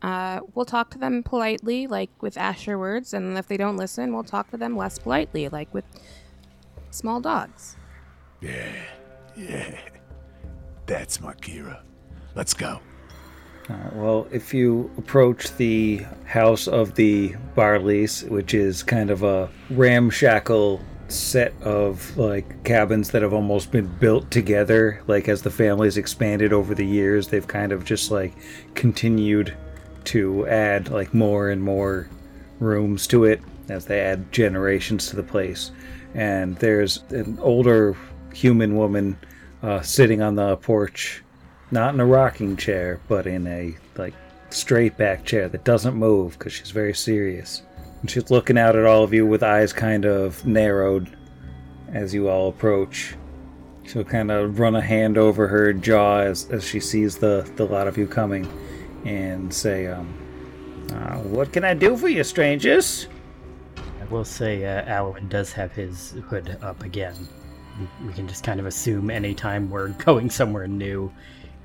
Uh, 0.02 0.42
we'll 0.54 0.66
talk 0.66 0.90
to 0.92 0.98
them 0.98 1.24
politely, 1.24 1.88
like 1.88 2.10
with 2.22 2.38
Asher 2.38 2.78
words, 2.78 3.14
and 3.14 3.38
if 3.38 3.48
they 3.48 3.58
don't 3.58 3.78
listen, 3.78 4.14
we'll 4.14 4.24
talk 4.24 4.52
to 4.52 4.58
them 4.58 4.76
less 4.76 5.00
politely, 5.00 5.48
like 5.50 5.74
with 5.74 5.86
small 6.92 7.22
dogs. 7.22 7.78
Yeah, 8.42 8.74
Yeah. 9.36 9.80
That's 10.86 11.22
my 11.22 11.34
Kira. 11.36 11.80
Let's 12.36 12.54
go. 12.54 12.82
Uh, 13.70 13.76
well, 13.94 14.28
if 14.32 14.54
you 14.54 14.92
approach 14.98 15.56
the 15.56 16.06
house 16.26 16.68
of 16.68 16.96
the 16.96 17.34
Barleys, 17.56 18.28
which 18.30 18.54
is 18.54 18.84
kind 18.84 19.10
of 19.10 19.24
a 19.24 19.50
ramshackle 19.70 20.82
set 21.08 21.54
of 21.62 22.18
like 22.18 22.64
cabins 22.64 23.12
that 23.12 23.22
have 23.22 23.34
almost 23.34 23.72
been 23.72 23.88
built 24.00 24.30
together, 24.32 25.02
like 25.08 25.30
as 25.30 25.42
the 25.42 25.50
family's 25.50 25.98
expanded 25.98 26.52
over 26.52 26.76
the 26.76 26.86
years, 26.86 27.30
they've 27.30 27.48
kind 27.48 27.72
of 27.72 27.86
just 27.86 28.12
like 28.12 28.34
continued 28.74 29.56
to 30.06 30.46
add 30.48 30.90
like 30.90 31.14
more 31.14 31.50
and 31.50 31.62
more 31.62 32.10
rooms 32.60 33.08
to 33.08 33.24
it 33.24 33.42
as 33.70 33.86
they 33.86 34.02
add 34.02 34.30
generations 34.32 35.08
to 35.08 35.16
the 35.16 35.24
place. 35.24 35.72
And 36.14 36.58
there's 36.58 37.04
an 37.10 37.40
older 37.42 37.96
human 38.34 38.76
woman 38.76 39.18
uh, 39.62 39.82
sitting 39.82 40.22
on 40.22 40.36
the 40.36 40.58
porch 40.58 41.23
not 41.74 41.94
in 41.94 42.00
a 42.00 42.06
rocking 42.06 42.56
chair, 42.56 43.02
but 43.10 43.28
in 43.28 43.48
a 43.48 43.76
like 43.98 44.14
straight 44.52 44.96
back 44.96 45.26
chair 45.26 45.50
that 45.50 45.64
doesn't 45.64 45.96
move 45.96 46.38
because 46.38 46.54
she's 46.54 46.72
very 46.72 46.94
serious. 46.94 47.64
And 48.02 48.10
she's 48.10 48.30
looking 48.30 48.58
out 48.58 48.76
at 48.76 48.86
all 48.86 49.04
of 49.04 49.14
you 49.14 49.26
with 49.26 49.44
eyes 49.44 49.74
kind 49.74 50.06
of 50.06 50.46
narrowed 50.46 51.18
as 51.92 52.14
you 52.14 52.30
all 52.30 52.50
approach. 52.50 53.16
She'll 53.86 54.04
kind 54.04 54.32
of 54.32 54.60
run 54.60 54.76
a 54.76 54.82
hand 54.82 55.18
over 55.18 55.48
her 55.48 55.74
jaw 55.74 56.20
as, 56.20 56.50
as 56.52 56.64
she 56.64 56.80
sees 56.80 57.18
the, 57.18 57.50
the 57.56 57.66
lot 57.66 57.88
of 57.88 57.98
you 57.98 58.08
coming 58.08 58.48
and 59.04 59.54
say, 59.54 59.88
um, 59.88 60.14
uh, 60.92 61.18
What 61.18 61.52
can 61.52 61.66
I 61.66 61.74
do 61.74 61.98
for 61.98 62.08
you, 62.08 62.24
strangers? 62.24 63.08
I 64.00 64.06
will 64.06 64.26
say 64.26 64.64
uh, 64.66 64.84
Alwyn 64.86 65.28
does 65.28 65.52
have 65.54 65.72
his 65.72 66.12
hood 66.30 66.58
up 66.62 66.84
again. 66.84 67.16
We, 67.80 68.08
we 68.08 68.14
can 68.14 68.28
just 68.28 68.44
kind 68.44 68.60
of 68.60 68.68
assume 68.68 69.10
anytime 69.10 69.70
we're 69.70 69.88
going 70.06 70.30
somewhere 70.30 70.68
new, 70.68 71.12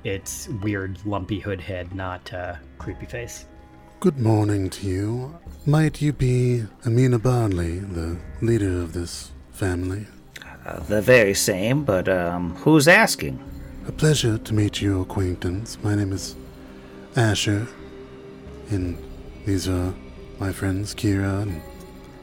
it's 0.03 0.47
weird 0.61 0.97
lumpy 1.05 1.39
hood 1.39 1.61
head, 1.61 1.93
not 1.93 2.31
uh, 2.33 2.55
creepy 2.77 3.05
face. 3.05 3.45
Good 3.99 4.17
morning 4.17 4.69
to 4.69 4.87
you. 4.87 5.37
Might 5.65 6.01
you 6.01 6.13
be 6.13 6.63
Amina 6.85 7.19
Barley, 7.19 7.79
the 7.79 8.17
leader 8.41 8.81
of 8.81 8.93
this 8.93 9.31
family? 9.51 10.07
Uh, 10.65 10.79
the 10.81 11.01
very 11.01 11.33
same, 11.33 11.83
but 11.83 12.07
um, 12.07 12.55
who's 12.55 12.87
asking? 12.87 13.43
A 13.87 13.91
pleasure 13.91 14.37
to 14.37 14.53
meet 14.53 14.81
your 14.81 15.01
acquaintance. 15.01 15.77
My 15.83 15.95
name 15.95 16.13
is 16.13 16.35
Asher, 17.15 17.67
and 18.69 18.97
these 19.45 19.67
are 19.67 19.93
my 20.39 20.53
friends 20.53 20.95
Kira 20.95 21.41
and 21.41 21.61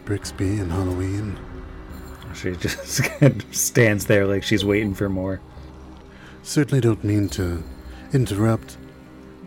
Brixby 0.06 0.58
and 0.60 0.72
Halloween. 0.72 1.38
She 2.34 2.56
just 2.56 3.02
stands 3.50 4.06
there 4.06 4.26
like 4.26 4.42
she's 4.42 4.64
waiting 4.64 4.94
for 4.94 5.08
more. 5.08 5.40
Certainly 6.46 6.82
don't 6.82 7.02
mean 7.02 7.28
to 7.30 7.60
interrupt 8.12 8.78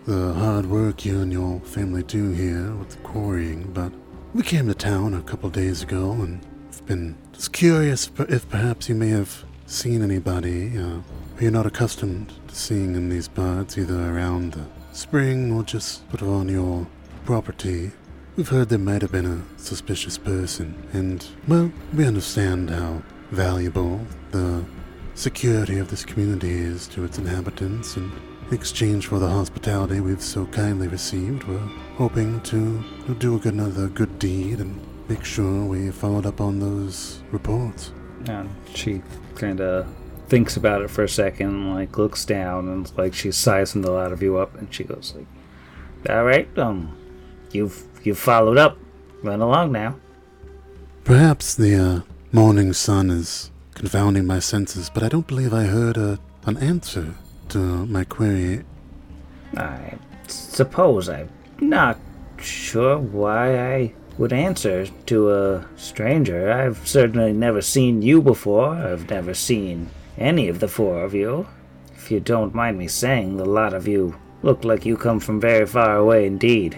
the 0.05 0.33
hard 0.33 0.65
work 0.65 1.05
you 1.05 1.21
and 1.21 1.31
your 1.31 1.61
family 1.61 2.03
do 2.03 2.31
here 2.31 2.75
with 2.75 2.89
the 2.89 2.97
quarrying, 2.97 3.71
but 3.71 3.93
we 4.33 4.43
came 4.43 4.67
to 4.67 4.73
town 4.73 5.13
a 5.13 5.21
couple 5.21 5.49
days 5.49 5.81
ago 5.81 6.11
and 6.11 6.45
I've 6.67 6.85
been 6.85 7.15
just 7.31 7.53
curious 7.53 8.11
if 8.27 8.49
perhaps 8.49 8.89
you 8.89 8.95
may 8.95 9.07
have 9.07 9.45
seen 9.65 10.03
anybody 10.03 10.77
uh, 10.77 10.99
who 11.37 11.39
you're 11.39 11.51
not 11.51 11.65
accustomed 11.65 12.33
to 12.49 12.53
seeing 12.53 12.95
in 12.95 13.07
these 13.07 13.29
parts, 13.29 13.77
either 13.77 14.13
around 14.13 14.51
the 14.51 14.65
spring 14.91 15.53
or 15.53 15.63
just 15.63 16.03
of 16.13 16.23
on 16.23 16.49
your 16.49 16.85
property. 17.23 17.91
We've 18.35 18.49
heard 18.49 18.67
there 18.67 18.77
might 18.77 19.03
have 19.03 19.13
been 19.13 19.25
a 19.25 19.41
suspicious 19.57 20.17
person, 20.17 20.75
and, 20.91 21.25
well, 21.47 21.71
we 21.93 22.05
understand 22.05 22.69
how 22.69 23.03
valuable 23.31 24.01
the 24.31 24.65
security 25.19 25.77
of 25.79 25.89
this 25.89 26.05
community 26.05 26.49
is 26.49 26.87
to 26.87 27.03
its 27.03 27.17
inhabitants, 27.17 27.97
and 27.97 28.09
in 28.47 28.53
exchange 28.53 29.07
for 29.07 29.19
the 29.19 29.27
hospitality 29.27 29.99
we've 29.99 30.21
so 30.21 30.45
kindly 30.45 30.87
received, 30.87 31.43
we're 31.43 31.57
hoping 31.97 32.39
to 32.41 32.81
do 33.19 33.39
another 33.43 33.89
good 33.89 34.17
deed 34.17 34.59
and 34.59 34.79
make 35.09 35.25
sure 35.25 35.65
we 35.65 35.91
followed 35.91 36.25
up 36.25 36.39
on 36.39 36.59
those 36.59 37.21
reports. 37.31 37.91
And 38.27 38.49
she 38.73 39.01
kind 39.35 39.59
of 39.59 39.87
thinks 40.29 40.55
about 40.55 40.81
it 40.83 40.89
for 40.89 41.03
a 41.03 41.09
second, 41.09 41.73
like 41.73 41.97
looks 41.97 42.23
down, 42.23 42.69
and 42.69 42.89
like 42.97 43.13
she's 43.13 43.35
sizing 43.35 43.81
the 43.81 43.91
lot 43.91 44.13
of 44.13 44.23
you 44.23 44.37
up, 44.37 44.55
and 44.55 44.73
she 44.73 44.85
goes 44.85 45.13
like, 45.17 46.15
"All 46.15 46.23
right, 46.23 46.47
um, 46.57 46.95
you've 47.51 47.83
you've 48.03 48.19
followed 48.19 48.57
up. 48.57 48.77
Run 49.21 49.41
along 49.41 49.73
now." 49.73 49.97
Perhaps 51.03 51.55
the 51.55 51.75
uh, 51.75 52.01
morning 52.31 52.71
sun 52.71 53.09
is 53.09 53.51
confounding 53.79 54.27
my 54.27 54.39
senses, 54.39 54.89
but 54.93 55.01
I 55.03 55.07
don't 55.07 55.25
believe 55.25 55.53
I 55.53 55.63
heard 55.63 55.95
a, 55.95 56.19
an 56.45 56.57
answer 56.57 57.15
to 57.47 57.85
my 57.85 58.03
query. 58.03 58.63
I 59.55 59.97
suppose 60.27 61.07
I'm 61.07 61.29
not 61.61 61.97
sure 62.41 62.97
why 62.97 63.57
I 63.57 63.93
would 64.17 64.33
answer 64.33 64.85
to 65.05 65.31
a 65.31 65.65
stranger. 65.77 66.51
I've 66.51 66.85
certainly 66.85 67.31
never 67.31 67.61
seen 67.61 68.01
you 68.01 68.21
before. 68.21 68.71
I've 68.71 69.09
never 69.09 69.33
seen 69.33 69.89
any 70.17 70.49
of 70.49 70.59
the 70.59 70.67
four 70.67 71.01
of 71.01 71.13
you. 71.13 71.47
If 71.95 72.11
you 72.11 72.19
don't 72.19 72.53
mind 72.53 72.77
me 72.77 72.89
saying, 72.89 73.37
the 73.37 73.45
lot 73.45 73.73
of 73.73 73.87
you 73.87 74.13
look 74.43 74.65
like 74.65 74.85
you 74.85 74.97
come 74.97 75.21
from 75.21 75.39
very 75.39 75.65
far 75.65 75.95
away 75.95 76.25
indeed. 76.25 76.77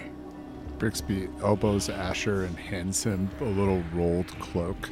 Brixby 0.78 1.28
elbows 1.42 1.88
Asher 1.88 2.44
and 2.44 2.56
hands 2.56 3.02
him 3.02 3.28
a 3.40 3.44
little 3.44 3.82
rolled 3.92 4.28
cloak. 4.38 4.88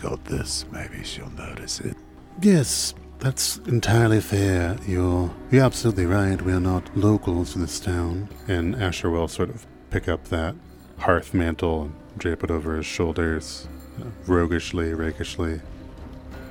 Got 0.00 0.24
this. 0.24 0.64
Maybe 0.72 1.04
she'll 1.04 1.30
notice 1.30 1.80
it. 1.80 1.96
Yes, 2.40 2.94
that's 3.18 3.58
entirely 3.58 4.20
fair. 4.20 4.78
You're, 4.86 5.30
you're 5.50 5.64
absolutely 5.64 6.06
right. 6.06 6.40
We 6.40 6.52
are 6.52 6.60
not 6.60 6.96
locals 6.96 7.52
to 7.52 7.58
this 7.58 7.78
town. 7.80 8.28
And 8.48 8.74
Asher 8.76 9.10
will 9.10 9.28
sort 9.28 9.50
of 9.50 9.66
pick 9.90 10.08
up 10.08 10.24
that 10.28 10.54
hearth 10.98 11.34
mantle 11.34 11.82
and 11.82 11.94
drape 12.18 12.42
it 12.44 12.50
over 12.50 12.76
his 12.76 12.86
shoulders, 12.86 13.68
uh, 14.00 14.04
roguishly, 14.26 14.90
rakishly, 14.92 15.60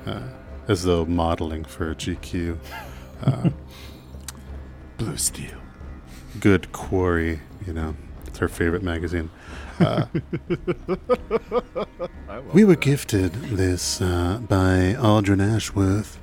uh, 0.06 0.20
as 0.68 0.84
though 0.84 1.04
modeling 1.04 1.64
for 1.64 1.90
a 1.90 1.94
GQ. 1.94 2.56
Uh, 3.24 3.50
Blue 4.98 5.16
steel. 5.16 5.58
good 6.40 6.70
quarry, 6.72 7.40
you 7.66 7.72
know, 7.72 7.96
it's 8.26 8.38
her 8.38 8.48
favorite 8.48 8.82
magazine. 8.82 9.30
Uh, 9.80 10.06
We 12.52 12.64
were 12.64 12.76
gifted 12.76 13.32
this 13.32 14.00
uh, 14.00 14.38
by 14.48 14.96
Aldrin 14.98 15.40
Ashworth, 15.40 16.18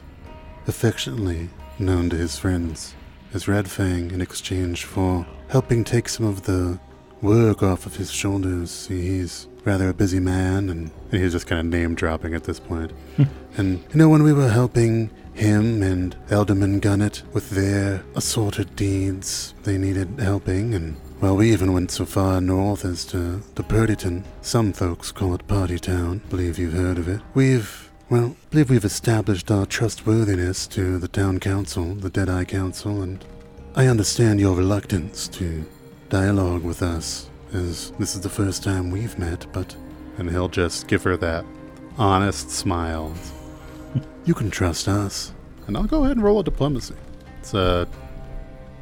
affectionately 0.68 1.50
known 1.80 2.10
to 2.10 2.18
his 2.18 2.38
friends 2.38 2.96
as 3.34 3.48
Red 3.48 3.70
Fang, 3.70 4.12
in 4.12 4.20
exchange 4.22 4.84
for 4.84 5.26
helping 5.50 5.84
take 5.84 6.10
some 6.10 6.26
of 6.26 6.44
the 6.44 6.80
work 7.22 7.64
off 7.64 7.86
of 7.86 7.96
his 7.96 8.12
shoulders. 8.12 8.72
See, 8.72 9.02
he's 9.20 9.48
rather 9.64 9.88
a 9.90 9.94
busy 9.94 10.20
man, 10.20 10.70
and 10.70 10.92
and 11.12 11.22
he's 11.22 11.32
just 11.32 11.48
kind 11.48 11.60
of 11.62 11.66
name 11.68 11.96
dropping 11.96 12.34
at 12.34 12.44
this 12.44 12.60
point. 12.60 12.92
And 13.58 13.80
you 13.92 13.96
know, 13.96 14.08
when 14.10 14.22
we 14.22 14.34
were 14.34 14.50
helping 14.50 15.10
him 15.34 15.82
and 15.82 16.16
Elderman 16.28 16.80
Gunnet 16.80 17.24
with 17.34 17.50
their 17.50 18.04
assorted 18.16 18.76
deeds, 18.76 19.56
they 19.64 19.78
needed 19.80 20.20
helping, 20.20 20.76
and 20.76 20.96
well, 21.20 21.36
we 21.36 21.52
even 21.52 21.74
went 21.74 21.92
so 21.92 22.06
far 22.06 22.40
north 22.40 22.86
as 22.86 23.04
to, 23.06 23.42
to 23.56 23.64
Purdyton. 23.64 24.24
Some 24.42 24.72
folks 24.74 25.12
call 25.12 25.34
it 25.34 25.48
Party 25.48 25.80
Town. 25.80 26.22
Believe 26.30 26.60
you've 26.60 26.74
heard 26.74 26.98
of 27.00 27.08
it. 27.08 27.22
We've, 27.34 27.90
well, 28.10 28.36
believe 28.52 28.70
we've 28.70 28.86
established 28.86 29.50
our 29.50 29.66
trustworthiness 29.66 30.68
to 30.68 31.00
the 31.00 31.08
town 31.08 31.40
council, 31.40 31.96
the 31.96 32.10
Deadeye 32.10 32.46
Council, 32.46 33.02
and 33.02 33.24
I 33.76 33.88
understand 33.88 34.40
your 34.40 34.56
reluctance 34.56 35.28
to 35.30 35.66
dialogue 36.10 36.64
with 36.64 36.82
us, 36.82 37.30
as 37.54 37.92
this 38.00 38.16
is 38.16 38.22
the 38.22 38.30
first 38.30 38.64
time 38.64 38.92
we've 38.92 39.18
met, 39.18 39.46
but 39.52 39.76
And 40.18 40.30
he'll 40.30 40.50
just 40.50 40.88
give 40.88 41.04
her 41.04 41.18
that 41.18 41.46
honest 41.98 42.50
smile. 42.50 43.14
you 44.26 44.34
can 44.34 44.50
trust 44.50 44.88
us. 44.88 45.34
And 45.68 45.76
I'll 45.78 45.84
go 45.84 46.04
ahead 46.06 46.18
and 46.18 46.24
roll 46.24 46.40
a 46.40 46.44
diplomacy. 46.44 46.96
It's 47.40 47.54
a 47.54 47.88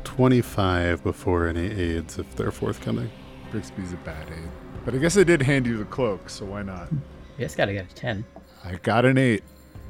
25 0.06 1.04
before 1.04 1.48
any 1.48 1.68
aids 1.68 2.18
if 2.18 2.36
they're 2.36 2.52
forthcoming. 2.52 3.10
Brixby's 3.52 3.94
a 3.94 3.98
bad 3.98 4.28
aid. 4.30 4.50
But 4.86 4.94
I 4.96 4.98
guess 4.98 5.18
I 5.18 5.24
did 5.24 5.42
hand 5.42 5.66
you 5.66 5.78
the 5.78 5.86
cloak, 5.86 6.30
so 6.30 6.46
why 6.46 6.62
not? 6.62 6.92
You 6.92 7.00
just 7.46 7.58
gotta 7.58 7.74
get 7.74 7.92
a 7.92 7.96
10. 7.96 8.24
I 8.64 8.76
got 8.76 9.04
an 9.06 9.18
8 9.18 9.44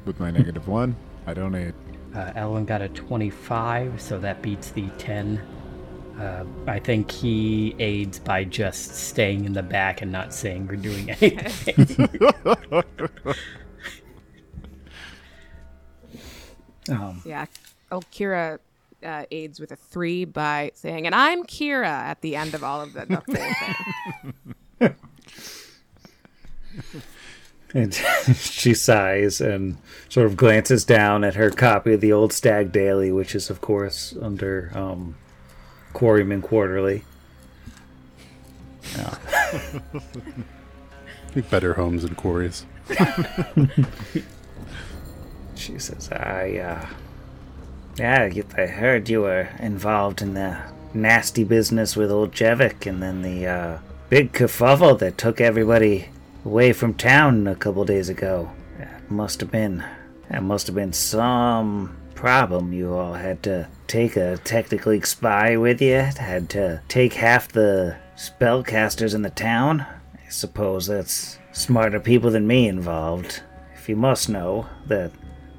with 0.04 0.18
my 0.18 0.30
negative 0.30 0.66
1. 0.66 0.96
I 1.26 1.34
don't 1.34 1.54
aid. 1.54 1.74
Uh, 2.14 2.32
Ellen 2.34 2.64
got 2.64 2.80
a 2.82 2.88
25, 2.88 4.00
so 4.00 4.18
that 4.18 4.40
beats 4.42 4.70
the 4.70 4.88
10. 4.98 5.38
Uh, 6.18 6.44
I 6.66 6.78
think 6.78 7.10
he 7.10 7.74
aids 7.78 8.18
by 8.18 8.44
just 8.44 8.94
staying 8.94 9.44
in 9.44 9.52
the 9.52 9.62
back 9.62 10.00
and 10.00 10.10
not 10.10 10.32
saying 10.32 10.68
or 10.70 10.76
doing 10.76 11.10
anything. 11.20 12.08
Um, 16.88 17.20
Yeah. 17.24 17.46
Oh, 17.90 18.00
Kira 18.12 18.58
uh, 19.04 19.24
aids 19.30 19.60
with 19.60 19.72
a 19.72 19.76
three 19.76 20.24
by 20.24 20.72
saying, 20.74 21.06
and 21.06 21.14
I'm 21.14 21.44
Kira 21.44 21.86
at 21.86 22.22
the 22.22 22.36
end 22.36 22.54
of 22.54 22.64
all 22.64 22.80
of 22.80 22.92
the, 22.92 23.06
the 23.06 23.16
whole 23.26 23.34
thing. 24.80 24.94
And 27.74 27.92
she 28.34 28.74
sighs 28.74 29.40
and 29.40 29.76
sort 30.08 30.26
of 30.26 30.36
glances 30.36 30.84
down 30.84 31.24
at 31.24 31.34
her 31.34 31.50
copy 31.50 31.94
of 31.94 32.00
the 32.00 32.12
Old 32.12 32.32
Stag 32.32 32.70
Daily, 32.72 33.12
which 33.12 33.34
is, 33.34 33.50
of 33.50 33.60
course, 33.60 34.14
under 34.20 34.70
um, 34.74 35.16
Quarryman 35.92 36.42
Quarterly. 36.42 37.04
Better 41.50 41.74
homes 41.74 42.04
and 42.04 42.16
quarries. 42.16 42.64
She 45.54 45.78
says, 45.78 46.10
I, 46.10 46.58
uh. 46.58 46.86
Yeah, 47.98 48.28
I 48.58 48.66
heard 48.66 49.08
you 49.08 49.22
were 49.22 49.48
involved 49.58 50.20
in 50.20 50.34
the 50.34 50.58
nasty 50.92 51.44
business 51.44 51.96
with 51.96 52.10
old 52.10 52.32
Jevic 52.32 52.86
and 52.86 53.02
then 53.02 53.22
the, 53.22 53.46
uh, 53.46 53.78
big 54.10 54.32
kerfuffle 54.32 54.98
that 54.98 55.16
took 55.16 55.40
everybody 55.40 56.10
away 56.44 56.72
from 56.74 56.92
town 56.92 57.46
a 57.46 57.56
couple 57.56 57.84
days 57.86 58.10
ago. 58.10 58.50
That 58.78 59.10
must 59.10 59.40
have 59.40 59.50
been. 59.50 59.82
That 60.28 60.42
must 60.42 60.66
have 60.66 60.76
been 60.76 60.92
some 60.92 61.96
problem. 62.14 62.72
You 62.72 62.94
all 62.94 63.14
had 63.14 63.42
to 63.44 63.68
take 63.86 64.16
a 64.16 64.36
Technic 64.38 64.84
League 64.84 65.06
spy 65.06 65.56
with 65.56 65.80
you, 65.80 65.94
had 65.96 66.50
to 66.50 66.82
take 66.88 67.14
half 67.14 67.48
the 67.48 67.96
spellcasters 68.16 69.14
in 69.14 69.22
the 69.22 69.30
town. 69.30 69.80
I 69.80 70.28
suppose 70.28 70.86
that's 70.86 71.38
smarter 71.52 72.00
people 72.00 72.30
than 72.30 72.46
me 72.46 72.68
involved. 72.68 73.42
If 73.74 73.88
you 73.88 73.96
must 73.96 74.28
know, 74.28 74.66
that 74.86 75.12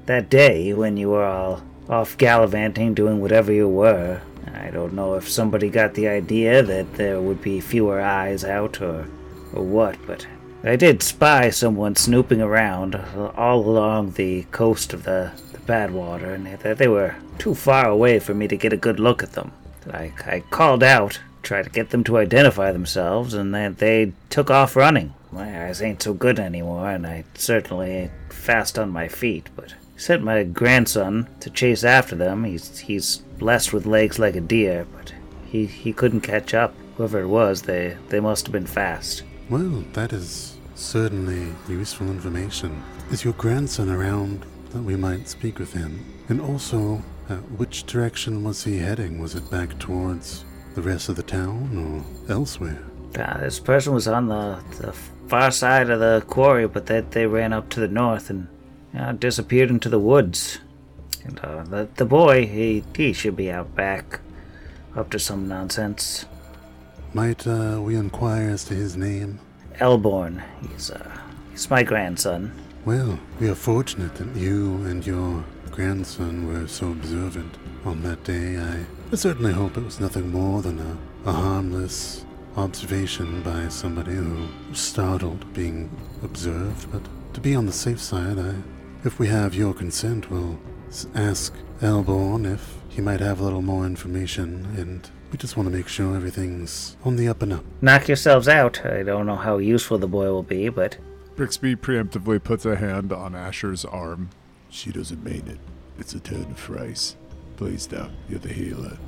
that 0.06 0.30
day 0.30 0.72
when 0.72 0.96
you 0.96 1.10
were 1.10 1.24
all 1.24 1.62
off 1.88 2.16
gallivanting 2.18 2.94
doing 2.94 3.20
whatever 3.20 3.52
you 3.52 3.68
were, 3.68 4.20
I 4.54 4.70
don't 4.70 4.92
know 4.92 5.14
if 5.14 5.28
somebody 5.28 5.70
got 5.70 5.94
the 5.94 6.08
idea 6.08 6.62
that 6.62 6.94
there 6.94 7.20
would 7.20 7.42
be 7.42 7.60
fewer 7.60 8.00
eyes 8.00 8.44
out 8.44 8.80
or, 8.80 9.06
or 9.52 9.62
what, 9.62 9.96
but 10.06 10.26
I 10.64 10.76
did 10.76 11.02
spy 11.02 11.50
someone 11.50 11.96
snooping 11.96 12.40
around 12.40 12.96
all 13.36 13.60
along 13.60 14.12
the 14.12 14.42
coast 14.50 14.92
of 14.92 15.04
the, 15.04 15.32
the 15.52 15.58
Badwater, 15.58 16.34
and 16.34 16.46
that 16.46 16.78
they 16.78 16.88
were 16.88 17.14
too 17.38 17.54
far 17.54 17.88
away 17.88 18.18
for 18.18 18.34
me 18.34 18.48
to 18.48 18.56
get 18.56 18.72
a 18.72 18.76
good 18.76 18.98
look 18.98 19.22
at 19.22 19.32
them. 19.32 19.52
I, 19.90 20.12
I 20.26 20.42
called 20.50 20.82
out, 20.82 21.20
tried 21.42 21.64
to 21.64 21.70
get 21.70 21.90
them 21.90 22.04
to 22.04 22.18
identify 22.18 22.72
themselves, 22.72 23.34
and 23.34 23.54
then 23.54 23.74
they 23.74 24.12
took 24.30 24.50
off 24.50 24.76
running. 24.76 25.14
My 25.30 25.66
eyes 25.66 25.80
ain't 25.80 26.02
so 26.02 26.12
good 26.12 26.38
anymore, 26.38 26.90
and 26.90 27.06
I 27.06 27.24
certainly 27.34 27.90
ain't 27.90 28.12
fast 28.30 28.78
on 28.78 28.90
my 28.90 29.08
feet, 29.08 29.48
but 29.54 29.74
sent 29.98 30.22
my 30.22 30.44
grandson 30.44 31.28
to 31.40 31.50
chase 31.50 31.84
after 31.84 32.16
them. 32.16 32.44
He's 32.44 32.78
he's 32.78 33.18
blessed 33.38 33.72
with 33.74 33.84
legs 33.84 34.18
like 34.18 34.36
a 34.36 34.40
deer, 34.40 34.86
but 34.96 35.12
he, 35.46 35.66
he 35.66 35.92
couldn't 35.92 36.20
catch 36.22 36.54
up. 36.54 36.74
Whoever 36.96 37.20
it 37.20 37.28
was, 37.28 37.62
they, 37.62 37.96
they 38.08 38.20
must 38.20 38.46
have 38.46 38.52
been 38.52 38.66
fast. 38.66 39.22
Well, 39.48 39.84
that 39.92 40.12
is 40.12 40.56
certainly 40.74 41.52
useful 41.68 42.08
information. 42.08 42.82
Is 43.10 43.24
your 43.24 43.34
grandson 43.34 43.88
around 43.88 44.44
that 44.70 44.82
we 44.82 44.96
might 44.96 45.28
speak 45.28 45.58
with 45.58 45.72
him? 45.72 46.04
And 46.28 46.40
also, 46.40 47.02
uh, 47.28 47.36
which 47.56 47.84
direction 47.84 48.42
was 48.42 48.64
he 48.64 48.78
heading? 48.78 49.20
Was 49.20 49.34
it 49.34 49.50
back 49.50 49.78
towards 49.78 50.44
the 50.74 50.82
rest 50.82 51.08
of 51.08 51.16
the 51.16 51.22
town 51.22 52.04
or 52.28 52.32
elsewhere? 52.32 52.82
Uh, 53.18 53.38
this 53.38 53.60
person 53.60 53.94
was 53.94 54.08
on 54.08 54.26
the, 54.28 54.58
the 54.80 54.92
far 55.28 55.50
side 55.50 55.88
of 55.88 56.00
the 56.00 56.22
quarry, 56.26 56.66
but 56.66 56.86
they, 56.86 57.00
they 57.00 57.26
ran 57.26 57.52
up 57.52 57.68
to 57.70 57.80
the 57.80 57.88
north 57.88 58.28
and 58.28 58.48
uh, 58.96 59.12
disappeared 59.12 59.70
into 59.70 59.88
the 59.88 59.98
woods. 59.98 60.58
And 61.24 61.38
uh, 61.40 61.64
the, 61.64 61.88
the 61.96 62.04
boy, 62.04 62.46
he, 62.46 62.84
he 62.96 63.12
should 63.12 63.36
be 63.36 63.50
out 63.50 63.74
back, 63.74 64.20
up 64.96 65.10
to 65.10 65.18
some 65.18 65.48
nonsense. 65.48 66.26
Might 67.14 67.46
uh, 67.46 67.80
we 67.80 67.96
inquire 67.96 68.50
as 68.50 68.64
to 68.64 68.74
his 68.74 68.96
name? 68.96 69.40
Elborn, 69.80 70.42
he's, 70.60 70.90
uh, 70.90 71.18
he's 71.50 71.70
my 71.70 71.82
grandson. 71.82 72.52
Well, 72.84 73.18
we 73.40 73.48
are 73.48 73.54
fortunate 73.54 74.14
that 74.16 74.36
you 74.36 74.76
and 74.86 75.06
your 75.06 75.44
grandson 75.70 76.46
were 76.46 76.66
so 76.66 76.90
observant 76.90 77.56
on 77.84 78.02
that 78.02 78.24
day. 78.24 78.56
I, 78.58 78.84
I 79.12 79.16
certainly 79.16 79.52
hope 79.52 79.76
it 79.76 79.84
was 79.84 80.00
nothing 80.00 80.30
more 80.30 80.62
than 80.62 80.78
a, 80.78 80.96
a 81.28 81.32
harmless 81.32 82.24
observation 82.56 83.42
by 83.42 83.68
somebody 83.68 84.12
who 84.12 84.48
was 84.68 84.80
startled 84.80 85.52
being 85.54 85.90
observed. 86.22 86.90
But 86.90 87.02
to 87.34 87.40
be 87.40 87.54
on 87.54 87.66
the 87.66 87.72
safe 87.72 88.00
side, 88.00 88.38
I, 88.38 88.54
if 89.04 89.18
we 89.18 89.28
have 89.28 89.54
your 89.54 89.74
consent, 89.74 90.30
we'll 90.30 90.58
ask 91.14 91.54
Elborn 91.80 92.46
if 92.46 92.76
he 92.88 93.00
might 93.00 93.20
have 93.20 93.40
a 93.40 93.44
little 93.44 93.62
more 93.62 93.86
information, 93.86 94.66
and 94.76 95.08
we 95.30 95.38
just 95.38 95.56
want 95.56 95.68
to 95.68 95.74
make 95.74 95.88
sure 95.88 96.16
everything's 96.16 96.96
on 97.04 97.16
the 97.16 97.28
up 97.28 97.42
and 97.42 97.52
up. 97.52 97.64
Knock 97.80 98.08
yourselves 98.08 98.48
out. 98.48 98.84
I 98.84 99.02
don't 99.02 99.26
know 99.26 99.36
how 99.36 99.58
useful 99.58 99.98
the 99.98 100.08
boy 100.08 100.26
will 100.26 100.42
be, 100.42 100.68
but 100.68 100.98
Brixby 101.36 101.76
preemptively 101.76 102.42
puts 102.42 102.64
a 102.66 102.76
hand 102.76 103.12
on 103.12 103.34
Asher's 103.34 103.84
arm. 103.84 104.30
She 104.70 104.90
doesn't 104.90 105.22
mean 105.22 105.46
it. 105.46 105.58
It's 105.98 106.14
a 106.14 106.20
turn 106.20 106.50
of 106.50 106.58
phrase. 106.58 107.16
Please 107.56 107.86
don't. 107.86 108.12
You're 108.28 108.40
the 108.40 108.52
healer. 108.52 108.98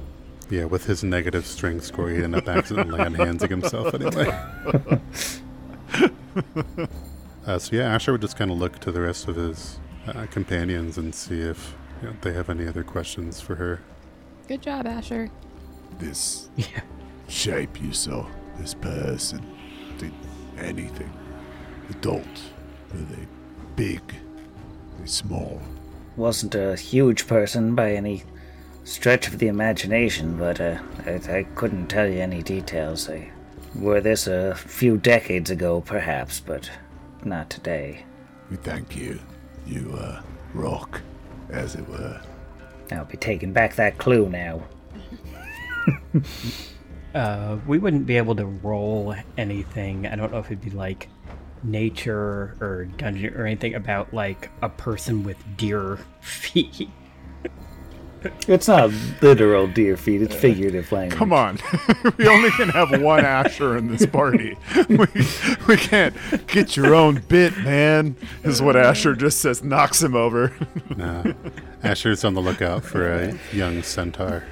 Yeah, 0.48 0.64
with 0.64 0.86
his 0.86 1.04
negative 1.04 1.46
strength 1.46 1.84
score, 1.84 2.10
he 2.10 2.22
ended 2.22 2.48
up 2.48 2.56
accidentally 2.56 3.00
unhandsing 3.00 3.50
himself 3.50 3.94
anyway. 3.94 4.36
uh, 7.46 7.58
so 7.58 7.76
yeah, 7.76 7.94
Asher 7.94 8.12
would 8.12 8.20
just 8.20 8.36
kind 8.36 8.50
of 8.50 8.58
look 8.58 8.78
to 8.80 8.92
the 8.92 9.00
rest 9.00 9.28
of 9.28 9.36
his 9.36 9.78
uh, 10.06 10.26
companions 10.30 10.98
and 10.98 11.14
see 11.14 11.40
if 11.40 11.74
you 12.02 12.08
know, 12.08 12.14
they 12.22 12.32
have 12.32 12.50
any 12.50 12.66
other 12.66 12.82
questions 12.82 13.40
for 13.40 13.54
her. 13.56 13.80
Good 14.48 14.62
job, 14.62 14.86
Asher. 14.86 15.30
This 15.98 16.48
Yeah. 16.56 16.80
shape 17.28 17.80
you 17.80 17.92
saw, 17.92 18.26
this 18.58 18.74
person, 18.74 19.44
did 19.98 20.12
anything. 20.58 21.12
Adult. 21.90 22.26
Are 22.94 22.96
they 22.98 23.26
big? 23.76 24.00
Are 24.00 25.00
they 25.00 25.06
small? 25.06 25.60
wasn't 26.16 26.54
a 26.54 26.76
huge 26.76 27.26
person 27.26 27.74
by 27.74 27.92
any 27.92 28.22
stretch 28.84 29.26
of 29.28 29.38
the 29.38 29.46
imagination, 29.46 30.36
but 30.36 30.60
uh, 30.60 30.76
I, 31.06 31.12
I 31.38 31.42
couldn't 31.54 31.86
tell 31.86 32.06
you 32.06 32.20
any 32.20 32.42
details. 32.42 33.08
I 33.08 33.30
were 33.74 34.00
this 34.00 34.26
a 34.26 34.54
few 34.56 34.98
decades 34.98 35.48
ago, 35.50 35.80
perhaps, 35.80 36.40
but 36.40 36.68
not 37.24 37.50
today. 37.50 38.04
We 38.50 38.56
thank 38.56 38.96
you. 38.96 39.18
You, 39.66 39.96
uh, 39.98 40.22
rock, 40.54 41.00
as 41.50 41.74
it 41.74 41.88
were. 41.88 42.20
I'll 42.92 43.04
be 43.04 43.16
taking 43.16 43.52
back 43.52 43.76
that 43.76 43.98
clue 43.98 44.28
now. 44.28 44.62
Uh, 47.14 47.58
we 47.66 47.78
wouldn't 47.78 48.06
be 48.06 48.16
able 48.16 48.36
to 48.36 48.46
roll 48.46 49.14
anything. 49.36 50.06
I 50.06 50.14
don't 50.14 50.30
know 50.30 50.38
if 50.38 50.46
it'd 50.46 50.60
be 50.60 50.70
like 50.70 51.08
nature 51.62 52.56
or 52.60 52.84
dungeon 52.96 53.34
or 53.34 53.46
anything 53.46 53.74
about 53.74 54.14
like 54.14 54.48
a 54.62 54.68
person 54.68 55.24
with 55.24 55.36
deer 55.56 55.98
feet. 56.20 56.88
It's 58.46 58.68
not 58.68 58.90
literal 59.22 59.66
deer 59.66 59.96
feet, 59.96 60.22
it's 60.22 60.34
figurative 60.34 60.90
language. 60.92 61.18
Come 61.18 61.32
on. 61.32 61.58
we 62.18 62.28
only 62.28 62.50
can 62.50 62.68
have 62.70 63.00
one 63.00 63.24
Asher 63.24 63.76
in 63.76 63.88
this 63.88 64.06
party. 64.06 64.56
We, 64.88 65.06
we 65.68 65.76
can't 65.76 66.14
get 66.48 66.76
your 66.76 66.94
own 66.94 67.22
bit, 67.28 67.56
man, 67.58 68.16
is 68.42 68.60
what 68.60 68.76
Asher 68.76 69.14
just 69.14 69.40
says, 69.40 69.62
knocks 69.62 70.02
him 70.02 70.14
over. 70.14 70.52
Nah, 70.96 71.32
Asher's 71.82 72.24
on 72.24 72.34
the 72.34 72.40
lookout 72.42 72.84
for 72.84 73.10
a 73.10 73.38
young 73.52 73.82
centaur. 73.82 74.44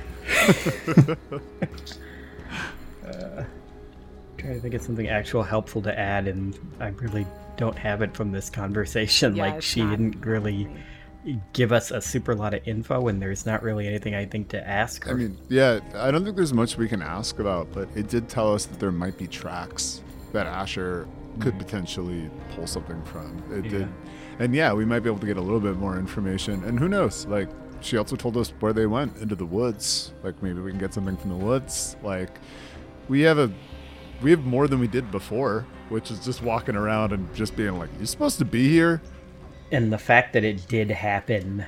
Trying 4.39 4.55
to 4.55 4.61
think 4.61 4.75
of 4.75 4.83
something 4.83 5.09
actual 5.09 5.43
helpful 5.43 5.83
to 5.83 5.99
add, 5.99 6.29
and 6.29 6.59
I 6.81 6.89
really 6.89 7.27
don't 7.57 7.77
have 7.77 8.03
it 8.03 8.17
from 8.17 8.31
this 8.31 8.49
conversation. 8.49 9.37
Yeah, 9.37 9.53
like 9.53 9.63
she 9.63 9.81
didn't 9.83 10.25
really 10.25 10.69
give 11.53 11.73
us 11.73 11.91
a 11.91 12.01
super 12.01 12.35
lot 12.35 12.55
of 12.55 12.67
info, 12.67 13.09
and 13.09 13.21
there's 13.21 13.45
not 13.45 13.63
really 13.63 13.87
anything 13.87 14.15
I 14.15 14.25
think 14.25 14.49
to 14.49 14.69
ask 14.69 15.05
her. 15.05 15.13
I 15.13 15.15
mean, 15.15 15.39
yeah, 15.49 15.81
I 15.95 16.11
don't 16.11 16.25
think 16.25 16.37
there's 16.37 16.53
much 16.53 16.77
we 16.77 16.89
can 16.89 17.03
ask 17.03 17.39
about, 17.39 17.73
but 17.73 17.89
it 17.95 18.09
did 18.09 18.29
tell 18.29 18.55
us 18.55 18.67
that 18.67 18.79
there 18.79 18.93
might 18.93 19.19
be 19.19 19.27
tracks 19.27 20.03
that 20.33 20.47
Asher 20.47 21.07
could 21.41 21.55
mm-hmm. 21.55 21.59
potentially 21.59 22.31
pull 22.55 22.67
something 22.67 23.03
from. 23.05 23.43
It 23.53 23.65
Yeah. 23.65 23.71
did. 23.71 23.89
And 24.41 24.55
yeah, 24.55 24.73
we 24.73 24.85
might 24.85 25.01
be 25.01 25.11
able 25.11 25.19
to 25.19 25.27
get 25.27 25.37
a 25.37 25.43
little 25.43 25.61
bit 25.61 25.77
more 25.77 25.99
information. 25.99 26.63
And 26.65 26.79
who 26.79 26.89
knows? 26.89 27.27
Like, 27.27 27.49
she 27.81 27.97
also 27.97 28.17
told 28.17 28.37
us 28.37 28.53
where 28.61 28.73
they 28.73 28.87
went 28.87 29.17
into 29.19 29.35
the 29.35 29.47
woods. 29.47 30.13
Like, 30.23 30.41
maybe 30.43 30.61
we 30.61 30.71
can 30.71 30.79
get 30.79 30.95
something 30.95 31.17
from 31.17 31.31
the 31.31 31.45
woods. 31.45 31.97
Like, 32.03 32.39
we 33.09 33.23
have 33.23 33.39
a. 33.39 33.51
We 34.21 34.33
have 34.33 34.45
more 34.45 34.67
than 34.67 34.81
we 34.81 34.89
did 34.89 35.13
before, 35.13 35.65
which 35.91 36.11
is 36.11 36.25
just 36.25 36.43
walking 36.43 36.75
around 36.75 37.13
and 37.13 37.33
just 37.37 37.55
being 37.55 37.79
like, 37.79 37.89
"You're 37.99 38.07
supposed 38.07 38.39
to 38.39 38.45
be 38.45 38.69
here." 38.69 39.01
And 39.73 39.93
the 39.93 39.99
fact 39.99 40.33
that 40.33 40.45
it 40.45 40.67
did 40.69 40.91
happen 40.91 41.65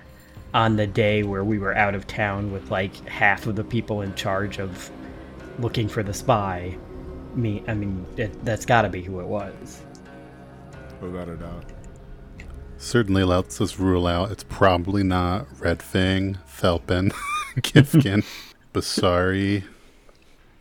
on 0.52 0.76
the 0.76 0.86
day 0.86 1.22
where 1.22 1.44
we 1.44 1.58
were 1.58 1.76
out 1.76 1.94
of 1.94 2.06
town 2.06 2.52
with 2.52 2.70
like 2.70 2.94
half 3.06 3.46
of 3.46 3.56
the 3.56 3.64
people 3.64 4.02
in 4.02 4.14
charge 4.14 4.58
of 4.58 4.90
looking 5.58 5.88
for 5.88 6.02
the 6.02 6.12
spy 6.14 6.76
me 7.34 7.62
i 7.68 7.74
mean 7.74 8.04
it, 8.16 8.44
that's 8.44 8.66
got 8.66 8.82
to 8.82 8.88
be 8.88 9.02
who 9.02 9.20
it 9.20 9.26
was 9.26 9.82
Without 11.00 11.28
a 11.28 11.36
doubt. 11.36 11.64
Certainly 12.76 13.24
lets 13.24 13.60
us 13.60 13.78
rule 13.78 14.06
out 14.06 14.30
it's 14.30 14.44
probably 14.44 15.02
not 15.02 15.46
Red 15.58 15.82
Fang, 15.82 16.38
Thelpin, 16.46 17.12
Kifkin, 17.58 18.24
Basari. 18.74 19.64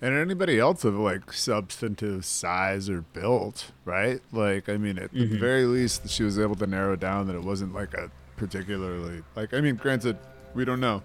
And 0.01 0.15
anybody 0.17 0.59
else 0.59 0.85
of 0.85 0.95
like 0.95 1.33
substantive 1.33 2.23
size 2.23 2.89
or 2.89 3.01
built, 3.01 3.71
right? 3.83 4.21
Like, 4.31 4.69
I 4.69 4.77
mean, 4.77 4.97
at 4.97 5.11
the 5.11 5.25
mm-hmm. 5.25 5.39
very 5.39 5.65
least, 5.65 6.09
she 6.09 6.23
was 6.23 6.39
able 6.39 6.55
to 6.55 6.67
narrow 6.67 6.95
down 6.95 7.27
that 7.27 7.35
it 7.35 7.43
wasn't 7.43 7.73
like 7.73 7.93
a 7.93 8.09
particularly 8.37 9.21
like. 9.35 9.53
I 9.53 9.59
mean, 9.59 9.75
granted, 9.75 10.17
we 10.53 10.63
don't 10.63 10.79
know. 10.79 11.03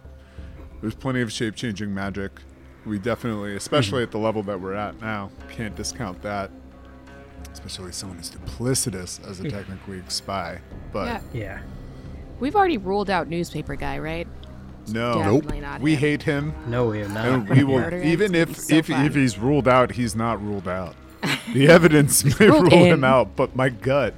There's 0.80 0.94
plenty 0.94 1.22
of 1.22 1.32
shape 1.32 1.56
changing 1.56 1.92
magic. 1.92 2.30
We 2.86 2.98
definitely, 2.98 3.56
especially 3.56 4.02
mm-hmm. 4.02 4.08
at 4.08 4.10
the 4.12 4.18
level 4.18 4.42
that 4.44 4.60
we're 4.60 4.74
at 4.74 5.00
now, 5.00 5.30
can't 5.48 5.74
discount 5.74 6.22
that. 6.22 6.50
Especially 7.52 7.92
someone 7.92 8.18
as 8.18 8.30
duplicitous 8.30 9.26
as 9.28 9.40
a 9.40 9.44
mm. 9.44 9.50
Technic 9.50 9.86
League 9.88 10.10
spy. 10.10 10.60
But 10.92 11.06
Yeah. 11.06 11.20
Yeah. 11.32 11.62
We've 12.40 12.56
already 12.56 12.78
ruled 12.78 13.10
out 13.10 13.28
newspaper 13.28 13.76
guy, 13.76 13.98
right? 13.98 14.26
No, 14.88 15.14
Definitely 15.18 15.60
not 15.60 15.80
we 15.80 15.92
him. 15.94 15.98
hate 16.00 16.22
him. 16.22 16.54
No, 16.66 16.86
we 16.88 17.02
are 17.02 17.08
not. 17.08 17.26
And 17.26 17.48
we 17.48 17.64
will, 17.64 17.92
even 18.04 18.34
if 18.34 18.56
so 18.58 18.76
if 18.76 18.86
fun. 18.88 19.04
if 19.06 19.14
he's 19.14 19.38
ruled 19.38 19.66
out, 19.68 19.92
he's 19.92 20.14
not 20.14 20.42
ruled 20.42 20.68
out. 20.68 20.94
The 21.52 21.68
evidence 21.68 22.24
may 22.38 22.48
ruled 22.48 22.72
rule 22.72 22.84
him 22.84 23.04
out, 23.04 23.36
but 23.36 23.54
my 23.56 23.68
gut, 23.68 24.14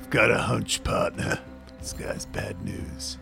I've 0.00 0.10
got 0.10 0.30
a 0.30 0.38
hunch, 0.38 0.82
partner. 0.84 1.40
This 1.78 1.92
guy's 1.92 2.24
bad 2.26 2.62
news. 2.64 3.18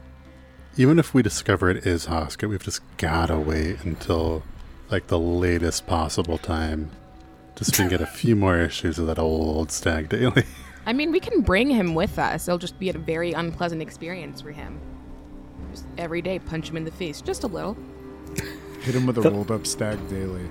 Even 0.76 0.98
if 0.98 1.14
we 1.14 1.22
discover 1.22 1.70
it 1.70 1.86
is 1.86 2.06
Hoskett, 2.06 2.48
we've 2.48 2.62
just 2.62 2.82
gotta 2.98 3.36
wait 3.38 3.84
until 3.84 4.42
like 4.90 5.06
the 5.08 5.18
latest 5.18 5.86
possible 5.86 6.38
time. 6.38 6.90
Just 7.56 7.74
to 7.74 7.88
get 7.88 8.00
a 8.00 8.06
few 8.06 8.36
more 8.36 8.58
issues 8.58 8.98
of 9.00 9.06
that 9.08 9.18
old 9.18 9.72
Stag 9.72 10.08
Daily. 10.08 10.44
I 10.86 10.92
mean, 10.92 11.10
we 11.10 11.18
can 11.20 11.40
bring 11.40 11.68
him 11.70 11.94
with 11.94 12.18
us. 12.18 12.46
It'll 12.46 12.58
just 12.58 12.78
be 12.78 12.88
a 12.90 12.92
very 12.92 13.32
unpleasant 13.32 13.82
experience 13.82 14.40
for 14.40 14.52
him. 14.52 14.78
Just 15.70 15.86
every 15.96 16.22
day, 16.22 16.38
punch 16.38 16.70
him 16.70 16.76
in 16.76 16.84
the 16.84 16.90
face, 16.90 17.20
just 17.20 17.44
a 17.44 17.46
little. 17.46 17.76
Hit 18.80 18.94
him 18.94 19.06
with 19.06 19.18
a 19.18 19.22
rolled 19.22 19.50
up 19.50 19.66
stag 19.66 19.98
daily. 20.08 20.48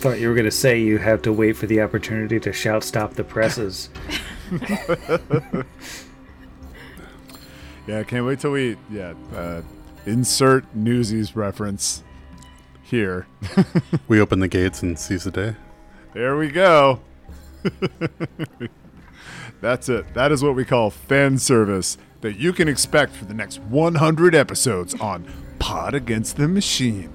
Thought 0.00 0.20
you 0.20 0.28
were 0.28 0.34
gonna 0.34 0.50
say 0.50 0.80
you 0.80 0.98
have 0.98 1.22
to 1.22 1.32
wait 1.32 1.56
for 1.56 1.66
the 1.66 1.80
opportunity 1.80 2.38
to 2.40 2.52
shout 2.52 2.84
"Stop 2.84 3.14
the 3.14 3.24
presses." 3.24 3.90
Yeah, 7.88 8.00
I 8.00 8.04
can't 8.04 8.26
wait 8.26 8.38
till 8.38 8.50
we 8.50 8.76
yeah 8.90 9.14
uh, 9.34 9.62
insert 10.04 10.66
Newsies 10.74 11.34
reference 11.34 12.04
here. 12.82 13.26
we 14.08 14.20
open 14.20 14.40
the 14.40 14.48
gates 14.48 14.82
and 14.82 14.98
seize 14.98 15.24
the 15.24 15.30
day. 15.30 15.56
There 16.12 16.36
we 16.36 16.50
go. 16.50 17.00
That's 19.62 19.88
it. 19.88 20.12
That 20.12 20.32
is 20.32 20.42
what 20.42 20.54
we 20.54 20.66
call 20.66 20.90
fan 20.90 21.38
service 21.38 21.96
that 22.20 22.36
you 22.38 22.52
can 22.52 22.68
expect 22.68 23.14
for 23.14 23.24
the 23.24 23.34
next 23.34 23.60
100 23.60 24.34
episodes 24.34 24.94
on 25.00 25.26
Pod 25.58 25.94
Against 25.94 26.36
the 26.36 26.48
Machine. 26.48 27.10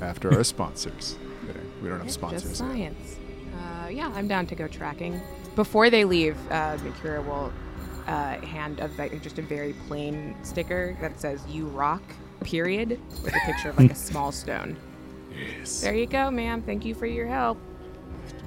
After 0.00 0.32
our 0.34 0.44
sponsors. 0.44 1.16
We 1.82 1.88
don't 1.88 1.98
have 1.98 2.06
It's 2.06 2.14
sponsors. 2.14 2.42
just 2.42 2.56
science. 2.56 3.16
Uh, 3.54 3.88
yeah, 3.88 4.10
I'm 4.14 4.28
down 4.28 4.46
to 4.46 4.54
go 4.54 4.66
tracking. 4.68 5.20
Before 5.56 5.90
they 5.90 6.04
leave, 6.04 6.36
uh, 6.50 6.76
Mikura 6.78 7.24
will 7.24 7.52
uh, 8.06 8.38
hand 8.40 8.80
a 8.80 8.88
just 9.18 9.38
a 9.38 9.42
very 9.42 9.74
plain 9.88 10.34
sticker 10.42 10.96
that 11.00 11.20
says 11.20 11.40
"You 11.48 11.66
rock." 11.66 12.02
Period, 12.42 12.98
with 13.22 13.34
a 13.34 13.40
picture 13.44 13.68
of 13.68 13.78
like 13.78 13.92
a 13.92 13.94
small 14.10 14.32
stone. 14.32 14.76
Yes. 15.58 15.82
There 15.82 15.94
you 15.94 16.06
go, 16.06 16.30
ma'am. 16.30 16.62
Thank 16.62 16.86
you 16.86 16.94
for 16.94 17.04
your 17.06 17.26
help. 17.26 17.58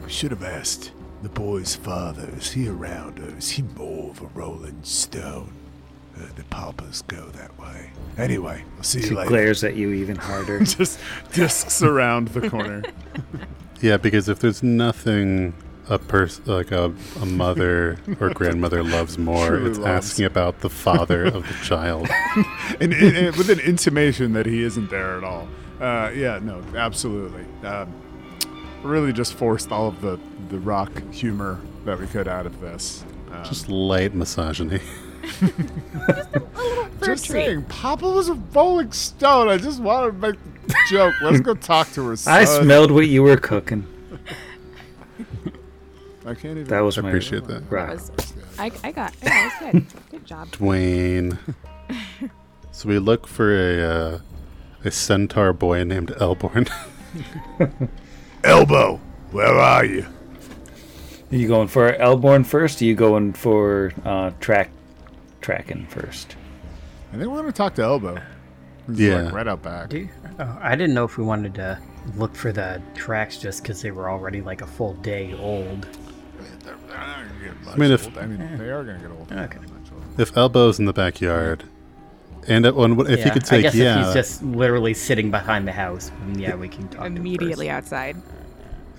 We 0.03 0.09
should 0.09 0.31
have 0.31 0.43
asked 0.43 0.91
the 1.23 1.29
boy's 1.29 1.75
father. 1.75 2.29
Is 2.37 2.51
he 2.51 2.67
around 2.67 3.19
or 3.19 3.35
is 3.37 3.49
he 3.51 3.63
more 3.63 4.11
of 4.11 4.21
a 4.21 4.25
rolling 4.27 4.83
stone? 4.83 5.53
Uh, 6.15 6.27
the 6.35 6.43
papas 6.43 7.01
go 7.07 7.25
that 7.29 7.57
way. 7.59 7.89
Anyway, 8.17 8.63
I'll 8.77 8.83
see 8.83 9.01
She 9.01 9.09
you 9.09 9.15
later. 9.15 9.29
glares 9.29 9.63
at 9.63 9.75
you 9.75 9.91
even 9.93 10.15
harder. 10.15 10.59
Just 10.63 10.99
discs 11.31 11.81
around 11.81 12.29
the 12.29 12.49
corner. 12.49 12.83
Yeah, 13.81 13.97
because 13.97 14.29
if 14.29 14.39
there's 14.39 14.63
nothing 14.63 15.53
a 15.89 15.99
person 15.99 16.45
like 16.45 16.71
a, 16.71 16.85
a 17.19 17.25
mother 17.25 17.97
or 18.21 18.29
grandmother 18.29 18.81
loves 18.81 19.17
more, 19.17 19.47
Truly 19.49 19.71
it's 19.71 19.77
loves. 19.77 20.07
asking 20.11 20.23
about 20.25 20.61
the 20.61 20.69
father 20.69 21.25
of 21.25 21.45
the 21.45 21.53
child. 21.65 22.07
and, 22.79 22.93
and- 22.93 23.17
and 23.17 23.35
with 23.35 23.49
an 23.49 23.59
intimation 23.59 24.31
that 24.33 24.45
he 24.45 24.63
isn't 24.63 24.89
there 24.89 25.17
at 25.17 25.25
all. 25.25 25.49
Uh, 25.81 26.11
yeah, 26.15 26.39
no, 26.41 26.63
absolutely. 26.77 27.43
Um, 27.67 27.93
really 28.83 29.11
just 29.11 29.33
forced 29.33 29.69
all 29.73 29.89
of 29.89 29.99
the, 29.99 30.17
the 30.53 30.59
rock 30.59 30.91
humor 31.11 31.59
that 31.83 31.99
we 31.99 32.05
could 32.05 32.27
out 32.27 32.45
of 32.45 32.61
this. 32.61 33.03
Um, 33.31 33.43
Just 33.43 33.69
light 33.69 34.13
misogyny. 34.13 34.81
Just 35.41 37.01
a 37.01 37.05
treat. 37.05 37.17
saying, 37.17 37.63
Papa 37.63 38.07
was 38.07 38.29
a 38.29 38.35
rolling 38.35 38.91
stone. 38.91 39.49
I 39.49 39.57
just 39.57 39.81
wanted 39.81 40.11
to 40.11 40.17
make 40.19 40.35
the 40.67 40.75
joke. 40.89 41.15
Let's 41.21 41.39
go 41.39 41.55
talk 41.55 41.89
to 41.93 42.05
her. 42.05 42.15
I 42.27 42.45
smelled 42.45 42.91
what 42.91 43.07
you 43.07 43.23
were 43.23 43.37
cooking. 43.37 43.87
I 46.25 46.35
can't 46.35 46.59
even. 46.59 46.65
That 46.65 46.81
was 46.81 46.99
I 46.99 47.01
my 47.01 47.09
appreciate 47.09 47.45
that. 47.45 47.67
That 47.67 47.75
rock. 47.75 47.99
I, 48.59 48.71
I 48.83 48.91
got. 48.91 49.15
Yeah, 49.23 49.29
that 49.29 49.63
was 49.63 49.71
good. 49.71 49.87
Good 50.11 50.25
job. 50.25 50.49
Dwayne. 50.49 51.35
so 52.71 52.89
we 52.89 52.99
look 52.99 53.25
for 53.25 53.51
a 53.51 53.81
uh, 53.81 54.19
a 54.85 54.91
centaur 54.91 55.51
boy 55.51 55.83
named 55.83 56.11
Elborn. 56.19 56.69
Elbow, 58.43 59.01
where 59.31 59.55
are 59.55 59.85
you? 59.85 60.05
Are 61.33 61.35
you 61.35 61.47
going 61.47 61.67
for 61.67 61.91
Elborn 61.93 62.43
first? 62.45 62.79
Or 62.79 62.85
are 62.85 62.87
you 62.87 62.93
going 62.95 63.33
for 63.33 63.91
uh, 64.05 64.31
track 64.39 64.69
tracking 65.41 65.87
first? 65.87 66.35
I 67.11 67.17
think 67.17 67.29
we're 67.31 67.39
gonna 67.39 67.51
talk 67.51 67.73
to 67.75 67.81
Elbow. 67.81 68.21
He's 68.87 68.99
Yeah. 68.99 69.21
like 69.23 69.33
right 69.33 69.47
out 69.47 69.63
back. 69.63 69.89
Do- 69.89 70.07
oh, 70.39 70.57
I 70.61 70.75
didn't 70.75 70.93
know 70.93 71.05
if 71.05 71.17
we 71.17 71.23
wanted 71.23 71.55
to 71.55 71.79
look 72.17 72.35
for 72.35 72.51
the 72.51 72.79
tracks 72.93 73.37
just 73.37 73.63
because 73.63 73.81
they 73.81 73.89
were 73.89 74.11
already 74.11 74.41
like 74.41 74.61
a 74.61 74.67
full 74.67 74.93
day 74.95 75.33
old. 75.39 75.87
They're 76.63 76.75
not 76.87 77.25
gonna 77.65 77.77
mean, 77.79 77.91
if- 77.91 78.15
I 78.17 78.25
mean, 78.27 78.57
they 78.59 78.69
are 78.69 78.83
gonna 78.83 78.99
get 78.99 79.09
old. 79.11 79.31
Okay. 79.31 79.57
if 80.19 80.37
Elbow's 80.37 80.77
in 80.77 80.85
the 80.85 80.93
backyard, 80.93 81.63
and 82.47 82.65
it, 82.67 82.75
if 82.77 83.19
yeah, 83.19 83.25
you 83.25 83.31
could 83.31 83.43
I 83.43 83.47
say, 83.47 83.61
guess 83.63 83.73
yeah, 83.73 83.99
if 84.01 84.05
he's 84.05 84.13
just 84.13 84.43
literally 84.43 84.93
sitting 84.93 85.31
behind 85.31 85.67
the 85.67 85.71
house, 85.71 86.11
yeah, 86.35 86.53
we 86.53 86.67
can 86.67 86.87
talk 86.89 87.01
to 87.01 87.05
him 87.07 87.17
Immediately 87.17 87.67
first. 87.69 87.75
outside. 87.93 88.17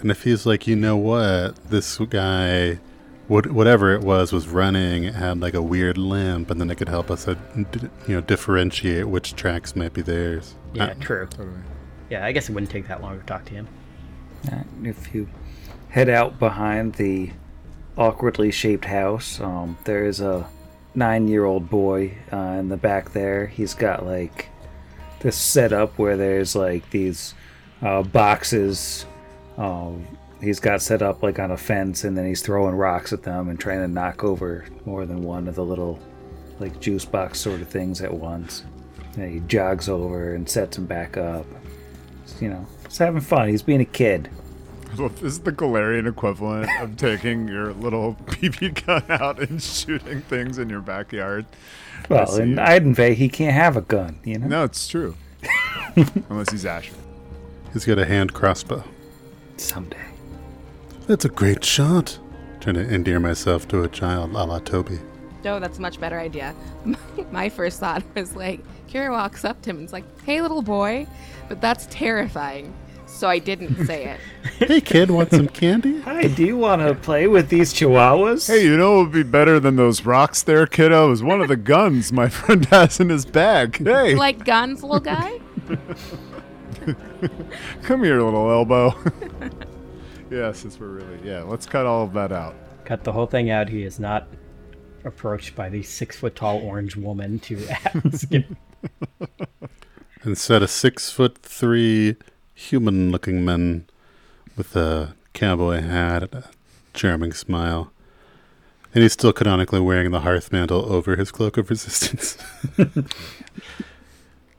And 0.04 0.10
if 0.10 0.22
he's 0.24 0.44
like, 0.44 0.66
you 0.66 0.76
know 0.76 0.98
what, 0.98 1.56
this 1.70 1.96
guy, 1.96 2.78
what, 3.26 3.50
whatever 3.50 3.94
it 3.94 4.02
was, 4.02 4.32
was 4.34 4.46
running, 4.46 5.04
it 5.04 5.14
had 5.14 5.40
like 5.40 5.54
a 5.54 5.62
weird 5.62 5.96
limp, 5.96 6.50
and 6.50 6.60
then 6.60 6.70
it 6.70 6.74
could 6.76 6.90
help 6.90 7.10
us, 7.10 7.26
uh, 7.26 7.36
d- 7.72 7.88
you 8.06 8.14
know, 8.14 8.20
differentiate 8.20 9.08
which 9.08 9.34
tracks 9.34 9.74
might 9.74 9.94
be 9.94 10.02
theirs. 10.02 10.56
Yeah, 10.74 10.88
Uh, 10.88 10.94
true. 11.00 11.26
Totally. 11.30 11.56
Yeah, 12.10 12.22
I 12.26 12.32
guess 12.32 12.50
it 12.50 12.52
wouldn't 12.52 12.70
take 12.70 12.86
that 12.88 13.00
long 13.00 13.18
to 13.18 13.24
talk 13.24 13.46
to 13.46 13.54
him. 13.54 13.66
Uh, 14.52 14.58
If 14.82 15.14
you 15.14 15.26
head 15.88 16.10
out 16.10 16.38
behind 16.38 16.96
the 16.96 17.30
awkwardly 17.96 18.50
shaped 18.50 18.84
house, 18.84 19.40
um, 19.40 19.78
there 19.84 20.04
is 20.04 20.20
a 20.20 20.46
nine-year-old 20.94 21.70
boy 21.70 22.12
uh, 22.30 22.36
in 22.60 22.68
the 22.68 22.76
back 22.76 23.14
there. 23.14 23.46
He's 23.46 23.72
got 23.72 24.04
like 24.04 24.50
this 25.20 25.36
setup 25.36 25.98
where 25.98 26.18
there's 26.18 26.54
like 26.54 26.90
these 26.90 27.32
uh, 27.80 28.02
boxes. 28.02 29.06
Um, 29.56 30.06
he's 30.40 30.60
got 30.60 30.82
set 30.82 31.02
up 31.02 31.22
like 31.22 31.38
on 31.38 31.50
a 31.50 31.56
fence, 31.56 32.04
and 32.04 32.16
then 32.16 32.26
he's 32.26 32.42
throwing 32.42 32.74
rocks 32.74 33.12
at 33.12 33.22
them 33.22 33.48
and 33.48 33.58
trying 33.58 33.80
to 33.80 33.88
knock 33.88 34.24
over 34.24 34.64
more 34.84 35.06
than 35.06 35.22
one 35.22 35.48
of 35.48 35.54
the 35.54 35.64
little 35.64 35.98
like 36.60 36.80
juice 36.80 37.04
box 37.04 37.40
sort 37.40 37.60
of 37.60 37.68
things 37.68 38.00
at 38.00 38.12
once. 38.12 38.64
And 39.16 39.32
he 39.32 39.40
jogs 39.40 39.88
over 39.88 40.34
and 40.34 40.48
sets 40.48 40.76
them 40.76 40.86
back 40.86 41.16
up. 41.16 41.46
You 42.40 42.48
know, 42.50 42.66
he's 42.86 42.98
having 42.98 43.20
fun. 43.20 43.48
He's 43.48 43.62
being 43.62 43.80
a 43.80 43.86
kid. 43.86 44.28
This 44.96 45.22
is 45.22 45.40
the 45.40 45.50
Golarion 45.50 46.08
equivalent 46.08 46.70
of 46.80 46.96
taking 46.96 47.48
your 47.48 47.72
little 47.72 48.14
BB 48.26 48.86
gun 48.86 49.04
out 49.08 49.40
and 49.40 49.60
shooting 49.60 50.20
things 50.22 50.58
in 50.58 50.68
your 50.68 50.80
backyard. 50.80 51.46
Well, 52.08 52.36
in 52.36 52.50
you. 52.50 52.56
Idenvay, 52.56 53.14
he 53.14 53.28
can't 53.28 53.54
have 53.54 53.76
a 53.76 53.80
gun, 53.80 54.20
you 54.24 54.38
know? 54.38 54.46
No, 54.46 54.64
it's 54.64 54.86
true. 54.86 55.16
Unless 56.28 56.52
he's 56.52 56.64
Asher. 56.64 56.94
He's 57.72 57.84
got 57.84 57.98
a 57.98 58.04
hand 58.04 58.34
crossbow. 58.34 58.84
Someday. 59.56 59.96
That's 61.06 61.24
a 61.24 61.28
great 61.28 61.64
shot. 61.64 62.18
Trying 62.60 62.76
to 62.76 62.94
endear 62.94 63.20
myself 63.20 63.68
to 63.68 63.82
a 63.82 63.88
child, 63.88 64.30
a 64.30 64.44
la 64.44 64.58
Toby. 64.58 64.98
No, 65.44 65.60
that's 65.60 65.78
a 65.78 65.82
much 65.82 66.00
better 66.00 66.18
idea. 66.18 66.54
My 67.30 67.50
first 67.50 67.80
thought 67.80 68.02
was 68.14 68.34
like, 68.34 68.60
Kira 68.88 69.10
walks 69.10 69.44
up 69.44 69.60
to 69.62 69.70
him 69.70 69.78
and 69.78 69.86
is 69.86 69.92
like, 69.92 70.04
hey, 70.22 70.40
little 70.40 70.62
boy. 70.62 71.06
But 71.48 71.60
that's 71.60 71.86
terrifying. 71.90 72.72
So 73.06 73.28
I 73.28 73.38
didn't 73.38 73.84
say 73.86 74.06
it. 74.06 74.20
hey, 74.68 74.80
kid, 74.80 75.10
want 75.10 75.30
some 75.30 75.48
candy? 75.48 76.00
Hi, 76.00 76.26
do 76.28 76.44
you 76.44 76.56
want 76.56 76.82
to 76.82 76.94
play 76.94 77.26
with 77.26 77.48
these 77.48 77.74
chihuahuas? 77.74 78.46
Hey, 78.46 78.64
you 78.64 78.76
know 78.76 78.96
what 78.96 79.02
would 79.04 79.12
be 79.12 79.22
better 79.22 79.60
than 79.60 79.76
those 79.76 80.04
rocks 80.06 80.42
there, 80.42 80.66
kiddo? 80.66 81.12
Is 81.12 81.22
one 81.22 81.40
of 81.40 81.48
the 81.48 81.56
guns 81.56 82.12
my 82.12 82.28
friend 82.28 82.64
has 82.66 82.98
in 82.98 83.10
his 83.10 83.26
bag. 83.26 83.84
Hey, 83.84 84.14
like 84.14 84.44
guns, 84.44 84.82
little 84.82 85.00
guy? 85.00 85.40
Come 87.82 88.04
here, 88.04 88.20
little 88.22 88.50
elbow. 88.50 88.94
yeah, 90.30 90.52
since 90.52 90.78
we're 90.78 90.88
really 90.88 91.20
yeah, 91.24 91.42
let's 91.42 91.66
cut 91.66 91.86
all 91.86 92.04
of 92.04 92.12
that 92.14 92.32
out. 92.32 92.54
Cut 92.84 93.04
the 93.04 93.12
whole 93.12 93.26
thing 93.26 93.50
out. 93.50 93.68
He 93.68 93.84
is 93.84 93.98
not 93.98 94.26
approached 95.04 95.54
by 95.54 95.68
the 95.68 95.82
six 95.82 96.16
foot 96.16 96.36
tall 96.36 96.58
orange 96.58 96.96
woman 96.96 97.38
to 97.40 97.66
ask 97.70 98.30
him. 98.30 98.56
Instead, 100.24 100.62
a 100.62 100.68
six 100.68 101.10
foot 101.10 101.38
three 101.38 102.16
human 102.54 103.10
looking 103.10 103.44
men 103.44 103.86
with 104.56 104.74
a 104.76 105.14
cowboy 105.32 105.80
hat 105.80 106.22
and 106.22 106.34
a 106.34 106.50
charming 106.94 107.32
smile. 107.32 107.92
And 108.94 109.02
he's 109.02 109.12
still 109.12 109.32
canonically 109.32 109.80
wearing 109.80 110.12
the 110.12 110.20
hearth 110.20 110.52
mantle 110.52 110.90
over 110.92 111.16
his 111.16 111.32
cloak 111.32 111.56
of 111.56 111.68
resistance. 111.68 112.38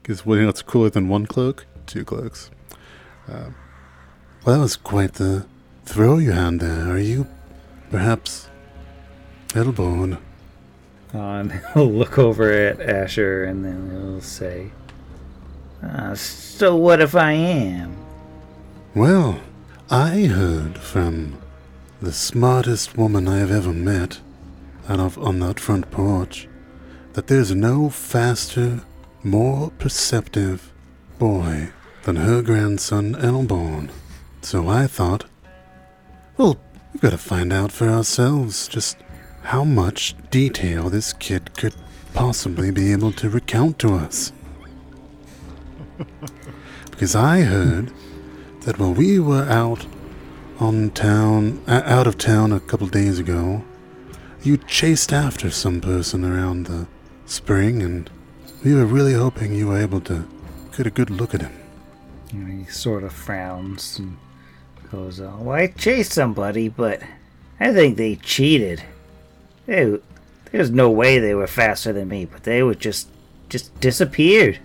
Because 0.01 0.25
well, 0.25 0.35
you 0.35 0.41
know 0.41 0.49
what's 0.49 0.61
cooler 0.61 0.89
than 0.89 1.07
one 1.07 1.25
cloak? 1.25 1.65
Two 1.85 2.03
cloaks. 2.03 2.49
Uh, 3.27 3.49
well, 4.43 4.55
that 4.55 4.61
was 4.61 4.75
quite 4.75 5.13
the 5.13 5.45
throw 5.85 6.17
you 6.17 6.31
had 6.31 6.59
there. 6.59 6.91
Are 6.91 6.99
you 6.99 7.27
perhaps 7.89 8.49
elbowed? 9.55 10.17
And 11.13 11.51
he'll 11.73 11.91
look 11.91 12.17
over 12.17 12.51
at 12.51 12.81
Asher 12.81 13.43
and 13.45 13.63
then 13.63 13.89
he'll 13.91 14.21
say, 14.21 14.71
uh, 15.83 16.15
So 16.15 16.75
what 16.75 17.01
if 17.01 17.15
I 17.15 17.31
am? 17.31 17.95
Well, 18.93 19.41
I 19.89 20.25
heard 20.25 20.77
from 20.77 21.37
the 22.01 22.11
smartest 22.11 22.97
woman 22.97 23.27
I 23.27 23.37
have 23.37 23.51
ever 23.51 23.73
met 23.73 24.19
out 24.87 24.99
of 24.99 25.17
on 25.17 25.39
that 25.39 25.59
front 25.59 25.89
porch 25.91 26.47
that 27.13 27.27
there's 27.27 27.55
no 27.55 27.89
faster, 27.89 28.81
more 29.23 29.71
perceptive 29.79 30.71
boy 31.17 31.69
than 32.03 32.17
her 32.17 32.41
grandson 32.41 33.15
Elborn. 33.15 33.89
So 34.41 34.69
I 34.69 34.87
thought, 34.87 35.25
well, 36.37 36.57
we've 36.93 37.01
got 37.01 37.11
to 37.11 37.17
find 37.17 37.51
out 37.51 37.71
for 37.71 37.87
ourselves 37.89 38.67
just 38.67 38.97
how 39.43 39.63
much 39.63 40.15
detail 40.29 40.89
this 40.89 41.13
kid 41.13 41.55
could 41.55 41.75
possibly 42.13 42.71
be 42.71 42.91
able 42.91 43.11
to 43.13 43.29
recount 43.29 43.79
to 43.79 43.93
us. 43.95 44.31
because 46.91 47.15
I 47.15 47.41
heard 47.41 47.91
that 48.61 48.79
while 48.79 48.93
we 48.93 49.19
were 49.19 49.43
out 49.43 49.85
on 50.59 50.91
town, 50.91 51.63
uh, 51.67 51.81
out 51.85 52.07
of 52.07 52.17
town 52.17 52.51
a 52.51 52.59
couple 52.59 52.87
days 52.87 53.19
ago, 53.19 53.63
you 54.43 54.57
chased 54.57 55.11
after 55.11 55.49
some 55.49 55.81
person 55.81 56.23
around 56.23 56.67
the 56.67 56.87
spring, 57.25 57.81
and 57.81 58.09
we 58.63 58.73
were 58.73 58.85
really 58.85 59.13
hoping 59.13 59.53
you 59.53 59.67
were 59.67 59.81
able 59.81 60.01
to 60.01 60.27
get 60.75 60.87
a 60.87 60.91
good 60.91 61.09
look 61.09 61.33
at 61.33 61.41
him. 61.41 61.53
And 62.31 62.65
he 62.65 62.71
sort 62.71 63.03
of 63.03 63.13
frowns 63.13 63.99
and 63.99 64.17
goes, 64.91 65.19
oh, 65.19 65.37
Well, 65.39 65.55
I 65.55 65.67
chased 65.67 66.13
somebody, 66.13 66.69
but 66.69 67.01
I 67.59 67.73
think 67.73 67.97
they 67.97 68.15
cheated. 68.17 68.83
They, 69.65 69.99
there's 70.51 70.71
no 70.71 70.89
way 70.89 71.19
they 71.19 71.33
were 71.33 71.47
faster 71.47 71.93
than 71.93 72.09
me, 72.09 72.25
but 72.25 72.43
they 72.43 72.63
were 72.63 72.75
just 72.75 73.07
just 73.47 73.79
disappeared. 73.79 74.59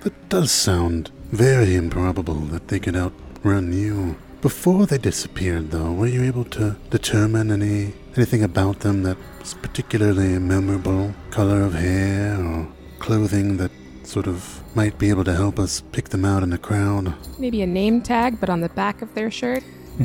That 0.00 0.28
does 0.28 0.52
sound 0.52 1.10
very 1.30 1.74
improbable 1.74 2.40
that 2.52 2.68
they 2.68 2.78
could 2.78 2.96
outrun 2.96 3.72
you. 3.72 4.16
Before 4.40 4.86
they 4.86 4.98
disappeared, 4.98 5.70
though, 5.70 5.92
were 5.92 6.06
you 6.06 6.22
able 6.22 6.44
to 6.46 6.76
determine 6.90 7.50
any 7.50 7.94
anything 8.16 8.42
about 8.42 8.80
them 8.80 9.02
that 9.02 9.16
was 9.38 9.54
particularly 9.54 10.38
memorable? 10.38 11.14
Color 11.30 11.62
of 11.62 11.74
hair 11.74 12.42
or 12.42 12.68
clothing 12.98 13.56
that 13.58 13.70
sort 14.04 14.26
of 14.26 14.61
might 14.74 14.98
be 14.98 15.10
able 15.10 15.24
to 15.24 15.34
help 15.34 15.58
us 15.58 15.82
pick 15.92 16.08
them 16.10 16.24
out 16.24 16.42
in 16.42 16.50
the 16.50 16.58
crowd? 16.58 17.14
Maybe 17.38 17.62
a 17.62 17.66
name 17.66 18.00
tag, 18.02 18.40
but 18.40 18.48
on 18.50 18.60
the 18.60 18.68
back 18.70 19.02
of 19.02 19.14
their 19.14 19.30
shirt. 19.30 19.62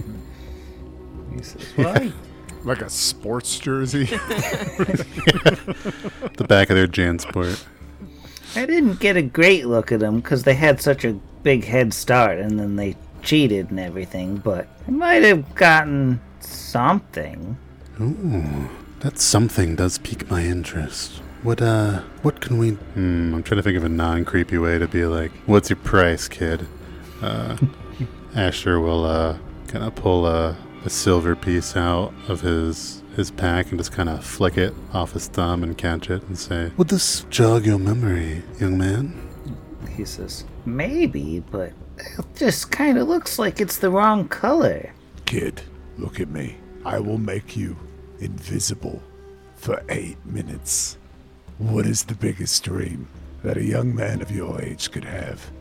He 1.36 1.44
says, 1.44 1.68
Well, 1.78 1.90
I- 1.98 2.12
Like 2.64 2.82
a 2.82 2.90
sports 2.90 3.60
jersey. 3.60 4.06
The 6.38 6.46
back 6.48 6.70
of 6.70 6.76
their 6.76 6.88
Jansport. 6.88 7.64
I 8.56 8.66
didn't 8.66 9.00
get 9.00 9.18
a 9.18 9.22
great 9.22 9.68
look 9.68 9.92
at 9.92 10.00
them 10.00 10.20
because 10.20 10.44
they 10.44 10.54
had 10.56 10.82
such 10.82 11.06
a 11.06 11.14
big 11.44 11.64
head 11.66 11.94
start 11.94 12.40
and 12.40 12.60
then 12.60 12.76
they 12.76 12.96
cheated 13.22 13.70
and 13.70 13.80
everything, 13.80 14.38
but 14.38 14.68
I 14.88 14.92
might 14.92 15.24
have 15.24 15.54
gotten 15.56 16.20
something. 16.40 17.58
Ooh, 18.02 18.70
that 19.02 19.20
something 19.20 19.76
does 19.76 19.98
pique 20.00 20.30
my 20.30 20.44
interest. 20.44 21.22
What, 21.48 21.62
uh, 21.62 22.02
what 22.24 22.42
can 22.42 22.58
we. 22.58 22.72
Hmm, 22.72 23.34
I'm 23.34 23.42
trying 23.42 23.56
to 23.56 23.64
think 23.64 23.78
of 23.78 23.86
a 23.86 23.88
non 23.88 24.26
creepy 24.26 24.58
way 24.58 24.78
to 24.80 24.86
be 24.86 25.06
like, 25.06 25.32
what's 25.46 25.70
your 25.70 25.78
price, 25.78 26.28
kid? 26.28 26.68
Uh, 27.22 27.56
Asher 28.36 28.82
will, 28.82 29.06
uh, 29.06 29.38
kind 29.70 29.86
of 29.86 29.96
pull 29.96 30.26
a, 30.26 30.58
a 30.84 30.90
silver 30.90 31.38
piece 31.38 31.78
out 31.78 32.14
of 32.28 32.42
his 32.42 33.02
his 33.16 33.32
pack 33.32 33.70
and 33.70 33.80
just 33.80 33.94
kind 33.94 34.10
of 34.10 34.26
flick 34.26 34.58
it 34.58 34.74
off 34.92 35.14
his 35.14 35.30
thumb 35.30 35.64
and 35.64 35.78
catch 35.78 36.10
it 36.10 36.22
and 36.24 36.38
say, 36.38 36.74
Would 36.76 36.90
this 36.90 37.26
jog 37.30 37.66
your 37.66 37.80
memory, 37.80 38.44
young 38.60 38.78
man? 38.78 39.18
He 39.96 40.04
says, 40.04 40.44
Maybe, 40.66 41.40
but 41.50 41.72
it 41.98 42.26
just 42.36 42.72
kind 42.72 42.98
of 42.98 43.08
looks 43.08 43.40
like 43.40 43.62
it's 43.62 43.78
the 43.78 43.90
wrong 43.90 44.28
color. 44.28 44.92
Kid, 45.24 45.62
look 45.98 46.20
at 46.20 46.28
me. 46.28 46.58
I 46.84 47.00
will 47.00 47.18
make 47.18 47.56
you 47.56 47.78
invisible 48.20 49.02
for 49.56 49.82
eight 49.88 50.18
minutes. 50.26 50.98
What 51.58 51.88
is 51.88 52.04
the 52.04 52.14
biggest 52.14 52.64
dream 52.64 53.08
that 53.44 53.58
a 53.58 53.64
young 53.64 53.96
man 53.96 54.22
of 54.22 54.30
your 54.30 54.62
age 54.62 54.92
could 54.92 55.06
have, 55.06 55.52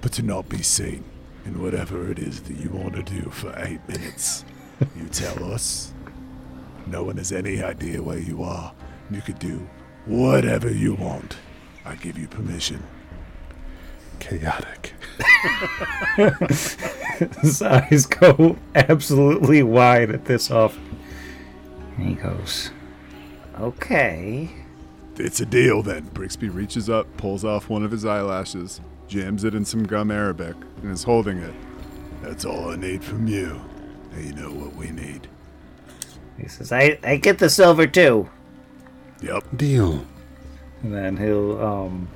but 0.00 0.12
to 0.14 0.22
not 0.22 0.48
be 0.48 0.62
seen 0.62 1.04
in 1.44 1.62
whatever 1.62 2.10
it 2.10 2.18
is 2.18 2.40
that 2.42 2.56
you 2.56 2.70
want 2.70 2.94
to 2.96 3.04
do 3.04 3.30
for 3.30 3.54
eight 3.58 3.86
minutes? 3.88 4.44
you 4.96 5.06
tell 5.12 5.52
us. 5.52 5.94
No 6.88 7.04
one 7.04 7.18
has 7.18 7.30
any 7.30 7.62
idea 7.62 8.02
where 8.02 8.18
you 8.18 8.42
are. 8.42 8.72
You 9.12 9.22
could 9.22 9.38
do 9.38 9.68
whatever 10.06 10.68
you 10.68 10.94
want. 10.94 11.36
I 11.84 11.94
give 11.94 12.18
you 12.18 12.26
permission. 12.26 12.82
Chaotic. 14.18 14.94
His 16.16 17.62
eyes 17.62 18.06
go 18.06 18.56
absolutely 18.74 19.62
wide 19.62 20.10
at 20.10 20.24
this 20.24 20.50
offer. 20.50 20.80
And 21.96 22.08
he 22.08 22.14
goes, 22.14 22.72
Okay. 23.60 24.63
It's 25.16 25.40
a 25.40 25.46
deal 25.46 25.82
then. 25.82 26.04
Brixby 26.12 26.48
reaches 26.48 26.90
up, 26.90 27.06
pulls 27.16 27.44
off 27.44 27.68
one 27.68 27.84
of 27.84 27.90
his 27.90 28.04
eyelashes, 28.04 28.80
jams 29.06 29.44
it 29.44 29.54
in 29.54 29.64
some 29.64 29.84
gum 29.84 30.10
arabic, 30.10 30.56
and 30.82 30.90
is 30.90 31.04
holding 31.04 31.38
it. 31.38 31.54
That's 32.22 32.44
all 32.44 32.70
I 32.70 32.76
need 32.76 33.04
from 33.04 33.26
you. 33.28 33.60
And 34.12 34.24
you 34.24 34.32
know 34.34 34.50
what 34.50 34.74
we 34.74 34.90
need. 34.90 35.28
He 36.38 36.48
says, 36.48 36.72
I, 36.72 36.98
I 37.04 37.16
get 37.16 37.38
the 37.38 37.48
silver 37.48 37.86
too. 37.86 38.28
Yep. 39.22 39.44
Deal. 39.56 40.04
And 40.82 40.92
then 40.92 41.16
he'll 41.16 41.64
um 41.64 42.08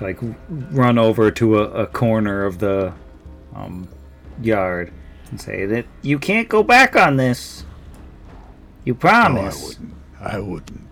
like 0.00 0.18
run 0.48 0.98
over 0.98 1.30
to 1.32 1.58
a, 1.58 1.62
a 1.70 1.86
corner 1.86 2.44
of 2.44 2.58
the 2.58 2.92
um 3.54 3.88
yard 4.40 4.92
and 5.30 5.40
say 5.40 5.66
that 5.66 5.86
you 6.02 6.18
can't 6.18 6.48
go 6.48 6.62
back 6.62 6.94
on 6.94 7.16
this. 7.16 7.64
You 8.84 8.92
No, 8.92 8.98
I 8.98 9.00
promise. 9.02 9.66
wouldn't. 9.68 9.94
I 10.20 10.38
wouldn't. 10.38 10.87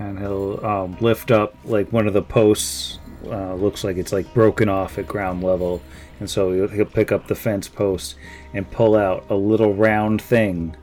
And 0.00 0.18
he'll 0.18 0.64
um, 0.64 0.96
lift 1.00 1.30
up 1.30 1.54
like 1.64 1.92
one 1.92 2.06
of 2.06 2.14
the 2.14 2.22
posts. 2.22 2.98
Uh, 3.26 3.54
looks 3.54 3.84
like 3.84 3.98
it's 3.98 4.14
like 4.14 4.32
broken 4.32 4.66
off 4.66 4.96
at 4.96 5.06
ground 5.06 5.44
level, 5.44 5.82
and 6.18 6.30
so 6.30 6.52
he'll, 6.52 6.68
he'll 6.68 6.86
pick 6.86 7.12
up 7.12 7.26
the 7.26 7.34
fence 7.34 7.68
post 7.68 8.14
and 8.54 8.70
pull 8.70 8.96
out 8.96 9.26
a 9.28 9.34
little 9.34 9.74
round 9.74 10.22
thing, 10.22 10.74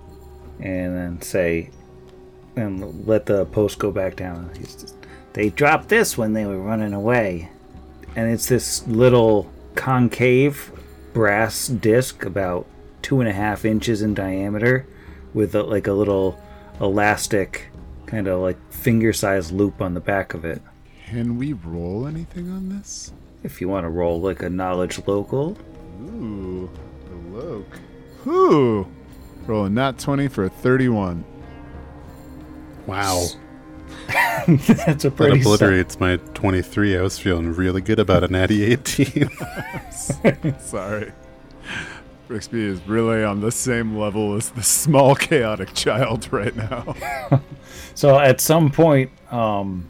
and 0.59 0.95
then 0.95 1.21
say, 1.21 1.71
and 2.55 3.07
let 3.07 3.25
the 3.25 3.45
post 3.47 3.79
go 3.79 3.91
back 3.91 4.15
down. 4.15 4.51
Just, 4.53 4.95
they 5.33 5.49
dropped 5.49 5.89
this 5.89 6.15
when 6.15 6.33
they 6.33 6.45
were 6.45 6.59
running 6.59 6.93
away, 6.93 7.49
and 8.15 8.31
it's 8.31 8.45
this 8.45 8.85
little 8.87 9.51
concave 9.73 10.71
brass 11.13 11.67
disc 11.67 12.23
about 12.23 12.67
two 13.01 13.19
and 13.19 13.27
a 13.27 13.33
half 13.33 13.65
inches 13.65 14.03
in 14.03 14.13
diameter, 14.13 14.85
with 15.33 15.55
a, 15.55 15.63
like 15.63 15.87
a 15.87 15.93
little 15.93 16.39
elastic 16.79 17.69
kind 18.07 18.27
of 18.27 18.39
like 18.41 18.57
finger 18.73 19.13
sized 19.13 19.51
loop 19.51 19.81
on 19.81 19.93
the 19.93 19.99
back 19.99 20.33
of 20.33 20.43
it. 20.45 20.61
Can 21.09 21.37
we 21.37 21.53
roll 21.53 22.07
anything 22.07 22.49
on 22.51 22.69
this? 22.69 23.13
If 23.43 23.61
you 23.61 23.69
want 23.69 23.83
to 23.85 23.89
roll 23.89 24.19
like 24.19 24.41
a 24.41 24.49
knowledge 24.49 24.99
local, 25.07 25.57
Ooh, 26.01 26.69
the 27.09 27.37
Loke. 27.37 27.79
Ooh. 28.25 28.87
Rolling 29.45 29.73
not 29.73 29.97
20 29.99 30.27
for 30.27 30.43
a 30.45 30.49
31. 30.49 31.23
Wow. 32.85 33.25
that's 34.07 35.05
a 35.05 35.09
That 35.09 35.15
pretty. 35.15 35.41
sol- 35.41 35.53
obliterates 35.53 35.99
my 35.99 36.17
23. 36.33 36.97
I 36.97 37.01
was 37.01 37.17
feeling 37.19 37.53
really 37.53 37.81
good 37.81 37.99
about 37.99 38.23
a 38.23 38.27
natty 38.27 38.63
18. 38.65 39.29
Sorry. 40.59 41.11
Brixby 42.27 42.63
is 42.63 42.85
really 42.87 43.23
on 43.23 43.41
the 43.41 43.51
same 43.51 43.97
level 43.97 44.35
as 44.35 44.49
the 44.49 44.63
small 44.63 45.15
chaotic 45.15 45.73
child 45.73 46.31
right 46.31 46.55
now. 46.55 46.95
So 47.97 48.19
at 48.19 48.39
some 48.39 48.69
point, 48.69 49.09
um, 49.31 49.87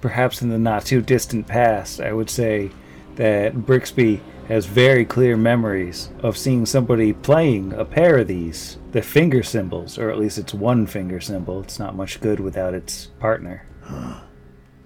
perhaps 0.00 0.42
in 0.42 0.48
the 0.48 0.58
not 0.58 0.84
too 0.84 1.00
distant 1.00 1.46
past, 1.46 2.00
I 2.00 2.12
would 2.12 2.28
say 2.28 2.72
that 3.14 3.64
Brixby 3.64 4.20
has 4.48 4.66
very 4.66 5.04
clear 5.04 5.36
memories 5.36 6.10
of 6.18 6.36
seeing 6.36 6.66
somebody 6.66 7.12
playing 7.12 7.74
a 7.74 7.84
pair 7.84 8.18
of 8.18 8.26
these. 8.26 8.76
They're 8.90 9.02
finger 9.02 9.44
cymbals, 9.44 9.98
or 9.98 10.10
at 10.10 10.18
least 10.18 10.36
it's 10.36 10.52
one 10.52 10.84
finger 10.84 11.20
cymbal. 11.20 11.60
It's 11.60 11.78
not 11.78 11.94
much 11.94 12.20
good 12.20 12.40
without 12.40 12.74
its 12.74 13.06
partner. 13.20 13.66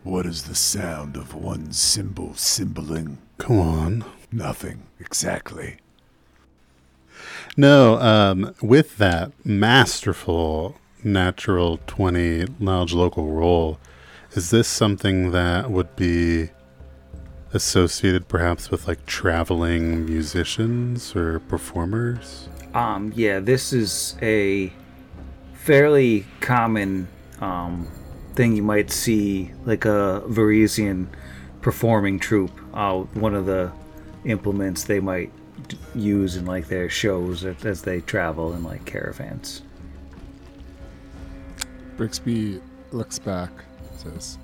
What 0.03 0.27
is 0.27 0.43
the 0.43 0.55
sound 0.55 1.17
of 1.17 1.35
one 1.35 1.73
cymbal 1.73 2.35
symboling? 2.35 3.17
Come 3.39 3.59
on. 3.59 4.05
Nothing 4.31 4.89
exactly. 5.01 5.79
No, 7.59 7.99
um, 8.01 8.55
with 8.61 8.99
that 8.99 9.33
masterful 9.45 10.77
natural 11.03 11.79
20 11.87 12.47
knowledge 12.59 12.93
local 12.93 13.29
roll, 13.29 13.79
is 14.33 14.51
this 14.51 14.69
something 14.69 15.31
that 15.31 15.71
would 15.71 15.97
be 15.97 16.51
associated 17.55 18.29
perhaps 18.29 18.71
with 18.71 18.87
like 18.87 19.07
traveling 19.07 20.05
musicians 20.05 21.17
or 21.17 21.41
performers? 21.41 22.51
Um, 22.75 23.15
yeah, 23.17 23.41
this 23.41 23.73
is 23.73 24.17
a 24.21 24.71
fairly 25.55 26.27
common 26.41 27.09
um, 27.41 27.89
thing 28.35 28.55
you 28.55 28.63
might 28.63 28.91
see, 28.91 29.53
like 29.65 29.87
a 29.87 30.23
Varisian 30.27 31.07
performing 31.63 32.19
troupe. 32.19 32.61
Uh, 32.75 32.99
one 33.15 33.35
of 33.35 33.47
the 33.47 33.73
implements 34.27 34.85
they 34.85 35.01
might 35.01 35.33
use 35.95 36.37
in 36.37 36.47
like 36.47 36.69
their 36.69 36.89
shows 36.89 37.45
as, 37.45 37.65
as 37.65 37.83
they 37.83 38.01
travel 38.01 38.53
in 38.55 38.63
like 38.63 38.85
caravans. 38.85 39.63
Brixby 41.97 42.61
looks 42.93 43.19
back, 43.19 43.51
says, 43.97 44.39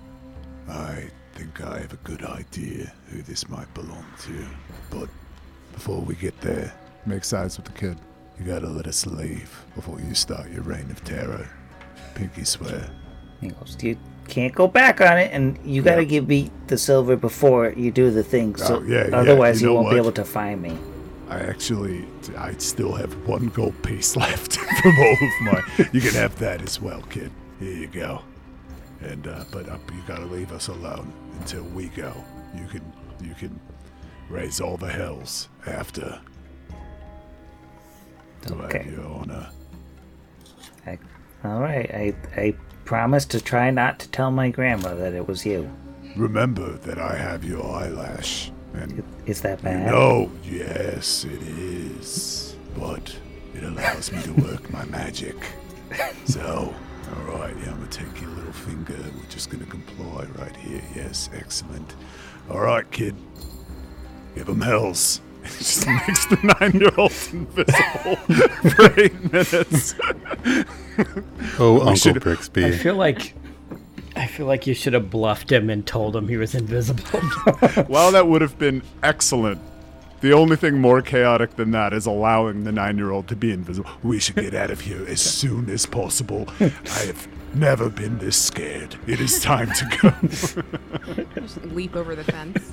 I 0.68 1.04
think 1.34 1.60
I 1.60 1.80
have 1.80 1.92
a 1.92 1.96
good 2.04 2.24
idea 2.24 2.92
who 3.10 3.22
this 3.22 3.48
might 3.48 3.72
belong 3.74 4.04
to. 4.22 4.46
But 4.90 5.08
before 5.74 6.00
we 6.00 6.14
get 6.14 6.38
there, 6.40 6.72
make 7.06 7.24
sides 7.24 7.56
with 7.56 7.66
the 7.66 7.72
kid. 7.72 7.98
You 8.38 8.46
gotta 8.46 8.68
let 8.68 8.86
us 8.86 9.06
leave 9.06 9.64
before 9.74 10.00
you 10.00 10.14
start 10.14 10.50
your 10.50 10.62
reign 10.62 10.90
of 10.90 11.04
terror. 11.04 11.48
Pinky 12.14 12.44
swear. 12.44 12.90
He 13.40 13.48
goes, 13.48 13.76
you 13.82 13.98
can't 14.28 14.54
go 14.54 14.66
back 14.66 15.00
on 15.00 15.18
it, 15.18 15.30
and 15.32 15.58
you 15.64 15.82
gotta 15.82 16.02
Yeah. 16.04 16.08
give 16.08 16.28
me 16.28 16.50
the 16.68 16.78
silver 16.78 17.16
before 17.16 17.70
you 17.76 17.90
do 17.90 18.10
the 18.10 18.22
thing. 18.22 18.56
So 18.56 18.76
Oh, 18.78 18.82
yeah, 18.82 19.08
yeah, 19.08 19.16
otherwise, 19.16 19.60
you 19.60 19.68
you, 19.68 19.74
know 19.74 19.80
won't 19.82 19.90
be 19.92 19.96
able 19.98 20.12
to 20.12 20.24
find 20.24 20.62
me. 20.62 20.78
I 21.32 21.40
actually, 21.40 22.04
I 22.36 22.52
still 22.58 22.92
have 22.92 23.14
one 23.26 23.46
gold 23.48 23.80
piece 23.82 24.16
left 24.24 24.56
from 24.56 24.98
all 24.98 25.12
of 25.12 25.40
my. 25.40 25.62
You 25.90 26.02
can 26.02 26.12
have 26.12 26.38
that 26.40 26.60
as 26.60 26.78
well, 26.78 27.00
kid. 27.08 27.32
Here 27.58 27.72
you 27.72 27.86
go. 27.86 28.20
And 29.00 29.26
uh, 29.26 29.44
but 29.50 29.66
uh, 29.66 29.78
you 29.94 30.02
gotta 30.06 30.26
leave 30.26 30.52
us 30.52 30.68
alone 30.68 31.10
until 31.40 31.62
we 31.64 31.88
go. 31.88 32.12
You 32.54 32.66
can, 32.66 32.92
you 33.22 33.34
can 33.34 33.58
raise 34.28 34.60
all 34.60 34.76
the 34.76 34.92
hells 34.92 35.48
after. 35.66 36.20
Okay. 38.50 38.90
your 38.90 39.06
honor. 39.06 39.48
I, 40.86 40.98
all 41.44 41.60
right, 41.60 41.90
I 41.94 42.14
I 42.36 42.54
promise 42.84 43.24
to 43.26 43.40
try 43.40 43.70
not 43.70 43.98
to 44.00 44.08
tell 44.08 44.30
my 44.30 44.50
grandma 44.50 44.94
that 44.96 45.14
it 45.14 45.26
was 45.26 45.46
you. 45.46 45.70
Remember 46.14 46.72
that 46.78 46.98
I 46.98 47.16
have 47.16 47.42
your 47.42 47.64
eyelash, 47.64 48.52
and 48.74 49.02
Is 49.26 49.40
that 49.42 49.62
bad? 49.62 49.86
No, 49.86 50.30
yes, 50.44 51.24
it 51.24 51.42
is. 51.42 52.56
But 52.78 53.16
it 53.54 53.62
allows 53.62 54.10
me 54.12 54.22
to 54.22 54.32
work 54.32 54.70
my 54.72 54.84
magic. 54.86 55.36
So, 56.24 56.74
all 57.14 57.22
right, 57.38 57.54
yeah, 57.58 57.70
I'm 57.70 57.76
gonna 57.78 57.86
take 57.88 58.20
your 58.20 58.30
little 58.30 58.52
finger. 58.52 58.96
We're 59.16 59.28
just 59.28 59.50
gonna 59.50 59.66
comply 59.66 60.26
right 60.38 60.56
here. 60.56 60.82
Yes, 60.96 61.28
excellent. 61.34 61.94
All 62.50 62.60
right, 62.60 62.90
kid. 62.90 63.14
Give 64.34 64.48
him 64.48 64.60
hells. 64.60 65.20
It 65.44 65.48
just 65.58 65.88
makes 65.88 66.24
the 66.26 66.38
nine-year-old 66.60 67.10
invisible 67.32 68.16
for 68.70 69.00
eight 69.00 69.32
minutes. 69.32 69.94
Oh, 71.58 71.80
Uncle 71.80 71.96
should- 71.96 72.26
I 72.58 72.70
feel 72.70 72.94
like 72.94 73.34
I 74.16 74.26
feel 74.26 74.46
like 74.46 74.66
you 74.66 74.74
should 74.74 74.92
have 74.92 75.10
bluffed 75.10 75.50
him 75.50 75.70
and 75.70 75.86
told 75.86 76.14
him 76.14 76.28
he 76.28 76.36
was 76.36 76.54
invisible. 76.54 77.02
Well, 77.88 78.12
that 78.12 78.26
would 78.26 78.42
have 78.42 78.58
been 78.58 78.82
excellent. 79.02 79.60
The 80.20 80.32
only 80.32 80.56
thing 80.56 80.78
more 80.78 81.02
chaotic 81.02 81.56
than 81.56 81.70
that 81.72 81.92
is 81.92 82.06
allowing 82.06 82.64
the 82.64 82.72
nine-year-old 82.72 83.28
to 83.28 83.36
be 83.36 83.50
invisible. 83.50 83.90
We 84.02 84.20
should 84.20 84.36
get 84.36 84.54
out 84.54 84.70
of 84.70 84.80
here 84.80 85.04
as 85.08 85.20
soon 85.20 85.68
as 85.70 85.86
possible. 85.86 86.46
I 86.60 87.04
have 87.06 87.28
never 87.54 87.88
been 87.88 88.18
this 88.18 88.36
scared. 88.36 88.96
It 89.06 89.20
is 89.20 89.40
time 89.42 89.70
to 89.72 89.98
go. 90.00 91.24
Just 91.40 91.62
leap 91.66 91.96
over 91.96 92.14
the 92.14 92.24
fence. 92.24 92.70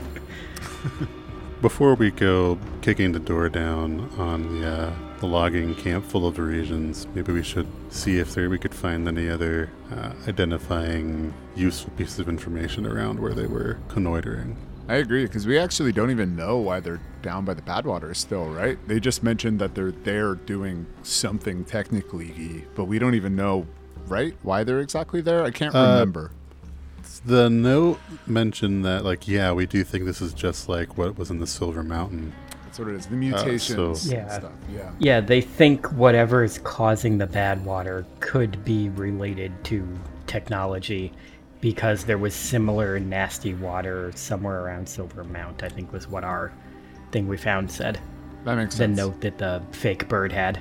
Before 1.62 1.96
we 1.96 2.12
go 2.12 2.60
kicking 2.82 3.12
the 3.14 3.20
door 3.20 3.50
down 3.50 4.10
on 4.18 4.62
the, 4.62 4.68
uh, 4.68 4.94
the 5.20 5.26
logging 5.28 5.76
camp 5.76 6.06
full 6.06 6.28
of 6.28 6.36
Varisians, 6.38 7.06
maybe 7.14 7.32
we 7.34 7.44
should 7.44 7.68
see 7.90 8.20
if 8.20 8.34
there 8.34 8.50
we 8.50 8.58
could 8.58 8.74
find 8.74 9.08
any 9.08 9.30
other 9.30 9.70
uh, 9.92 10.12
identifying 10.28 11.34
useful 11.56 11.92
pieces 11.98 12.20
of 12.20 12.30
information 12.30 12.86
around 12.86 13.20
where 13.20 13.34
they 13.34 13.46
were 13.48 13.78
connoitering. 13.90 14.56
I 14.88 14.96
agree 14.96 15.24
because 15.26 15.46
we 15.46 15.60
actually 15.60 15.92
don't 15.92 16.10
even 16.10 16.36
know 16.36 16.58
why 16.58 16.80
they're 16.80 17.00
down 17.22 17.46
by 17.46 17.54
the 17.54 17.62
Badwater 17.62 18.16
still, 18.16 18.48
right? 18.50 18.78
They 18.88 19.00
just 19.00 19.22
mentioned 19.22 19.60
that 19.60 19.76
they're 19.76 19.92
there 19.92 20.36
doing 20.36 20.88
something 21.04 21.64
technically, 21.66 22.66
but 22.76 22.86
we 22.86 22.98
don't 22.98 23.14
even 23.14 23.36
know, 23.36 23.68
right? 24.08 24.34
Why 24.42 24.64
they're 24.64 24.80
exactly 24.80 25.22
there? 25.22 25.44
I 25.44 25.52
can't 25.52 25.76
Uh, 25.76 25.80
remember. 25.80 26.32
The 27.26 27.50
note 27.50 28.00
mentioned 28.26 28.86
that, 28.86 29.04
like, 29.04 29.28
yeah, 29.28 29.52
we 29.52 29.66
do 29.66 29.84
think 29.84 30.06
this 30.06 30.22
is 30.22 30.34
just 30.34 30.70
like 30.70 30.98
what 30.98 31.18
was 31.18 31.30
in 31.30 31.40
the 31.40 31.48
Silver 31.48 31.84
Mountain. 31.84 32.34
That's 32.80 32.88
what 32.88 32.94
it 32.96 32.98
is. 32.98 33.06
The 33.08 33.16
uh, 33.16 33.18
mutations 33.18 34.02
so- 34.02 34.12
and 34.16 34.28
Yeah. 34.28 34.38
stuff. 34.40 34.52
Yeah. 34.74 34.92
yeah, 35.00 35.20
they 35.22 35.42
think 35.42 35.92
whatever 35.94 36.44
is 36.44 36.60
causing 36.60 37.18
the 37.18 37.28
bad 37.28 37.66
water 37.66 38.06
could 38.22 38.64
be 38.64 38.88
related 38.90 39.52
to 39.66 39.86
technology 40.28 41.12
because 41.62 42.06
there 42.06 42.18
was 42.18 42.34
similar 42.34 42.98
nasty 43.00 43.54
water 43.54 44.12
somewhere 44.16 44.62
around 44.64 44.88
Silver 44.88 45.26
Mount, 45.26 45.62
I 45.62 45.68
think 45.70 45.92
was 45.92 46.08
what 46.08 46.24
our 46.24 46.54
thing 47.12 47.28
we 47.28 47.36
found 47.36 47.70
said. 47.70 48.00
That 48.46 48.56
makes 48.56 48.76
The 48.76 48.78
sense. 48.86 48.98
note 48.98 49.20
that 49.22 49.38
the 49.38 49.62
fake 49.72 50.08
bird 50.08 50.32
had. 50.32 50.60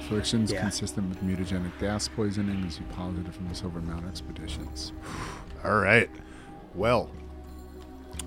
Afflictions 0.00 0.50
Yeah. 0.50 0.62
consistent 0.62 1.08
with 1.10 1.22
mutagenic 1.22 1.70
gas 1.78 2.08
poisoning 2.08 2.64
as 2.66 2.72
is 2.74 2.80
positive 2.90 3.32
from 3.32 3.48
the 3.48 3.54
Silver 3.54 3.80
Mount 3.80 4.04
expeditions. 4.08 4.92
All 5.64 5.78
right. 5.78 6.10
Well, 6.74 7.08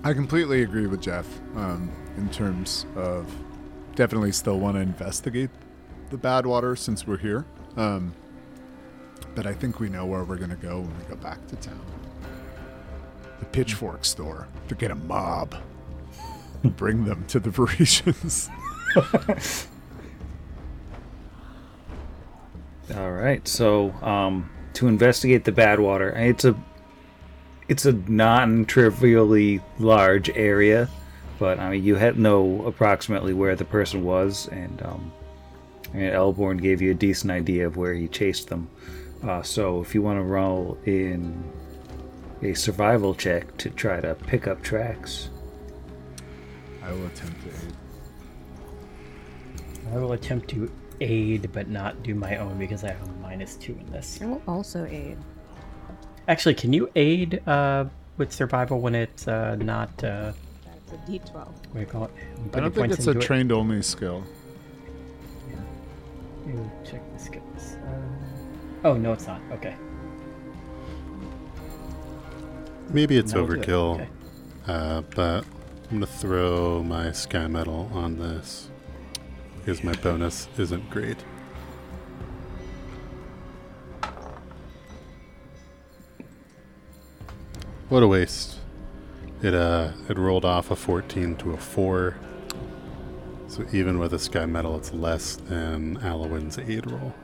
I 0.04 0.12
completely 0.12 0.60
agree 0.60 0.86
with 0.86 1.00
Jeff 1.00 1.26
um, 1.56 1.90
in 2.18 2.28
terms 2.28 2.84
of 2.94 3.34
definitely 3.94 4.32
still 4.32 4.60
want 4.60 4.76
to 4.76 4.82
investigate 4.82 5.48
the 6.10 6.18
bad 6.18 6.44
water 6.44 6.76
since 6.76 7.06
we're 7.06 7.16
here. 7.16 7.46
Um, 7.78 8.12
but 9.34 9.46
I 9.46 9.54
think 9.54 9.80
we 9.80 9.88
know 9.88 10.04
where 10.04 10.22
we're 10.22 10.36
going 10.36 10.50
to 10.50 10.56
go 10.56 10.80
when 10.80 10.98
we 10.98 11.04
go 11.04 11.16
back 11.16 11.46
to 11.46 11.56
town. 11.56 11.80
The 13.40 13.46
pitchfork 13.46 14.04
store 14.04 14.46
to 14.68 14.74
get 14.74 14.90
a 14.90 14.94
mob. 14.94 15.56
And 16.62 16.76
bring 16.76 17.06
them 17.06 17.24
to 17.28 17.40
the 17.40 17.48
Varisians. 17.48 18.50
All 22.94 23.12
right. 23.12 23.48
So, 23.48 23.92
um, 24.02 24.50
to 24.74 24.86
investigate 24.86 25.44
the 25.44 25.52
bad 25.52 25.80
water, 25.80 26.10
it's 26.10 26.44
a 26.44 26.54
it's 27.68 27.86
a 27.86 27.92
non-trivially 27.92 29.60
large 29.78 30.30
area, 30.30 30.88
but 31.38 31.58
I 31.58 31.70
mean, 31.70 31.84
you 31.84 31.96
had 31.96 32.18
know 32.18 32.64
approximately 32.66 33.32
where 33.32 33.56
the 33.56 33.64
person 33.64 34.04
was, 34.04 34.48
and 34.48 34.82
um, 34.82 35.12
and 35.92 36.12
Elborn 36.12 36.58
gave 36.58 36.82
you 36.82 36.90
a 36.90 36.94
decent 36.94 37.30
idea 37.30 37.66
of 37.66 37.76
where 37.76 37.94
he 37.94 38.08
chased 38.08 38.48
them. 38.48 38.68
Uh, 39.22 39.42
so, 39.42 39.80
if 39.80 39.94
you 39.94 40.02
want 40.02 40.18
to 40.18 40.22
roll 40.22 40.76
in 40.84 41.42
a 42.42 42.52
survival 42.54 43.14
check 43.14 43.56
to 43.56 43.70
try 43.70 44.00
to 44.00 44.14
pick 44.14 44.46
up 44.46 44.62
tracks, 44.62 45.30
I 46.82 46.92
will 46.92 47.06
attempt 47.06 47.40
to 47.42 47.48
aid. 47.48 47.74
I 49.92 49.96
will 49.98 50.12
attempt 50.12 50.48
to 50.50 50.70
aid 51.00 51.50
but 51.52 51.68
not 51.68 52.02
do 52.02 52.14
my 52.14 52.36
own 52.36 52.58
because 52.58 52.84
I 52.84 52.92
have 52.92 53.08
a 53.08 53.12
minus 53.22 53.56
two 53.56 53.72
in 53.72 53.90
this. 53.90 54.18
I 54.22 54.26
will 54.26 54.42
also 54.46 54.84
aid. 54.84 55.16
Actually, 56.26 56.54
can 56.54 56.72
you 56.72 56.90
aid 56.96 57.46
uh, 57.46 57.84
with 58.16 58.32
survival 58.32 58.80
when 58.80 58.94
it's 58.94 59.28
uh, 59.28 59.56
not 59.56 59.90
uh, 60.02 60.32
That's 60.64 60.92
a 60.92 60.96
D12. 61.10 61.34
what 61.34 61.72
do 61.74 61.80
you 61.80 61.86
call 61.86 62.04
it? 62.04 62.10
I 62.54 62.60
don't 62.60 62.74
think 62.74 62.92
it's 62.92 63.06
a 63.06 63.10
into 63.10 63.20
it? 63.20 63.26
trained 63.26 63.52
only 63.52 63.82
skill. 63.82 64.24
Yeah. 65.50 65.56
You 66.46 66.70
check 66.84 67.02
the 67.12 67.18
skills. 67.22 67.76
Uh, 67.86 68.88
oh 68.88 68.94
no, 68.94 69.12
it's 69.12 69.26
not. 69.26 69.40
Okay. 69.52 69.74
Maybe 72.90 73.16
it's 73.18 73.32
No, 73.34 73.42
we'll 73.44 73.52
it. 73.52 73.60
overkill, 73.60 73.94
Okay. 73.94 74.08
uh, 74.66 75.02
but 75.14 75.44
I'm 75.90 76.00
gonna 76.00 76.06
throw 76.06 76.82
my 76.82 77.12
sky 77.12 77.46
metal 77.48 77.90
on 77.92 78.18
this 78.18 78.70
because 79.58 79.82
my 79.84 79.92
bonus 79.94 80.48
isn't 80.58 80.88
great. 80.90 81.16
What 87.90 88.02
a 88.02 88.08
waste. 88.08 88.56
It 89.42 89.54
uh 89.54 89.92
it 90.08 90.16
rolled 90.16 90.46
off 90.46 90.70
a 90.70 90.76
14 90.76 91.36
to 91.36 91.52
a 91.52 91.56
4. 91.58 92.16
So 93.48 93.66
even 93.72 93.98
with 93.98 94.14
a 94.14 94.18
sky 94.18 94.46
metal 94.46 94.76
it's 94.76 94.92
less 94.92 95.36
than 95.36 95.98
Alowin's 95.98 96.58
aid 96.58 96.90
roll. 96.90 97.14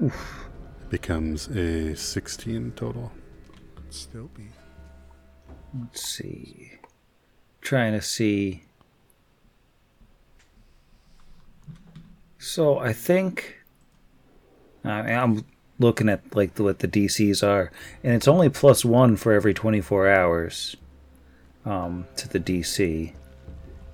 Oof. 0.00 0.48
It 0.82 0.90
becomes 0.90 1.48
a 1.48 1.96
16 1.96 2.72
total. 2.76 3.10
Could 3.74 3.92
still 3.92 4.30
be. 4.34 4.44
Let's 5.76 6.02
see. 6.02 6.78
Trying 7.60 7.94
to 7.94 8.00
see. 8.00 8.62
So 12.38 12.78
I 12.78 12.92
think 12.92 13.56
uh, 14.84 14.88
I'm 14.88 15.44
looking 15.78 16.08
at 16.08 16.34
like 16.34 16.58
what 16.58 16.78
the 16.80 16.88
DCs 16.88 17.46
are, 17.46 17.70
and 18.02 18.14
it's 18.14 18.28
only 18.28 18.48
plus 18.48 18.84
one 18.84 19.16
for 19.16 19.32
every 19.32 19.54
24 19.54 20.08
hours 20.08 20.76
um, 21.64 22.06
to 22.16 22.28
the 22.28 22.40
DC. 22.40 23.12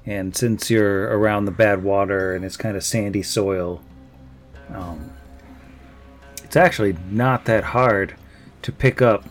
And 0.07 0.35
since 0.35 0.71
you're 0.71 1.05
around 1.17 1.45
the 1.45 1.51
bad 1.51 1.83
water 1.83 2.35
and 2.35 2.45
it's 2.45 2.57
kind 2.57 2.77
of 2.77 2.83
sandy 2.83 3.23
soil, 3.23 3.83
um, 4.71 5.13
it's 6.43 6.57
actually 6.57 6.97
not 7.11 7.45
that 7.45 7.65
hard 7.65 8.17
to 8.63 8.73
pick 8.73 9.01
up 9.01 9.25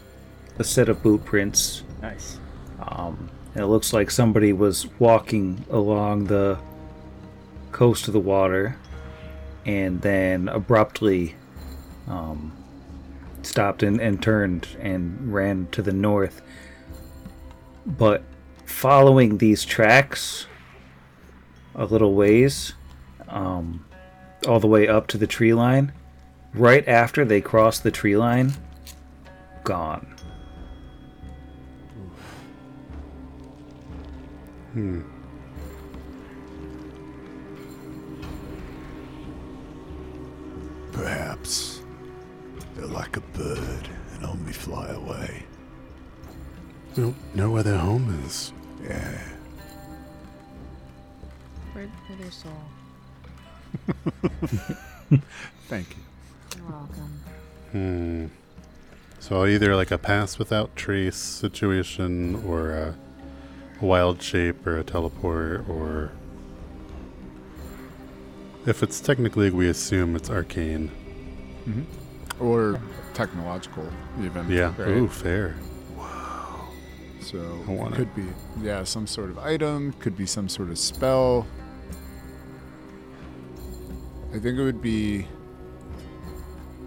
a 0.57 0.63
set 0.63 0.89
of 0.89 1.01
boot 1.01 1.25
prints. 1.25 1.83
Nice. 2.01 2.39
Um, 2.81 3.29
and 3.53 3.63
it 3.63 3.67
looks 3.67 3.93
like 3.93 4.11
somebody 4.11 4.53
was 4.53 4.87
walking 4.99 5.65
along 5.69 6.25
the 6.25 6.59
coast 7.71 8.07
of 8.07 8.13
the 8.13 8.19
water 8.19 8.77
and 9.65 10.01
then 10.01 10.47
abruptly 10.47 11.35
um, 12.09 12.51
stopped 13.43 13.83
and, 13.83 14.01
and 14.01 14.21
turned 14.21 14.67
and 14.79 15.33
ran 15.33 15.67
to 15.71 15.81
the 15.81 15.93
north. 15.93 16.41
But 17.85 18.23
following 18.65 19.37
these 19.37 19.63
tracks 19.63 20.47
a 21.75 21.85
little 21.85 22.13
ways, 22.13 22.73
um, 23.27 23.85
all 24.47 24.59
the 24.59 24.67
way 24.67 24.87
up 24.87 25.07
to 25.07 25.17
the 25.17 25.27
tree 25.27 25.53
line, 25.53 25.93
right 26.53 26.87
after 26.87 27.23
they 27.23 27.41
cross 27.41 27.79
the 27.79 27.91
tree 27.91 28.17
line, 28.17 28.53
gone. 29.63 30.07
Hmm. 34.73 35.01
Perhaps 40.91 41.68
they're 42.79 42.87
like 42.87 43.17
a 43.17 43.21
bird 43.21 43.89
and 44.13 44.25
only 44.25 44.53
fly 44.53 44.87
away. 44.89 45.43
We 46.95 47.03
don't 47.03 47.35
know 47.35 47.51
where 47.51 47.63
their 47.63 47.77
home 47.77 48.23
is. 48.25 48.53
Yeah. 48.81 49.21
Where, 51.73 51.87
where 51.87 52.17
their 52.17 52.31
soul. 52.31 52.51
Thank 55.67 55.89
you. 55.89 56.03
You're 56.57 56.69
welcome. 56.69 57.21
Hmm. 57.71 58.25
So 59.19 59.45
either 59.45 59.75
like 59.75 59.91
a 59.91 59.97
pass 59.97 60.39
without 60.39 60.75
trace 60.75 61.17
situation, 61.17 62.41
or 62.47 62.71
a 62.71 62.95
wild 63.81 64.21
shape, 64.21 64.65
or 64.65 64.77
a 64.77 64.83
teleport, 64.83 65.67
or 65.69 66.11
if 68.65 68.81
it's 68.81 69.01
technically, 69.01 69.49
we 69.49 69.67
assume 69.67 70.15
it's 70.15 70.29
arcane. 70.29 70.91
Or 72.39 72.79
technological, 73.13 73.87
even. 74.21 74.49
Yeah. 74.49 74.73
right? 74.77 74.89
Ooh, 74.89 75.07
fair. 75.07 75.55
Wow. 75.97 76.69
So 77.21 77.39
it 77.67 77.93
could 77.93 78.15
be, 78.15 78.25
yeah, 78.61 78.83
some 78.83 79.05
sort 79.07 79.29
of 79.29 79.37
item, 79.39 79.93
could 79.99 80.15
be 80.15 80.25
some 80.25 80.47
sort 80.47 80.69
of 80.69 80.77
spell. 80.77 81.45
I 84.29 84.39
think 84.39 84.57
it 84.57 84.63
would 84.63 84.81
be, 84.81 85.27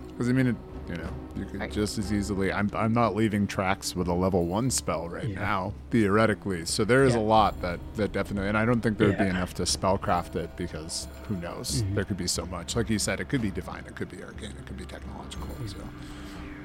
because 0.09 0.29
I 0.29 0.33
mean, 0.33 0.47
it, 0.49 0.57
you 0.89 0.97
know, 0.97 1.11
you 1.37 1.45
could 1.45 1.63
I- 1.63 1.69
just 1.69 1.99
as 1.99 2.13
easily. 2.13 2.53
I'm 2.53 2.71
I'm 2.75 2.93
not 2.93 3.15
leaving 3.15 3.47
tracks 3.47 3.95
with 3.97 4.09
a 4.09 4.13
level 4.15 4.47
one 4.47 4.71
spell 4.71 5.09
right 5.09 5.29
Yeah. 5.29 5.41
now, 5.41 5.73
theoretically. 5.91 6.65
So 6.67 6.85
there 6.85 7.05
is 7.05 7.15
Yeah. 7.15 7.21
a 7.21 7.23
lot 7.23 7.61
that 7.63 7.79
that 7.97 8.13
definitely, 8.13 8.49
and 8.49 8.59
I 8.59 8.65
don't 8.65 8.81
think 8.81 8.99
there 8.99 9.09
would 9.09 9.19
be 9.19 9.27
enough 9.27 9.55
to 9.55 9.63
spellcraft 9.63 10.37
it 10.37 10.57
because 10.57 11.09
who 11.29 11.37
knows? 11.37 11.83
Mhm. 11.83 11.95
There 11.95 12.05
could 12.05 12.17
be 12.17 12.27
so 12.27 12.45
much. 12.47 12.75
Like 12.77 12.91
you 12.91 12.99
said, 12.99 13.21
it 13.21 13.29
could 13.29 13.43
be 13.43 13.51
divine, 13.51 13.85
it 13.87 13.95
could 13.95 14.11
be 14.11 14.23
arcane, 14.23 14.51
it 14.51 14.67
could 14.67 14.77
be 14.77 14.85
technological. 14.85 15.49
So 15.67 15.77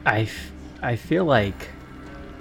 I, 0.06 0.22
f- 0.22 0.52
I 0.82 0.96
feel 0.96 1.26
like 1.26 1.70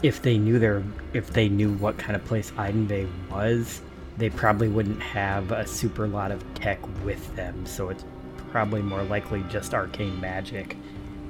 if 0.03 0.23
they 0.23 0.39
knew 0.39 0.59
their 0.59 0.83
if 1.15 1.33
they 1.33 1.49
knew 1.49 1.73
what 1.75 1.99
kind 1.99 2.17
of 2.17 2.25
place 2.25 2.51
Iadenveigh 2.53 3.09
was, 3.31 3.81
they 4.19 4.31
probably 4.31 4.69
wouldn't 4.69 5.01
have 5.03 5.53
a 5.53 5.67
super 5.67 6.07
lot 6.09 6.31
of 6.31 6.43
tech 6.55 6.79
with 7.05 7.35
them. 7.37 7.67
So 7.67 7.89
it's 7.91 8.05
probably 8.51 8.81
more 8.83 9.03
likely 9.03 9.43
just 9.51 9.75
arcane 9.75 10.19
magic. 10.21 10.77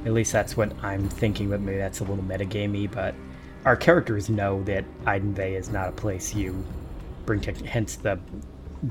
At 0.07 0.12
least 0.12 0.32
that's 0.32 0.57
what 0.57 0.72
I'm 0.82 1.09
thinking. 1.09 1.50
But 1.50 1.61
maybe 1.61 1.78
that's 1.78 2.00
a 2.00 2.04
little 2.04 2.24
metagamey. 2.24 2.90
But 2.90 3.14
our 3.64 3.76
characters 3.76 4.30
know 4.30 4.62
that 4.62 4.84
Iadenveigh 5.04 5.59
is 5.59 5.68
not 5.68 5.88
a 5.88 5.92
place 5.92 6.34
you 6.34 6.64
bring 7.26 7.40
tech. 7.40 7.57
Hence 7.59 7.96
the 7.96 8.18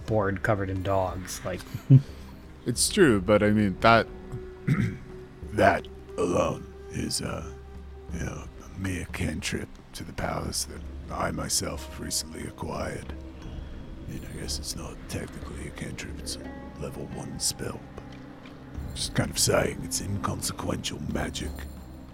board 0.06 0.44
covered 0.44 0.70
in 0.70 0.84
dogs. 0.84 1.42
Like 1.44 1.62
It's 2.66 2.90
true, 2.90 3.22
but 3.22 3.44
I 3.44 3.52
mean 3.52 3.78
that 3.82 4.08
that 5.54 5.88
alone 6.18 6.66
is 6.92 7.22
uh 7.22 7.46
you 8.14 8.20
know 8.22 8.44
a 8.66 8.80
mere 8.80 9.06
cantrip 9.14 9.70
to 9.94 10.04
the 10.04 10.14
palace 10.14 10.66
that 10.66 10.82
I 11.14 11.32
myself 11.32 11.88
have 11.88 12.00
recently 12.00 12.42
acquired. 12.48 13.14
I 14.08 14.12
mean, 14.12 14.22
I 14.34 14.42
guess 14.42 14.60
it's 14.60 14.76
not 14.76 14.96
technically 15.10 15.68
a 15.68 15.72
cantrip; 15.72 16.18
it's 16.20 16.38
a 16.38 16.82
level 16.82 17.06
one 17.14 17.40
spell. 17.40 17.80
Just 18.96 19.14
kind 19.14 19.30
of 19.30 19.38
saying 19.38 19.82
it's 19.84 20.00
inconsequential 20.00 21.02
magic, 21.14 21.52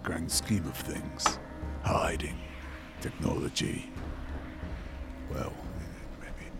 grand 0.02 0.30
scheme 0.30 0.64
of 0.66 0.74
things. 0.74 1.38
Hiding, 1.84 2.36
technology. 3.00 3.88
Well, 5.30 5.52
maybe 6.20 6.50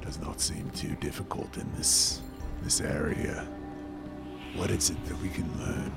does 0.00 0.20
not 0.20 0.40
seem 0.40 0.70
too 0.70 0.94
difficult 1.00 1.56
in 1.56 1.68
this 1.76 2.22
this 2.62 2.80
area. 2.80 3.48
What 4.54 4.70
is 4.70 4.90
it 4.90 5.04
that 5.06 5.20
we 5.20 5.28
can 5.30 5.50
learn? 5.58 5.92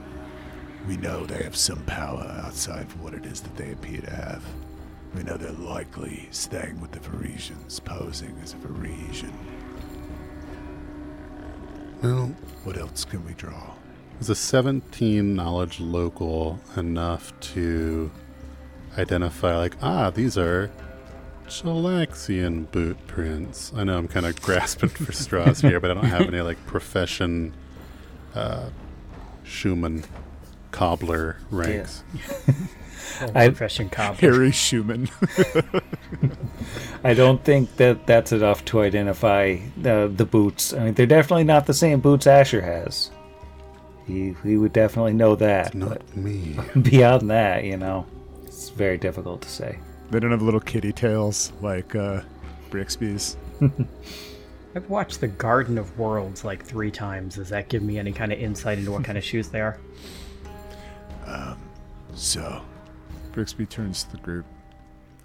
We 0.88 0.98
know 0.98 1.24
they 1.28 1.44
have 1.44 1.56
some 1.56 1.84
power 1.86 2.26
outside 2.44 2.88
of 2.88 3.04
what 3.04 3.14
it 3.14 3.28
is 3.28 3.42
that 3.42 3.56
they 3.56 3.74
appear 3.74 4.02
to 4.02 4.10
have. 4.10 4.44
We 5.14 5.22
know 5.22 5.38
they're 5.38 5.52
likely 5.52 6.28
staying 6.32 6.82
with 6.82 6.92
the 6.92 7.00
Varisians, 7.00 7.84
posing 7.84 8.36
as 8.42 8.54
a 8.54 8.58
Varisian. 8.58 9.34
Well, 12.02 12.28
What 12.64 12.78
else 12.78 13.06
can 13.06 13.26
we 13.26 13.34
draw? 13.34 13.74
is 14.20 14.30
a 14.30 14.36
17 14.36 15.34
knowledge 15.34 15.80
local 15.80 16.60
enough 16.76 17.32
to 17.40 18.12
identify, 18.98 19.56
like, 19.56 19.76
ah, 19.82 20.10
these 20.10 20.38
are 20.38 20.70
Chelaxian 21.48 22.70
boot 22.72 22.98
prints? 23.08 23.72
I 23.76 23.86
know 23.86 23.98
I'm 23.98 24.10
kind 24.10 24.26
of 24.26 24.42
grasping 24.42 24.90
for 24.90 25.14
straws 25.14 25.62
here, 25.62 25.80
but 25.80 25.92
I 25.92 25.94
don't 25.94 26.04
have 26.06 26.28
any, 26.28 26.42
like, 26.42 26.64
profession 26.66 27.54
uh, 28.36 28.70
Schumann 29.44 30.04
cobbler 30.72 31.38
ranks. 31.50 32.04
I- 33.36 33.48
profession 33.48 33.90
cobbler. 33.90 34.20
Harry 34.32 34.52
Schumann. 34.52 35.10
I 37.04 37.14
don't 37.14 37.44
think 37.44 37.76
that 37.78 38.06
that's 38.06 38.32
enough 38.32 38.66
to 38.66 38.82
identify 38.82 39.58
the 39.78 40.12
the 40.14 40.26
boots. 40.26 40.74
I 40.74 40.84
mean, 40.86 40.94
they're 40.94 41.06
definitely 41.06 41.46
not 41.46 41.66
the 41.66 41.74
same 41.74 42.00
boots 42.02 42.28
Asher 42.28 42.62
has. 42.62 43.12
He 44.06 44.36
he 44.44 44.58
would 44.58 44.74
definitely 44.74 45.14
know 45.14 45.36
that. 45.36 45.74
Not 45.74 46.16
me. 46.16 46.58
Beyond 46.82 47.30
that, 47.30 47.64
you 47.64 47.78
know, 47.78 48.06
it's 48.46 48.70
very 48.70 48.98
difficult 48.98 49.42
to 49.44 49.50
say. 49.50 49.80
they 50.12 50.20
don't 50.20 50.32
have 50.32 50.42
little 50.42 50.60
kitty 50.60 50.92
tails 50.92 51.54
like 51.62 51.96
uh, 51.96 52.22
Brixby's. 52.72 53.38
I've 54.76 54.90
watched 54.90 55.20
The 55.22 55.28
Garden 55.28 55.78
of 55.78 55.98
Worlds 55.98 56.44
like 56.44 56.64
three 56.64 56.92
times. 56.92 57.36
Does 57.36 57.50
that 57.50 57.70
give 57.70 57.82
me 57.82 57.98
any 57.98 58.12
kind 58.12 58.32
of 58.32 58.40
insight 58.40 58.78
into 58.78 58.92
what 58.92 59.04
kind 59.04 59.18
of 59.18 59.24
shoes 59.24 59.50
they 59.50 59.62
are? 59.62 59.80
Um, 61.26 61.58
So, 62.16 62.62
Brixby 63.40 63.68
turns 63.68 64.04
to 64.04 64.12
the 64.12 64.18
group. 64.18 64.46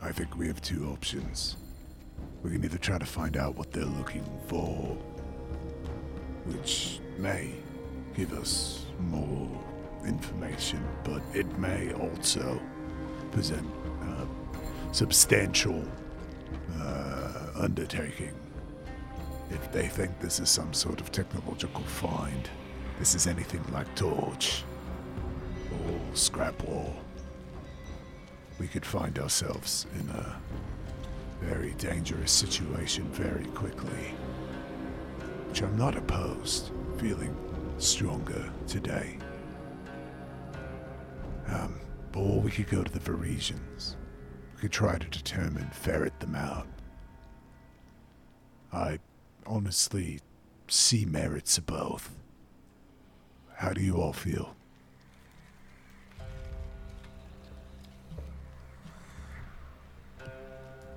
I 0.01 0.13
think 0.13 0.37
we 0.37 0.47
have 0.47 0.63
two 0.63 0.89
options. 0.93 1.57
We 2.45 2.53
can 2.53 2.65
either 2.65 2.79
try 2.79 2.97
to 2.97 3.05
find 3.05 3.37
out 3.37 3.57
what 3.57 3.73
they're 3.73 3.85
looking 3.85 4.25
for, 4.47 4.97
which 6.45 7.01
may 7.19 7.51
give 8.15 8.33
us 8.33 8.87
more 9.01 9.51
information, 10.07 10.87
but 11.03 11.23
it 11.35 11.59
may 11.59 11.93
also 11.95 12.63
present 13.33 13.69
a 14.03 14.95
substantial 14.95 15.85
uh, 16.79 17.47
undertaking. 17.57 18.37
If 19.51 19.73
they 19.73 19.89
think 19.89 20.21
this 20.21 20.39
is 20.39 20.49
some 20.49 20.73
sort 20.73 21.01
of 21.01 21.11
technological 21.11 21.83
find, 21.83 22.49
this 23.01 23.17
is 23.17 23.27
anything 23.27 23.65
like 23.73 23.93
Torch 23.97 24.63
or 25.73 25.99
Scrapwall, 26.13 26.95
we 28.59 28.67
could 28.69 28.87
find 28.87 29.19
ourselves 29.19 29.87
in 29.99 30.09
a 30.11 30.37
very 31.41 31.73
dangerous 31.75 32.33
situation 32.33 33.05
very 33.13 33.47
quickly. 33.47 34.15
Which 35.49 35.63
I'm 35.63 35.77
not 35.77 35.97
opposed, 35.97 36.71
feeling 36.99 37.37
stronger 37.79 38.51
today. 38.67 39.19
Um, 41.49 41.81
or 42.15 42.41
we 42.41 42.51
could 42.51 42.69
go 42.69 42.83
to 42.83 42.93
the 42.93 43.01
Varisians. 43.01 43.97
We 44.55 44.63
could 44.63 44.73
try 44.73 44.99
to 44.99 45.09
determine, 45.09 45.69
ferret 45.71 46.19
them 46.21 46.35
out. 46.35 46.67
I 48.73 48.99
honestly 49.47 50.21
see 50.69 51.05
merits 51.05 51.59
of 51.59 51.67
both. 51.67 52.15
How 53.57 53.73
do 53.73 53.81
you 53.81 53.97
all 53.97 54.13
feel? 54.13 54.57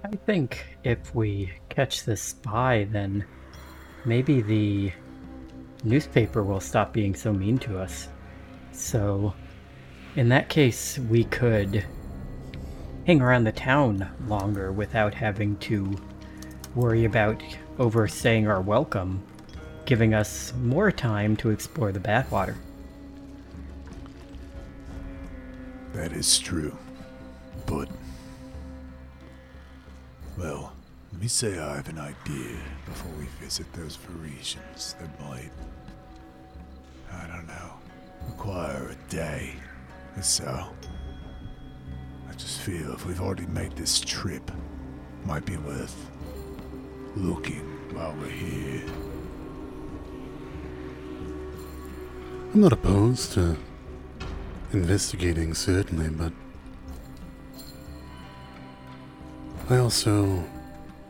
I 0.10 0.16
think 0.16 0.64
if 0.86 1.14
we 1.14 1.52
catch 1.68 2.06
this 2.06 2.22
spy, 2.22 2.88
then 2.90 3.26
maybe 4.06 4.40
the 4.40 4.94
newspaper 5.84 6.44
will 6.46 6.62
stop 6.62 6.94
being 6.94 7.14
so 7.14 7.34
mean 7.34 7.58
to 7.60 7.78
us. 7.78 8.08
So, 8.72 9.34
in 10.16 10.30
that 10.30 10.48
case, 10.48 10.98
we 10.98 11.26
could 11.26 11.84
hang 13.06 13.22
around 13.22 13.44
the 13.44 13.52
town 13.52 14.10
longer 14.30 14.72
without 14.72 15.14
having 15.14 15.58
to 15.58 15.94
worry 16.74 17.04
about 17.04 17.44
overstaying 17.78 18.48
our 18.48 18.62
welcome, 18.62 19.22
giving 19.86 20.14
us 20.14 20.54
more 20.62 20.90
time 20.90 21.36
to 21.36 21.50
explore 21.50 21.92
the 21.92 22.00
Badwater. 22.00 22.56
That 25.92 26.14
is 26.14 26.40
true. 26.40 26.78
But. 27.66 27.90
Well, 30.38 30.72
let 31.12 31.22
me 31.22 31.28
say 31.28 31.58
I 31.58 31.78
have 31.78 31.90
an 31.90 31.98
idea 31.98 32.58
before 32.86 33.12
we 33.18 33.26
visit 33.44 33.66
those 33.74 33.98
Varisians 33.98 34.96
that 35.00 35.20
might. 35.20 35.50
I 37.12 37.26
don't 37.26 37.48
know. 37.48 37.74
Require 38.28 38.90
a 38.90 39.12
day 39.12 39.54
or 40.16 40.22
so. 40.22 40.68
I 42.30 42.34
just 42.34 42.60
feel 42.62 42.94
if 42.94 43.06
we've 43.08 43.20
already 43.20 43.48
made 43.48 43.76
this 43.76 44.00
trip, 44.00 44.52
might 45.26 45.46
be 45.46 45.58
worth 45.58 45.96
looking 47.16 47.66
while 47.94 48.14
we're 48.22 48.30
here. 48.30 48.84
I'm 52.54 52.62
not 52.62 52.74
opposed 52.74 53.34
to 53.34 53.58
investigating, 54.72 55.56
certainly, 55.56 56.10
but 56.10 56.32
I 59.70 59.80
also 59.80 60.46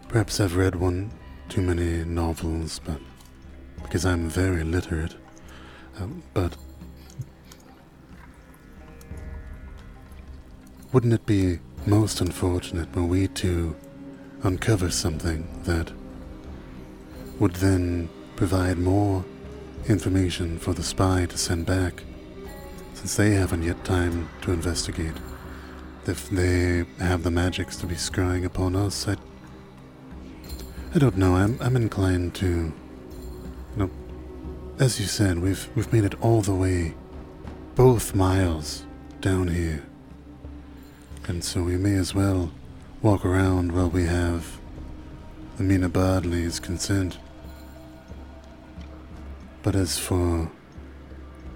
perhaps 0.07 0.39
have 0.39 0.55
read 0.55 0.73
one 0.73 1.11
too 1.47 1.61
many 1.61 2.03
novels, 2.03 2.79
but 2.83 2.99
because 3.83 4.03
I'm 4.03 4.27
very 4.27 4.63
literate. 4.63 5.13
Um, 5.99 6.23
but 6.33 6.57
wouldn't 10.91 11.13
it 11.13 11.27
be 11.27 11.59
most 11.85 12.19
unfortunate 12.19 12.95
were 12.95 13.03
we 13.03 13.27
to 13.27 13.75
uncover 14.41 14.89
something 14.89 15.47
that 15.65 15.91
would 17.39 17.57
then 17.57 18.09
provide 18.35 18.79
more 18.79 19.23
information 19.87 20.57
for 20.57 20.73
the 20.73 20.81
spy 20.81 21.27
to 21.27 21.37
send 21.37 21.67
back, 21.67 22.03
since 22.95 23.15
they 23.17 23.35
haven't 23.35 23.61
yet 23.61 23.85
time 23.85 24.27
to 24.41 24.51
investigate. 24.51 25.13
If 26.07 26.29
they 26.29 26.85
have 26.99 27.23
the 27.23 27.31
magics 27.31 27.75
to 27.77 27.85
be 27.85 27.95
scrying 27.95 28.45
upon 28.45 28.77
us, 28.77 29.09
I, 29.09 29.17
I 30.95 30.99
don't 30.99 31.17
know. 31.17 31.35
I'm, 31.35 31.57
I'm 31.59 31.75
inclined 31.75 32.33
to, 32.35 32.47
you 32.47 32.73
know, 33.75 33.89
as 34.79 35.01
you 35.01 35.05
said, 35.05 35.39
we've 35.39 35.67
we've 35.75 35.91
made 35.91 36.05
it 36.05 36.15
all 36.21 36.41
the 36.41 36.55
way, 36.55 36.95
both 37.75 38.15
miles 38.15 38.85
down 39.19 39.49
here, 39.49 39.83
and 41.27 41.43
so 41.43 41.63
we 41.63 41.75
may 41.75 41.95
as 41.95 42.15
well 42.15 42.51
walk 43.01 43.25
around 43.25 43.73
while 43.73 43.89
we 43.89 44.05
have 44.05 44.59
Amina 45.59 45.89
Bardley's 45.89 46.59
consent. 46.59 47.17
But 49.61 49.75
as 49.75 49.99
for 49.99 50.49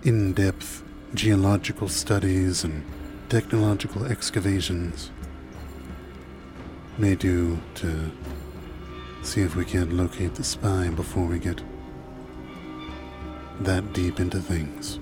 in 0.03 0.34
depth 0.34 0.84
geological 1.14 1.88
studies 1.88 2.65
and 2.65 2.84
technological 3.32 4.03
excavations, 4.08 5.10
may 6.98 7.16
do 7.16 7.58
to 7.74 8.12
see 9.24 9.40
if 9.40 9.56
we 9.56 9.64
can't 9.64 9.94
locate 9.94 10.36
the 10.36 10.44
spy 10.44 10.90
before 10.90 11.26
we 11.26 11.40
get 11.40 11.62
that 13.62 13.94
deep 13.94 14.20
into 14.20 14.38
things. 14.41 14.99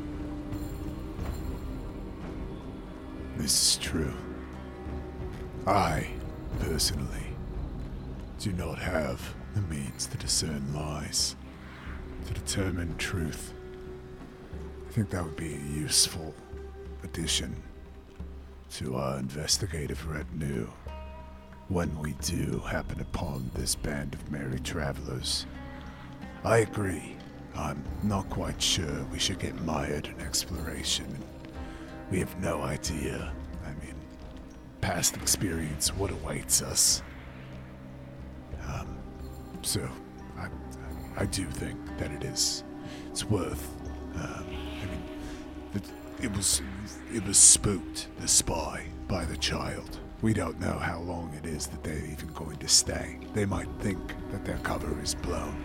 This 3.36 3.72
is 3.72 3.78
true. 3.78 4.14
I, 5.66 6.12
personally, 6.60 7.34
do 8.38 8.52
not 8.52 8.78
have 8.78 9.34
the 9.56 9.62
means 9.62 10.06
to 10.06 10.18
discern 10.18 10.72
lies, 10.72 11.36
to 12.28 12.34
determine 12.36 12.96
truth. 12.98 13.56
I 14.88 14.92
think 14.92 15.10
that 15.10 15.24
would 15.24 15.36
be 15.36 15.56
a 15.56 15.80
useful 15.80 16.36
addition 17.04 17.56
to 18.72 18.96
our 18.96 19.18
investigative 19.18 20.08
retinue 20.08 20.68
when 21.70 21.98
we 22.00 22.14
do 22.22 22.60
happen 22.68 23.00
upon 23.00 23.50
this 23.54 23.76
band 23.76 24.14
of 24.14 24.32
merry 24.32 24.60
travelers. 24.60 25.46
I 26.44 26.60
agree. 26.60 27.16
I'm 27.56 27.84
not 28.04 28.30
quite 28.30 28.62
sure 28.62 29.06
we 29.12 29.20
should 29.20 29.40
get 29.40 29.60
mired 29.64 30.08
in 30.08 30.20
exploration. 30.22 31.08
We 32.12 32.20
have 32.20 32.40
no 32.40 32.62
idea. 32.62 33.34
I 33.66 33.86
mean, 33.86 33.96
past 34.82 35.16
experience, 35.18 35.96
what 35.96 36.12
awaits 36.12 36.62
us. 36.62 37.04
Um, 38.68 38.98
so, 39.62 39.88
I, 40.38 40.48
I 41.18 41.26
do 41.26 41.46
think 41.46 41.78
that 41.98 42.12
it 42.12 42.24
is, 42.24 42.64
it's 43.10 43.26
worth. 43.26 43.70
Um, 44.16 44.46
I 44.48 44.86
mean, 44.86 45.04
it, 45.76 45.84
it 46.22 46.36
was, 46.36 46.62
it 47.14 47.26
was 47.26 47.38
spooked. 47.38 48.08
The 48.20 48.28
spy 48.28 48.86
by 49.08 49.26
the 49.26 49.38
child. 49.38 50.00
We 50.22 50.34
don't 50.34 50.60
know 50.60 50.78
how 50.78 51.00
long 51.00 51.34
it 51.34 51.46
is 51.46 51.68
that 51.68 51.84
they're 51.84 52.06
even 52.06 52.34
going 52.34 52.58
to 52.58 52.68
stay. 52.68 53.20
They 53.34 53.46
might 53.46 53.70
think 53.80 54.00
that 54.32 54.44
their 54.44 54.58
cover 54.58 55.02
is 55.02 55.16
blown. 55.16 55.64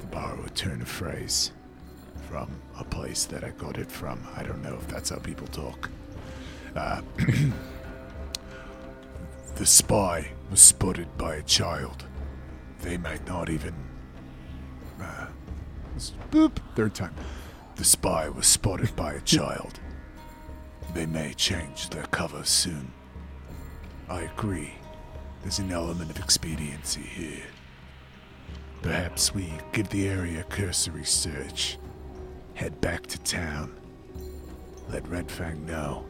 To 0.00 0.06
borrow 0.06 0.42
a 0.44 0.50
turn 0.50 0.80
of 0.80 0.88
phrase 0.88 1.52
from 2.28 2.50
a 2.78 2.84
place 2.84 3.24
that 3.26 3.44
I 3.44 3.50
got 3.50 3.78
it 3.78 3.90
from. 3.90 4.26
I 4.36 4.42
don't 4.42 4.62
know 4.62 4.74
if 4.74 4.88
that's 4.88 5.10
how 5.10 5.18
people 5.18 5.46
talk. 5.48 5.90
Uh, 6.74 7.02
the 9.56 9.66
spy 9.66 10.28
was 10.50 10.60
spotted 10.60 11.08
by 11.18 11.36
a 11.36 11.42
child. 11.42 12.04
They 12.80 12.96
might 12.96 13.26
not 13.26 13.50
even. 13.50 13.74
Uh, 15.00 15.26
boop, 16.30 16.56
third 16.74 16.94
time. 16.94 17.14
The 17.78 17.84
spy 17.84 18.28
was 18.28 18.48
spotted 18.48 18.96
by 18.96 19.12
a 19.12 19.20
child. 19.20 19.78
They 20.94 21.06
may 21.06 21.32
change 21.34 21.90
their 21.90 22.06
cover 22.06 22.42
soon. 22.42 22.90
I 24.08 24.22
agree. 24.22 24.74
There's 25.42 25.60
an 25.60 25.70
element 25.70 26.10
of 26.10 26.18
expediency 26.18 27.02
here. 27.02 27.46
Perhaps 28.82 29.32
we 29.32 29.52
give 29.70 29.88
the 29.90 30.08
area 30.08 30.40
a 30.40 30.44
cursory 30.44 31.04
search, 31.04 31.78
head 32.54 32.80
back 32.80 33.06
to 33.06 33.18
town, 33.18 33.78
let 34.88 35.06
Red 35.06 35.30
Fang 35.30 35.64
know. 35.64 36.04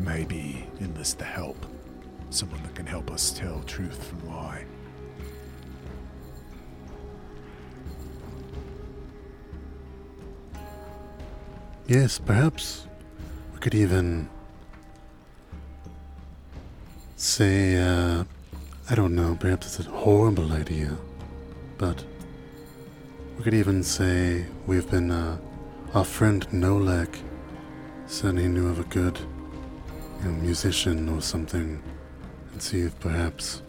Maybe 0.00 0.66
enlist 0.80 1.20
the 1.20 1.24
help. 1.24 1.64
Someone 2.30 2.60
that 2.64 2.74
can 2.74 2.86
help 2.86 3.12
us 3.12 3.30
tell 3.30 3.62
truth 3.62 4.02
from 4.02 4.28
lie. 4.28 4.64
Yes, 11.92 12.18
perhaps 12.18 12.86
we 13.52 13.60
could 13.60 13.74
even 13.74 14.26
say, 17.16 17.76
uh, 17.76 18.24
I 18.88 18.94
don't 18.94 19.14
know, 19.14 19.36
perhaps 19.38 19.78
it's 19.78 19.86
a 19.86 19.90
horrible 19.90 20.52
idea, 20.52 20.96
but 21.76 22.02
we 23.36 23.44
could 23.44 23.52
even 23.52 23.82
say 23.82 24.46
we've 24.66 24.90
been, 24.90 25.10
uh, 25.10 25.36
our 25.92 26.06
friend 26.06 26.48
Nolek 26.48 27.14
said 28.06 28.38
he 28.38 28.48
knew 28.48 28.68
of 28.68 28.78
a 28.78 28.84
good, 28.84 29.18
you 30.20 30.30
know, 30.30 30.32
musician 30.40 31.10
or 31.10 31.20
something, 31.20 31.82
and 32.52 32.62
see 32.62 32.80
if 32.80 32.98
perhaps 33.00 33.60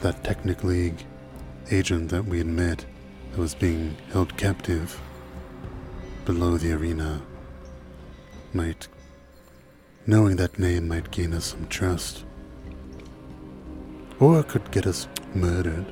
that 0.00 0.24
Technic 0.24 0.64
League 0.64 1.04
agent 1.70 2.08
that 2.08 2.24
we 2.24 2.38
had 2.38 2.46
met 2.46 2.82
that 3.32 3.38
was 3.38 3.54
being 3.54 3.94
held 4.10 4.34
captive 4.38 4.98
below 6.24 6.56
the 6.56 6.72
arena 6.72 7.20
might 8.52 8.88
knowing 10.06 10.36
that 10.36 10.58
name 10.58 10.88
might 10.88 11.10
gain 11.10 11.34
us 11.34 11.46
some 11.46 11.66
trust 11.68 12.24
or 14.20 14.40
it 14.40 14.48
could 14.48 14.70
get 14.70 14.86
us 14.86 15.08
murdered 15.34 15.84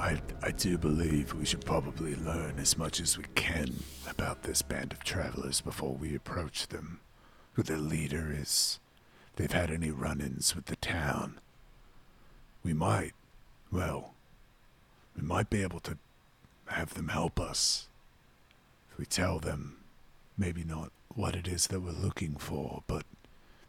I, 0.00 0.20
I 0.42 0.50
do 0.50 0.78
believe 0.78 1.34
we 1.34 1.44
should 1.44 1.64
probably 1.64 2.16
learn 2.16 2.54
as 2.58 2.78
much 2.78 3.00
as 3.00 3.18
we 3.18 3.24
can 3.34 3.74
about 4.08 4.42
this 4.42 4.62
band 4.62 4.92
of 4.92 5.04
travelers 5.04 5.60
before 5.60 5.94
we 5.94 6.16
approach 6.16 6.66
them. 6.68 7.00
Who 7.52 7.62
their 7.62 7.78
leader 7.78 8.34
is, 8.34 8.80
they've 9.36 9.52
had 9.52 9.70
any 9.70 9.90
run 9.90 10.20
ins 10.20 10.56
with 10.56 10.64
the 10.66 10.76
town. 10.76 11.38
We 12.64 12.72
might, 12.72 13.12
well, 13.70 14.14
we 15.16 15.22
might 15.22 15.50
be 15.50 15.62
able 15.62 15.80
to 15.80 15.98
have 16.66 16.94
them 16.94 17.08
help 17.08 17.40
us. 17.40 17.88
If 18.90 18.98
we 18.98 19.06
tell 19.06 19.38
them, 19.38 19.78
maybe 20.38 20.64
not 20.64 20.92
what 21.14 21.34
it 21.34 21.48
is 21.48 21.66
that 21.68 21.80
we're 21.80 21.90
looking 21.90 22.36
for, 22.36 22.82
but 22.86 23.04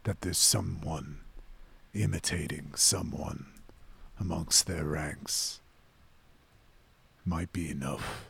that 0.04 0.20
there's 0.20 0.38
someone 0.38 1.20
imitating 1.94 2.72
someone 2.74 3.46
amongst 4.18 4.66
their 4.66 4.84
ranks. 4.84 5.60
Might 7.24 7.52
be 7.52 7.70
enough. 7.70 8.26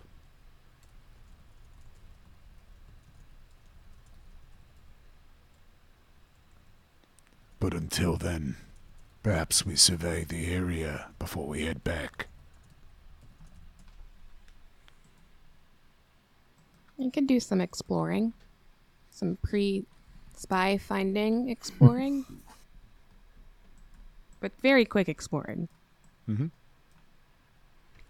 But 7.60 7.74
until 7.74 8.16
then, 8.16 8.56
perhaps 9.22 9.64
we 9.64 9.76
survey 9.76 10.24
the 10.24 10.52
area 10.52 11.10
before 11.20 11.47
we 11.47 11.64
head 11.64 11.84
back. 11.84 12.26
You 17.02 17.10
could 17.10 17.26
do 17.26 17.40
some 17.40 17.60
exploring, 17.60 18.32
some 19.10 19.36
pre 19.42 19.84
spy 20.36 20.78
finding 20.78 21.48
exploring, 21.48 22.24
but 24.40 24.52
very 24.62 24.84
quick 24.84 25.08
exploring. 25.08 25.68
Mm-hmm. 26.28 26.46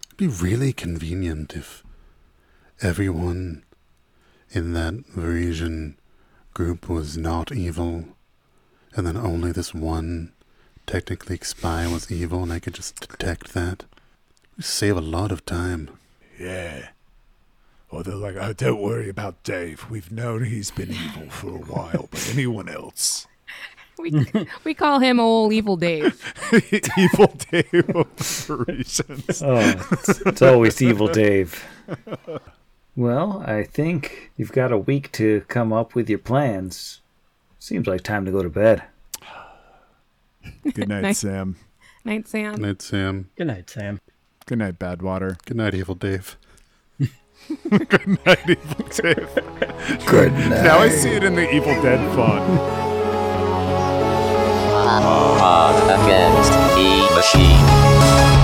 It'd 0.05 0.17
be 0.17 0.27
really 0.27 0.73
convenient 0.73 1.55
if 1.55 1.83
everyone 2.81 3.63
in 4.51 4.73
that 4.73 4.93
Varisian 5.15 5.95
group 6.53 6.87
was 6.87 7.17
not 7.17 7.51
evil, 7.51 8.05
and 8.95 9.07
then 9.07 9.17
only 9.17 9.51
this 9.51 9.73
one 9.73 10.33
technically 10.85 11.39
spy 11.41 11.87
was 11.87 12.11
evil, 12.11 12.43
and 12.43 12.53
I 12.53 12.59
could 12.59 12.75
just 12.75 12.99
detect 12.99 13.55
that. 13.55 13.85
We 14.55 14.61
save 14.61 14.97
a 14.97 15.01
lot 15.01 15.31
of 15.31 15.45
time. 15.45 15.89
Yeah. 16.39 16.89
Or 17.93 18.01
they're 18.01 18.15
like, 18.15 18.35
oh, 18.39 18.53
don't 18.53 18.81
worry 18.81 19.07
about 19.07 19.43
Dave. 19.43 19.85
We've 19.89 20.11
known 20.11 20.45
he's 20.45 20.71
been 20.71 20.89
evil 20.91 21.29
for 21.29 21.49
a 21.49 21.59
while, 21.59 22.07
but 22.09 22.27
anyone 22.33 22.67
else? 22.67 23.27
We 23.99 24.25
we 24.63 24.73
call 24.73 24.99
him 24.99 25.19
old 25.19 25.53
evil 25.53 25.77
Dave. 25.77 26.19
evil 26.97 27.27
Dave 27.51 27.89
of 27.95 28.09
the 28.17 28.23
Varisians. 28.23 29.41
Oh, 29.45 29.87
it's, 29.91 30.19
it's 30.21 30.41
always 30.41 30.81
evil, 30.81 31.07
Dave. 31.07 31.63
Well, 32.95 33.43
I 33.45 33.63
think 33.63 34.31
you've 34.35 34.51
got 34.51 34.71
a 34.71 34.79
week 34.79 35.11
to 35.13 35.41
come 35.47 35.71
up 35.71 35.93
with 35.93 36.09
your 36.09 36.17
plans. 36.19 37.01
Seems 37.59 37.85
like 37.85 38.01
time 38.01 38.25
to 38.25 38.31
go 38.31 38.41
to 38.41 38.49
bed. 38.49 38.83
Good 40.63 40.89
night, 40.89 41.01
Nice. 41.03 41.19
Sam. 41.19 41.55
Night, 42.03 42.27
Sam. 42.27 42.53
Good 42.55 42.61
night, 42.61 42.81
Sam. 42.81 43.29
Good 43.37 43.47
night, 43.47 43.69
Sam. 43.69 44.01
Good 44.47 44.57
night, 44.57 44.79
Badwater. 44.79 45.37
Good 45.45 45.57
night, 45.57 45.75
Evil 45.75 45.95
Dave. 45.95 46.35
Good 47.69 48.25
night, 48.25 48.49
Evil 48.49 48.87
Dave. 48.89 49.29
Good 50.05 50.33
night. 50.33 50.63
Now 50.63 50.79
I 50.79 50.89
see 50.89 51.09
it 51.09 51.23
in 51.23 51.35
the 51.35 51.49
Evil 51.53 51.73
Dead 51.81 51.99
font. 52.15 52.43
Odds 55.41 55.81
against 55.83 56.51
the 56.75 57.15
machine. 57.15 58.42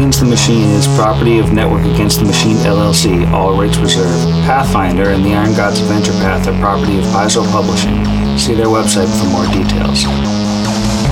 Against 0.00 0.20
the 0.20 0.32
Machine 0.32 0.70
is 0.72 0.88
property 0.96 1.38
of 1.40 1.52
Network 1.52 1.84
Against 1.84 2.20
the 2.20 2.24
Machine 2.24 2.56
LLC, 2.64 3.28
all 3.36 3.52
rights 3.52 3.76
reserved. 3.76 4.24
Pathfinder 4.48 5.10
and 5.10 5.22
the 5.22 5.34
Iron 5.34 5.52
Gods 5.52 5.78
Adventure 5.78 6.16
Path 6.24 6.48
are 6.48 6.56
property 6.56 6.96
of 6.96 7.04
Paizo 7.12 7.44
Publishing. 7.52 8.00
See 8.40 8.56
their 8.56 8.72
website 8.72 9.12
for 9.20 9.28
more 9.28 9.44
details. 9.52 10.08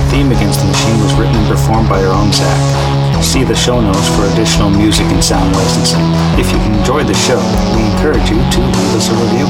Theme 0.09 0.33
Against 0.33 0.65
the 0.65 0.73
Machine 0.73 0.97
was 1.05 1.13
written 1.13 1.37
and 1.37 1.45
performed 1.45 1.85
by 1.87 2.01
our 2.01 2.17
own 2.17 2.33
Zach. 2.33 2.57
See 3.21 3.43
the 3.45 3.53
show 3.53 3.79
notes 3.79 4.09
for 4.17 4.25
additional 4.33 4.73
music 4.73 5.05
and 5.13 5.23
sound 5.23 5.53
licensing. 5.53 6.01
If 6.41 6.49
you 6.49 6.57
enjoyed 6.73 7.05
the 7.05 7.13
show, 7.13 7.37
we 7.77 7.85
encourage 7.93 8.25
you 8.25 8.41
to 8.41 8.59
leave 8.73 8.93
us 8.97 9.05
a 9.05 9.13
review. 9.13 9.45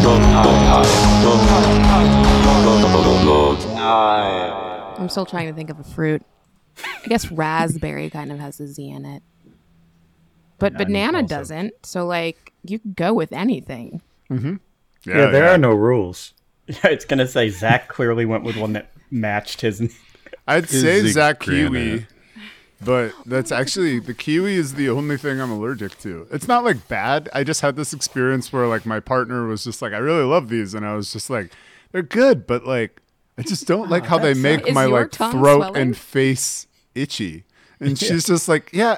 I'm 4.99 5.07
still 5.07 5.25
trying 5.25 5.47
to 5.47 5.53
think 5.55 5.69
of 5.69 5.79
a 5.79 5.85
fruit. 5.85 6.27
I 6.83 7.07
guess 7.07 7.31
raspberry 7.31 8.09
kind 8.09 8.31
of 8.31 8.39
has 8.39 8.59
a 8.59 8.67
Z 8.67 8.89
in 8.89 9.05
it. 9.05 9.23
But 10.57 10.77
banana 10.77 11.23
doesn't. 11.23 11.73
So 11.85 12.05
like 12.05 12.53
you 12.63 12.79
could 12.79 12.95
go 12.95 13.13
with 13.13 13.31
anything. 13.31 14.01
Mm-hmm. 14.29 14.55
Yeah, 15.05 15.17
Yeah, 15.17 15.25
there 15.31 15.49
are 15.49 15.57
no 15.57 15.73
rules. 15.73 16.33
Yeah, 16.69 16.91
it's 16.91 17.03
gonna 17.03 17.27
say 17.27 17.49
Zach 17.49 17.87
clearly 17.87 18.25
went 18.25 18.43
with 18.43 18.55
one 18.55 18.73
that 18.73 18.91
matched 19.09 19.61
his. 19.61 19.81
I'd 20.47 20.65
Is 20.65 20.81
say 20.81 21.01
the 21.01 21.09
Zach 21.09 21.39
granite. 21.39 21.71
Kiwi, 21.71 22.07
but 22.79 23.11
that's 23.25 23.51
actually 23.51 23.97
the 23.97 24.13
kiwi 24.13 24.53
is 24.53 24.75
the 24.75 24.87
only 24.87 25.17
thing 25.17 25.41
I'm 25.41 25.49
allergic 25.49 25.97
to. 26.01 26.27
It's 26.31 26.47
not 26.47 26.63
like 26.63 26.87
bad. 26.87 27.27
I 27.33 27.43
just 27.43 27.61
had 27.61 27.75
this 27.75 27.91
experience 27.91 28.53
where 28.53 28.67
like 28.67 28.85
my 28.85 28.99
partner 28.99 29.47
was 29.47 29.63
just 29.63 29.81
like, 29.81 29.93
I 29.93 29.97
really 29.97 30.23
love 30.23 30.49
these, 30.49 30.75
and 30.75 30.85
I 30.85 30.93
was 30.93 31.11
just 31.11 31.31
like, 31.31 31.51
they're 31.91 32.03
good, 32.03 32.45
but 32.45 32.67
like 32.67 33.01
I 33.39 33.41
just 33.41 33.65
don't 33.65 33.89
like 33.89 34.05
how 34.05 34.19
they 34.19 34.33
make 34.33 34.71
my 34.71 34.85
like 34.85 35.11
throat 35.11 35.31
swelling? 35.31 35.75
and 35.75 35.97
face 35.97 36.67
itchy. 37.01 37.43
And 37.79 37.97
she's 37.97 38.25
just 38.25 38.47
like, 38.49 38.69
yeah, 38.73 38.97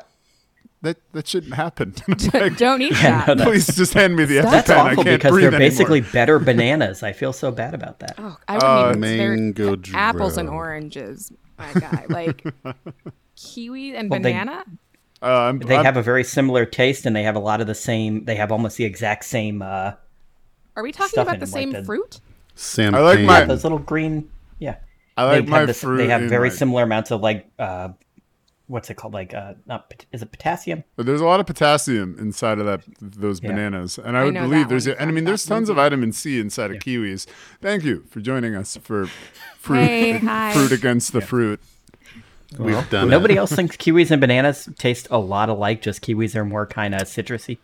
that 0.81 0.97
that 1.13 1.27
shouldn't 1.27 1.53
happen. 1.53 1.93
Like, 2.33 2.57
Don't 2.57 2.81
eat 2.81 2.93
Yeah, 2.93 3.25
that. 3.25 3.37
no, 3.37 3.45
Please 3.45 3.67
just 3.75 3.93
hand 3.93 4.15
me 4.15 4.25
the 4.25 4.41
That's 4.41 4.69
EpiPen. 4.69 4.75
I 4.75 4.91
awful 4.91 5.03
can't 5.03 5.21
because 5.21 5.35
they're 5.35 5.41
anymore. 5.49 5.59
basically 5.59 6.01
better 6.13 6.39
bananas. 6.39 7.03
I 7.03 7.13
feel 7.13 7.33
so 7.33 7.51
bad 7.51 7.73
about 7.75 7.99
that. 7.99 8.15
Oh, 8.17 8.37
I 8.47 8.87
wouldn't 8.87 9.05
even. 9.05 9.53
Mango 9.53 9.77
apples 9.93 10.37
and 10.37 10.49
oranges, 10.49 11.31
my 11.59 11.71
guy. 11.73 12.05
Like 12.09 12.43
kiwi 13.35 13.95
and 13.95 14.09
Well, 14.09 14.19
they- 14.19 14.31
banana. 14.33 14.63
Uh, 15.23 15.41
I'm, 15.41 15.59
They 15.59 15.75
I'm- 15.75 15.85
have 15.85 15.97
a 15.97 16.01
very 16.01 16.23
similar 16.23 16.65
taste, 16.65 17.05
and 17.05 17.15
they 17.15 17.21
have 17.21 17.35
a 17.35 17.39
lot 17.39 17.61
of 17.61 17.67
the 17.67 17.75
same. 17.75 18.25
They 18.25 18.33
have 18.37 18.51
almost 18.51 18.77
the 18.77 18.85
exact 18.85 19.23
same. 19.25 19.61
Uh, 19.61 19.91
Are 20.75 20.81
we 20.81 20.91
talking 20.91 21.19
about 21.19 21.39
the 21.39 21.45
them, 21.45 21.51
like 21.51 21.61
same 21.61 21.71
the- 21.73 21.83
fruit? 21.85 22.19
Sam. 22.55 22.95
I 22.95 22.99
like 23.01 23.17
Payne. 23.17 23.25
my- 23.27 23.43
those 23.45 23.61
little 23.63 23.77
green. 23.77 24.31
Yeah, 24.57 24.77
I 25.21 25.31
like 25.37 25.45
they 25.45 25.51
my 25.51 25.57
have 25.59 25.67
this, 25.67 25.81
fruit. 25.81 25.97
They 25.97 26.07
have 26.07 26.23
very 26.29 26.49
my- 26.49 26.55
similar 26.55 26.83
amounts 26.83 27.11
of 27.11 27.21
like. 27.21 27.49
Uh, 27.59 27.89
what's 28.67 28.89
it 28.89 28.93
called? 28.95 29.13
Like, 29.13 29.33
uh, 29.33 29.55
not 29.65 29.93
is 30.13 30.21
it 30.21 30.31
potassium? 30.31 30.83
But 30.95 31.05
there's 31.05 31.19
a 31.19 31.25
lot 31.25 31.39
of 31.41 31.45
potassium 31.45 32.15
inside 32.19 32.57
of 32.59 32.65
that 32.65 32.81
those 33.01 33.41
Yeah. 33.43 33.49
bananas, 33.51 33.97
and 33.97 34.15
I 34.17 34.21
I 34.21 34.23
would 34.25 34.33
know 34.33 34.47
believe 34.47 34.69
there's. 34.69 34.87
A, 34.87 34.99
and 34.99 35.09
I 35.09 35.13
mean, 35.13 35.25
there's 35.25 35.45
tons 35.45 35.67
of 35.69 35.75
vitamin 35.75 36.11
C 36.13 36.39
inside 36.39 36.71
of 36.71 36.77
kiwis. 36.77 37.25
Thank 37.61 37.83
you 37.83 38.05
for 38.09 38.21
joining 38.21 38.55
us 38.55 38.77
for 38.81 39.07
fruit 39.59 39.85
Hey, 39.85 40.19
fruit 40.53 40.71
against 40.71 41.11
the 41.13 41.21
fruit. 41.21 41.59
We've 42.57 42.89
done 42.89 43.09
Nobody 43.09 43.35
it. 43.35 43.37
else 43.37 43.51
thinks 43.53 43.77
kiwis 43.77 44.11
and 44.11 44.19
bananas 44.19 44.67
taste 44.77 45.07
a 45.09 45.17
lot 45.17 45.47
alike. 45.49 45.81
Just 45.81 46.01
kiwis 46.01 46.35
are 46.35 46.43
more 46.45 46.65
kind 46.65 46.93
of 46.95 47.03
citrusy. 47.03 47.57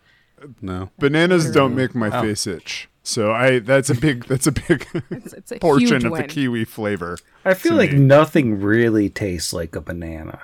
No. 0.62 0.92
Bananas 1.00 1.52
don't 1.52 1.76
make 1.76 1.96
my 1.96 2.10
oh. 2.16 2.22
face 2.22 2.46
itch, 2.48 2.90
so 3.04 3.32
I 3.32 3.60
that's 3.60 3.90
a 3.90 3.96
big 3.96 4.26
that's 4.26 4.48
a 4.48 4.52
big 4.52 4.88
It's, 5.10 5.34
it's 5.34 5.52
a 5.52 5.60
portion 5.60 6.06
of 6.06 6.12
win. 6.12 6.22
the 6.22 6.28
kiwi 6.28 6.66
flavor. 6.66 7.18
I 7.44 7.54
feel 7.54 7.74
like 7.76 7.92
me. 7.92 8.00
nothing 8.00 8.60
really 8.60 9.10
tastes 9.10 9.54
like 9.54 9.76
a 9.76 9.82
banana. 9.82 10.40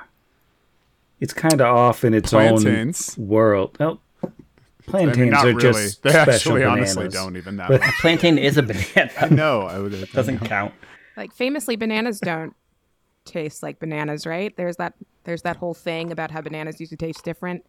It's 1.20 1.34
kind 1.34 1.62
of 1.62 1.68
off 1.68 2.04
in 2.04 2.14
its 2.14 2.32
Plantains. 2.32 3.18
own 3.18 3.28
world. 3.28 3.78
No, 3.80 4.00
I 4.24 4.28
plantains 4.86 5.18
mean, 5.18 5.34
are 5.34 5.46
really. 5.46 5.62
just 5.62 6.04
They 6.04 6.10
special 6.10 6.34
actually 6.34 6.64
honestly 6.66 7.08
don't 7.08 7.38
even 7.38 7.58
that 7.58 7.70
But- 7.70 7.82
much. 7.82 7.94
Plantain 8.02 8.38
is 8.38 8.58
a 8.58 8.64
banana. 8.64 9.30
No, 9.30 9.62
I 9.62 9.80
would. 9.80 10.10
Doesn't 10.14 10.40
count. 10.40 10.74
Like 11.16 11.34
famously, 11.34 11.76
bananas 11.76 12.20
don't 12.20 12.54
taste 13.26 13.64
like 13.64 13.80
bananas, 13.80 14.26
right? 14.26 14.56
There's 14.58 14.78
that 14.78 14.96
there's 15.24 15.44
that 15.44 15.58
whole 15.58 15.74
thing 15.74 16.12
about 16.12 16.32
how 16.32 16.42
bananas 16.42 16.80
used 16.80 16.90
to 16.90 16.98
taste 16.98 17.24
different, 17.24 17.66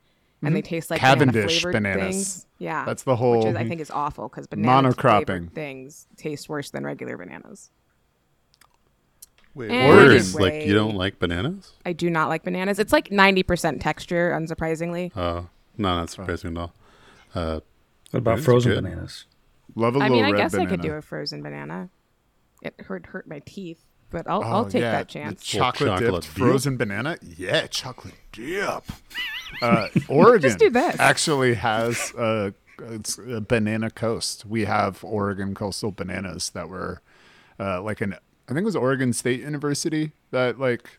and 0.47 0.55
they 0.57 0.63
taste 0.63 0.91
like 0.91 1.01
Mm-hmm. 1.01 1.07
Cavendish 1.21 1.63
banana-flavored 1.63 1.73
bananas. 1.73 2.15
Things. 2.17 2.47
Yeah, 2.59 2.85
That's 2.85 3.03
the 3.03 3.17
whole 3.17 3.39
which 3.39 3.47
is, 3.49 3.57
I 3.57 3.67
think 3.69 3.81
is 3.81 3.91
awful 3.91 4.29
because 4.29 4.47
banana 4.47 4.89
monocropping. 4.91 5.27
flavored 5.27 5.55
things 5.55 6.07
taste 6.17 6.49
worse 6.49 6.71
than 6.71 6.85
regular 6.85 7.17
bananas. 7.17 7.71
Wait, 9.55 9.71
Anyway. 9.71 9.95
words 9.97 10.35
like 10.35 10.67
you 10.67 10.75
don't 10.75 10.97
like 10.97 11.19
bananas? 11.21 11.73
I 11.87 11.93
do 11.93 12.11
not 12.11 12.29
like 12.29 12.43
bananas. 12.43 12.79
It's 12.79 12.93
like 12.93 13.11
ninety 13.13 13.43
percent 13.45 13.81
texture, 13.81 14.33
unsurprisingly. 14.37 15.13
Oh, 15.17 15.49
no, 15.77 15.97
not 15.97 16.11
surprising 16.11 16.53
at 16.53 16.61
all. 16.61 16.73
Uh, 17.35 17.61
What 18.11 18.19
about 18.19 18.41
frozen 18.41 18.73
good. 18.73 18.83
bananas? 18.85 19.27
Love 19.77 19.95
a 19.97 19.99
I 19.99 20.03
little 20.03 20.17
mean, 20.17 20.25
I 20.25 20.31
red 20.33 20.39
guess 20.39 20.53
banana. 20.53 20.69
I 20.69 20.71
could 20.71 20.81
do 20.83 20.93
a 20.93 21.03
frozen 21.03 21.43
banana. 21.43 21.89
It 22.63 22.75
hurt 22.81 23.07
hurt 23.07 23.29
my 23.29 23.41
teeth, 23.45 23.84
but 24.15 24.27
I'll 24.29 24.39
Oh, 24.43 24.47
I'll 24.47 24.65
take 24.65 24.81
yeah, 24.83 24.93
that 24.93 25.09
the 25.09 25.13
chance. 25.13 25.43
Chocolate, 25.45 25.89
chocolate 25.91 26.13
dipped 26.23 26.35
dip? 26.37 26.43
frozen 26.47 26.77
banana? 26.79 27.19
Yeah, 27.23 27.67
chocolate 27.67 28.15
dip. 28.33 28.85
Uh, 29.63 29.87
Oregon 30.09 30.57
do 30.59 30.69
this. 30.69 30.99
actually 30.99 31.55
has 31.55 32.13
a 32.19 32.53
it's 32.91 33.19
a 33.19 33.41
banana 33.41 33.89
coast. 33.89 34.45
We 34.45 34.65
have 34.65 35.05
Oregon 35.05 35.55
coastal 35.55 35.93
bananas 35.93 36.51
that 36.51 36.69
were 36.69 37.01
uh, 37.61 37.81
like 37.81 38.01
an 38.01 38.15
I 38.15 38.49
think 38.49 38.59
it 38.63 38.65
was 38.65 38.75
Oregon 38.75 39.13
State 39.13 39.41
University 39.41 40.11
that 40.33 40.59
like 40.59 40.99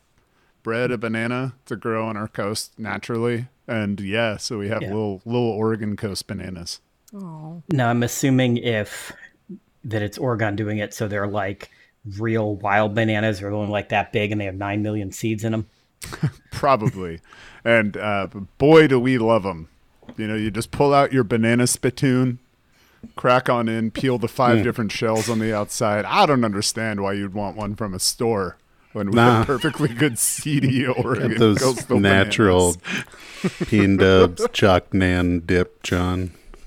bred 0.64 0.90
a 0.92 0.98
banana 0.98 1.56
to 1.66 1.76
grow 1.76 2.08
on 2.08 2.16
our 2.16 2.30
coast 2.30 2.80
naturally. 2.80 3.48
And 3.68 4.00
yeah, 4.00 4.38
so 4.38 4.58
we 4.58 4.70
have 4.70 4.82
Yeah. 4.82 4.88
little 4.90 5.22
little 5.26 5.50
Oregon 5.50 5.98
coast 5.98 6.26
bananas. 6.26 6.80
Oh. 7.14 7.62
Now 7.70 7.90
I'm 7.90 8.04
assuming 8.04 8.56
if 8.56 9.12
that 9.84 10.02
it's 10.02 10.18
Oregon 10.18 10.56
doing 10.56 10.78
it, 10.78 10.94
so 10.94 11.10
they're 11.10 11.28
like 11.28 11.70
real 12.18 12.56
wild 12.56 12.94
bananas 12.96 13.42
are 13.42 13.52
only 13.52 13.72
like 13.72 13.90
that 13.90 14.12
big 14.12 14.32
and 14.32 14.40
they 14.40 14.46
have 14.46 14.56
nine 14.56 14.82
million 14.84 15.12
seeds 15.12 15.44
in 15.44 15.52
them. 15.52 15.66
Probably. 16.52 17.20
and 17.64 17.98
uh, 17.98 18.28
boy, 18.58 18.88
do 18.88 19.00
we 19.00 19.18
love 19.18 19.44
them. 19.44 19.70
You 20.18 20.28
know, 20.28 20.36
you 20.36 20.52
just 20.52 20.72
pull 20.72 20.94
out 20.94 21.12
your 21.12 21.24
banana 21.24 21.66
spittoon, 21.68 22.40
crack 23.16 23.50
on 23.50 23.68
in, 23.68 23.92
peel 23.92 24.18
the 24.18 24.28
five 24.28 24.64
different 24.64 24.92
shells 24.92 25.30
on 25.30 25.40
the 25.40 25.54
outside. 25.56 26.06
I 26.06 26.26
don't 26.26 26.46
understand 26.46 27.02
why 27.02 27.14
you'd 27.14 27.34
want 27.34 27.58
one 27.58 27.76
from 27.76 27.94
a 27.94 28.00
store 28.00 28.58
when 28.94 29.10
we 29.10 29.16
Nah. 29.16 29.38
have 29.40 29.48
perfectly 29.48 29.90
good 29.90 30.18
seedy 30.20 30.86
Oregon 30.88 31.38
Those 31.38 31.58
coastal 31.60 32.00
natural 32.00 32.76
bananas. 32.76 33.68
Peen 33.68 33.98
Dubs, 33.98 34.48
Chalk 34.54 34.94
Nan 34.94 35.40
dip, 35.46 35.82
John. 35.84 36.32